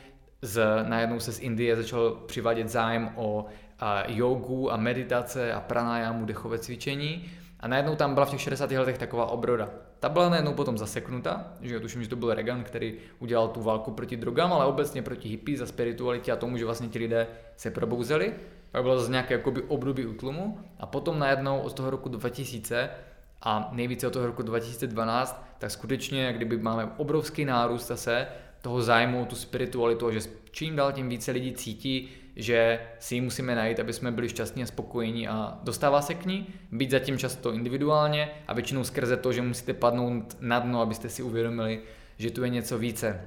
[0.42, 3.46] Z, najednou se z Indie začal přivádět zájem o
[3.80, 7.32] a, jogu a meditace a pranajamu, dechové cvičení.
[7.60, 8.72] A najednou tam byla v těch 60.
[8.72, 9.70] letech taková obroda.
[10.00, 13.92] Ta byla najednou potom zaseknuta, že tuším, že to byl Reagan, který udělal tu válku
[13.92, 17.28] proti drogám, ale obecně proti hippies a spiritualitě a tomu, že vlastně ti lidé
[17.58, 18.34] se probouzeli.
[18.72, 22.90] Pak bylo zase nějaké jakoby období útlumu a potom najednou od toho roku 2000
[23.44, 28.28] a nejvíce od toho roku 2012, tak skutečně, kdyby máme obrovský nárůst zase
[28.62, 30.20] toho zájmu tu spiritualitu, že
[30.52, 34.64] čím dál tím více lidí cítí, že si ji musíme najít, aby jsme byli šťastní
[34.64, 39.34] a spokojení a dostává se k ní, být zatím často individuálně a většinou skrze to,
[39.34, 41.82] že musíte padnout na dno, abyste si uvědomili,
[42.18, 43.22] že tu je něco více.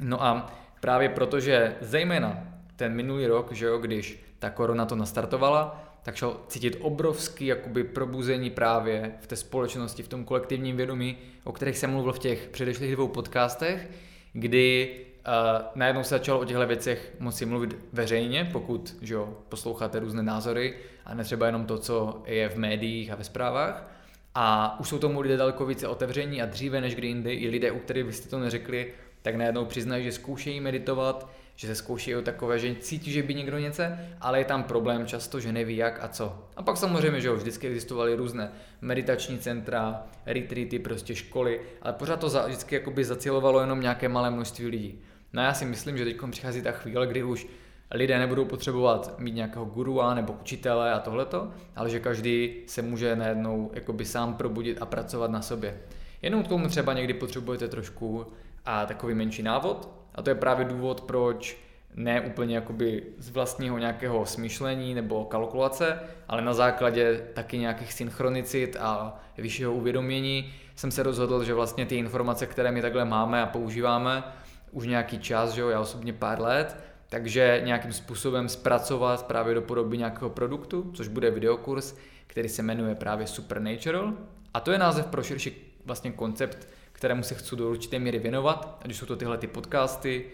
[0.00, 2.38] No a právě protože zejména
[2.76, 7.84] ten minulý rok, že jo, když ta korona to nastartovala, tak šel cítit obrovský jakoby
[7.84, 12.48] probuzení právě v té společnosti, v tom kolektivním vědomí, o kterých jsem mluvil v těch
[12.48, 13.90] předešlých dvou podcastech,
[14.32, 14.96] kdy
[15.26, 15.32] uh,
[15.74, 20.74] najednou se začalo o těchto věcech moci mluvit veřejně, pokud že jo, posloucháte různé názory
[21.04, 23.90] a ne třeba jenom to, co je v médiích a ve zprávách.
[24.34, 27.70] A už jsou tomu lidé daleko více otevření a dříve než kdy jindy i lidé,
[27.70, 31.30] u kterých byste to neřekli, tak najednou přiznají, že zkoušejí meditovat,
[31.60, 33.82] že se zkouší o takové, že cítí, že by někdo něco,
[34.20, 36.48] ale je tam problém často, že neví jak a co.
[36.56, 42.20] A pak samozřejmě, že jo, vždycky existovaly různé meditační centra, retreaty, prostě školy, ale pořád
[42.20, 45.00] to za, vždycky jakoby zacílovalo jenom nějaké malé množství lidí.
[45.32, 47.46] No já si myslím, že teď přichází ta chvíle, kdy už
[47.90, 53.16] lidé nebudou potřebovat mít nějakého gurua nebo učitele a tohleto, ale že každý se může
[53.16, 55.80] najednou jakoby sám probudit a pracovat na sobě.
[56.22, 58.26] Jenom k tomu třeba někdy potřebujete trošku
[58.64, 61.56] a takový menší návod, a to je právě důvod, proč
[61.94, 68.76] ne úplně jakoby z vlastního nějakého smýšlení nebo kalkulace, ale na základě taky nějakých synchronicit
[68.80, 73.46] a vyššího uvědomění jsem se rozhodl, že vlastně ty informace, které my takhle máme a
[73.46, 74.24] používáme
[74.72, 76.76] už nějaký čas, že jo, já osobně pár let,
[77.08, 81.96] takže nějakým způsobem zpracovat právě do podoby nějakého produktu, což bude videokurs,
[82.26, 84.12] který se jmenuje právě Supernatural.
[84.54, 86.68] A to je název pro širší vlastně koncept
[87.00, 90.24] kterému se chci do určité míry věnovat, ať jsou to tyhle ty podcasty,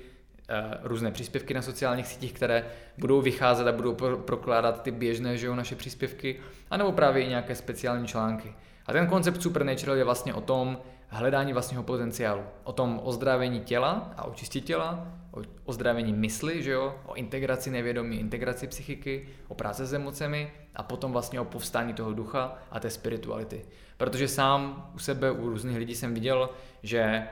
[0.49, 2.65] eh, různé příspěvky na sociálních sítích, které
[2.99, 6.41] budou vycházet a budou prokládat ty běžné že jo, naše příspěvky,
[6.71, 8.53] anebo právě i nějaké speciální články.
[8.87, 10.79] A ten koncept Supernatural je vlastně o tom
[11.09, 16.95] hledání vlastního potenciálu, o tom ozdravení těla a očistit těla, o ozdravení mysli, že jo,
[17.07, 22.13] o integraci nevědomí, integraci psychiky, o práce s emocemi a potom vlastně o povstání toho
[22.13, 23.63] ducha a té spirituality.
[23.97, 26.51] Protože sám u sebe, u různých lidí jsem viděl,
[26.83, 27.27] že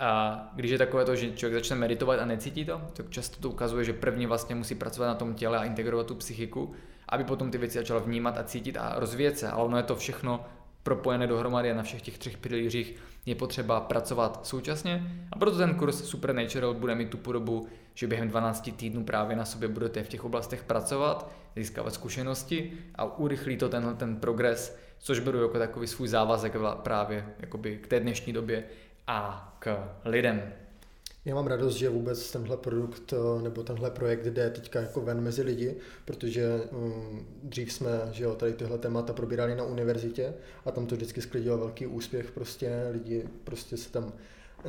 [0.00, 3.50] a když je takové to, že člověk začne meditovat a necítí to, tak často to
[3.50, 6.74] ukazuje, že první vlastně musí pracovat na tom těle a integrovat tu psychiku,
[7.08, 9.48] aby potom ty věci začal vnímat a cítit a rozvíjet se.
[9.48, 10.44] Ale ono je to všechno
[10.82, 12.94] propojené dohromady a na všech těch třech pilířích
[13.26, 15.26] je potřeba pracovat současně.
[15.32, 19.44] A proto ten kurz Supernatural bude mít tu podobu, že během 12 týdnů právě na
[19.44, 25.18] sobě budete v těch oblastech pracovat, získávat zkušenosti a urychlí to tenhle ten progres což
[25.20, 28.64] beru jako takový svůj závazek právě jakoby k té dnešní době
[29.06, 30.52] a k lidem.
[31.24, 35.20] Já mám radost, že vůbec tenhle produkt eh, nebo tenhle projekt jde teďka jako ven
[35.20, 40.34] mezi lidi, protože um, dřív jsme že jo, tady tyhle témata probírali na univerzitě
[40.64, 44.12] a tam to vždycky sklidilo velký úspěch, prostě lidi prostě se tam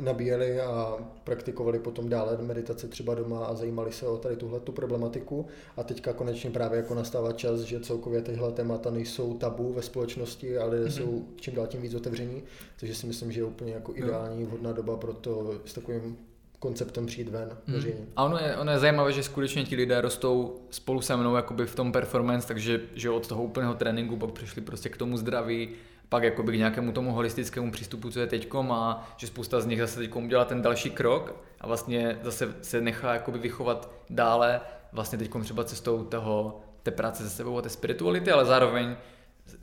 [0.00, 4.72] nabíjeli a praktikovali potom dále meditace třeba doma a zajímali se o tady tuhle tu
[4.72, 5.46] problematiku.
[5.76, 10.58] A teďka konečně právě jako nastává čas, že celkově tyhle témata nejsou tabu ve společnosti,
[10.58, 10.90] ale mm-hmm.
[10.90, 12.42] jsou čím dál tím víc otevření.
[12.80, 16.16] Takže si myslím, že je úplně jako ideální vhodná doba pro to s takovým
[16.60, 17.76] konceptem přijít ven hmm.
[17.76, 18.06] veřejně.
[18.16, 21.66] A ono je, ono je zajímavé, že skutečně ti lidé rostou spolu se mnou jakoby
[21.66, 25.68] v tom performance, takže že od toho úplného tréninku pak přišli prostě k tomu zdraví,
[26.10, 29.80] pak jakoby k nějakému tomu holistickému přístupu, co je teďkom a že spousta z nich
[29.80, 34.60] zase teďkom udělá ten další krok a vlastně zase se nechá jakoby vychovat dále
[34.92, 38.96] vlastně teďkom třeba cestou toho, té práce se sebou a té spirituality, ale zároveň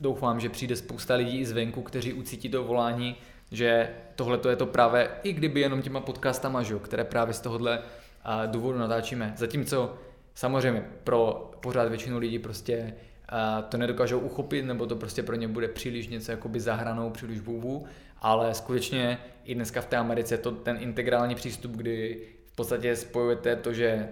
[0.00, 3.16] doufám, že přijde spousta lidí i zvenku, kteří ucítí to volání,
[3.50, 7.40] že tohle to je to právě, i kdyby jenom těma podcastama, že, které právě z
[7.40, 7.82] tohohle
[8.46, 9.34] důvodu natáčíme.
[9.36, 9.94] Zatímco
[10.34, 12.94] samozřejmě pro pořád většinu lidí prostě
[13.68, 17.86] to nedokážou uchopit, nebo to prostě pro ně bude příliš něco jakoby zahranou, příliš vůvu,
[18.18, 22.22] ale skutečně i dneska v té Americe to ten integrální přístup, kdy
[22.52, 24.08] v podstatě spojujete to, že e,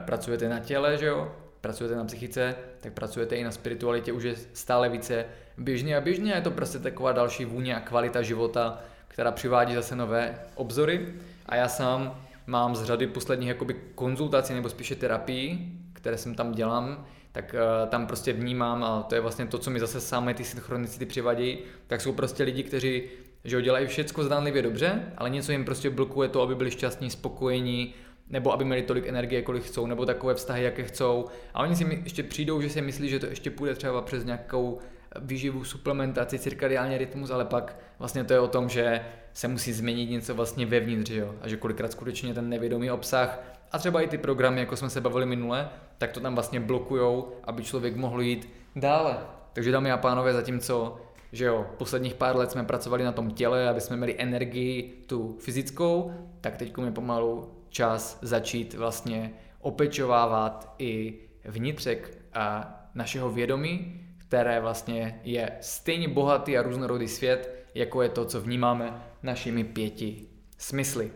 [0.00, 4.34] pracujete na těle, že jo, pracujete na psychice, tak pracujete i na spiritualitě, už je
[4.52, 5.24] stále více
[5.58, 6.32] běžně a běžně.
[6.32, 11.14] A je to prostě taková další vůně a kvalita života, která přivádí zase nové obzory.
[11.46, 16.52] A já sám mám z řady posledních jakoby konzultací nebo spíše terapii, které jsem tam
[16.52, 20.34] dělám, tak uh, tam prostě vnímám a to je vlastně to, co mi zase samé
[20.34, 23.02] ty synchronicity přivadějí, tak jsou prostě lidi, kteří
[23.44, 27.94] že dělají všechno zdánlivě dobře, ale něco jim prostě blokuje to, aby byli šťastní, spokojení,
[28.30, 31.26] nebo aby měli tolik energie, kolik chcou, nebo takové vztahy, jaké chcou.
[31.54, 34.78] A oni si ještě přijdou, že si myslí, že to ještě půjde třeba přes nějakou
[35.20, 40.10] výživu, suplementaci, cirkadiální rytmus, ale pak vlastně to je o tom, že se musí změnit
[40.10, 41.34] něco vlastně vevnitř, jo?
[41.40, 43.42] a že kolikrát skutečně ten nevědomý obsah
[43.72, 45.68] a třeba i ty programy, jako jsme se bavili minule,
[45.98, 49.18] tak to tam vlastně blokujou, aby člověk mohl jít dále.
[49.52, 51.00] Takže dámy a pánové, zatímco
[51.32, 55.36] že jo, posledních pár let jsme pracovali na tom těle, aby jsme měli energii tu
[55.40, 64.60] fyzickou, tak teď je pomalu čas začít vlastně opečovávat i vnitřek a našeho vědomí, které
[64.60, 70.26] vlastně je stejně bohatý a různorodý svět, jako je to, co vnímáme našimi pěti
[70.58, 71.12] smysly.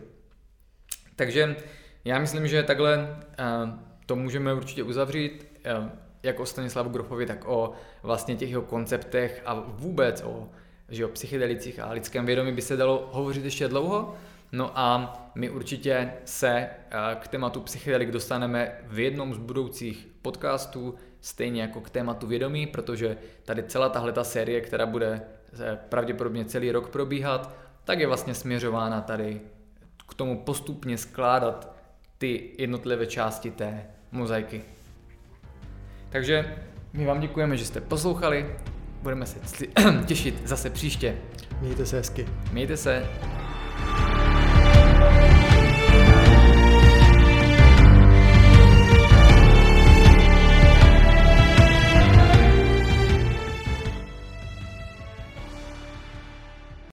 [1.15, 1.55] Takže
[2.07, 3.45] já myslím, že takhle eh,
[4.05, 5.89] to můžeme určitě uzavřít, eh,
[6.23, 7.71] jak o Stanislavu Grofovi, tak o
[8.03, 10.49] vlastně těch jeho konceptech a vůbec o
[10.89, 14.15] že o psychedelicích a lidském vědomí by se dalo hovořit ještě dlouho.
[14.51, 16.69] No a my určitě se eh,
[17.19, 23.17] k tématu psychedelik dostaneme v jednom z budoucích podcastů, stejně jako k tématu vědomí, protože
[23.45, 25.21] tady celá tahle ta série, která bude
[25.89, 27.51] pravděpodobně celý rok probíhat,
[27.83, 29.41] tak je vlastně směřována tady
[30.09, 31.76] k tomu postupně skládat
[32.17, 34.61] ty jednotlivé části té mozaiky.
[36.09, 36.55] Takže
[36.93, 38.55] my vám děkujeme, že jste poslouchali,
[39.01, 39.39] budeme se
[40.05, 41.15] těšit zase příště.
[41.61, 42.27] Mějte se hezky.
[42.51, 43.07] Mějte se.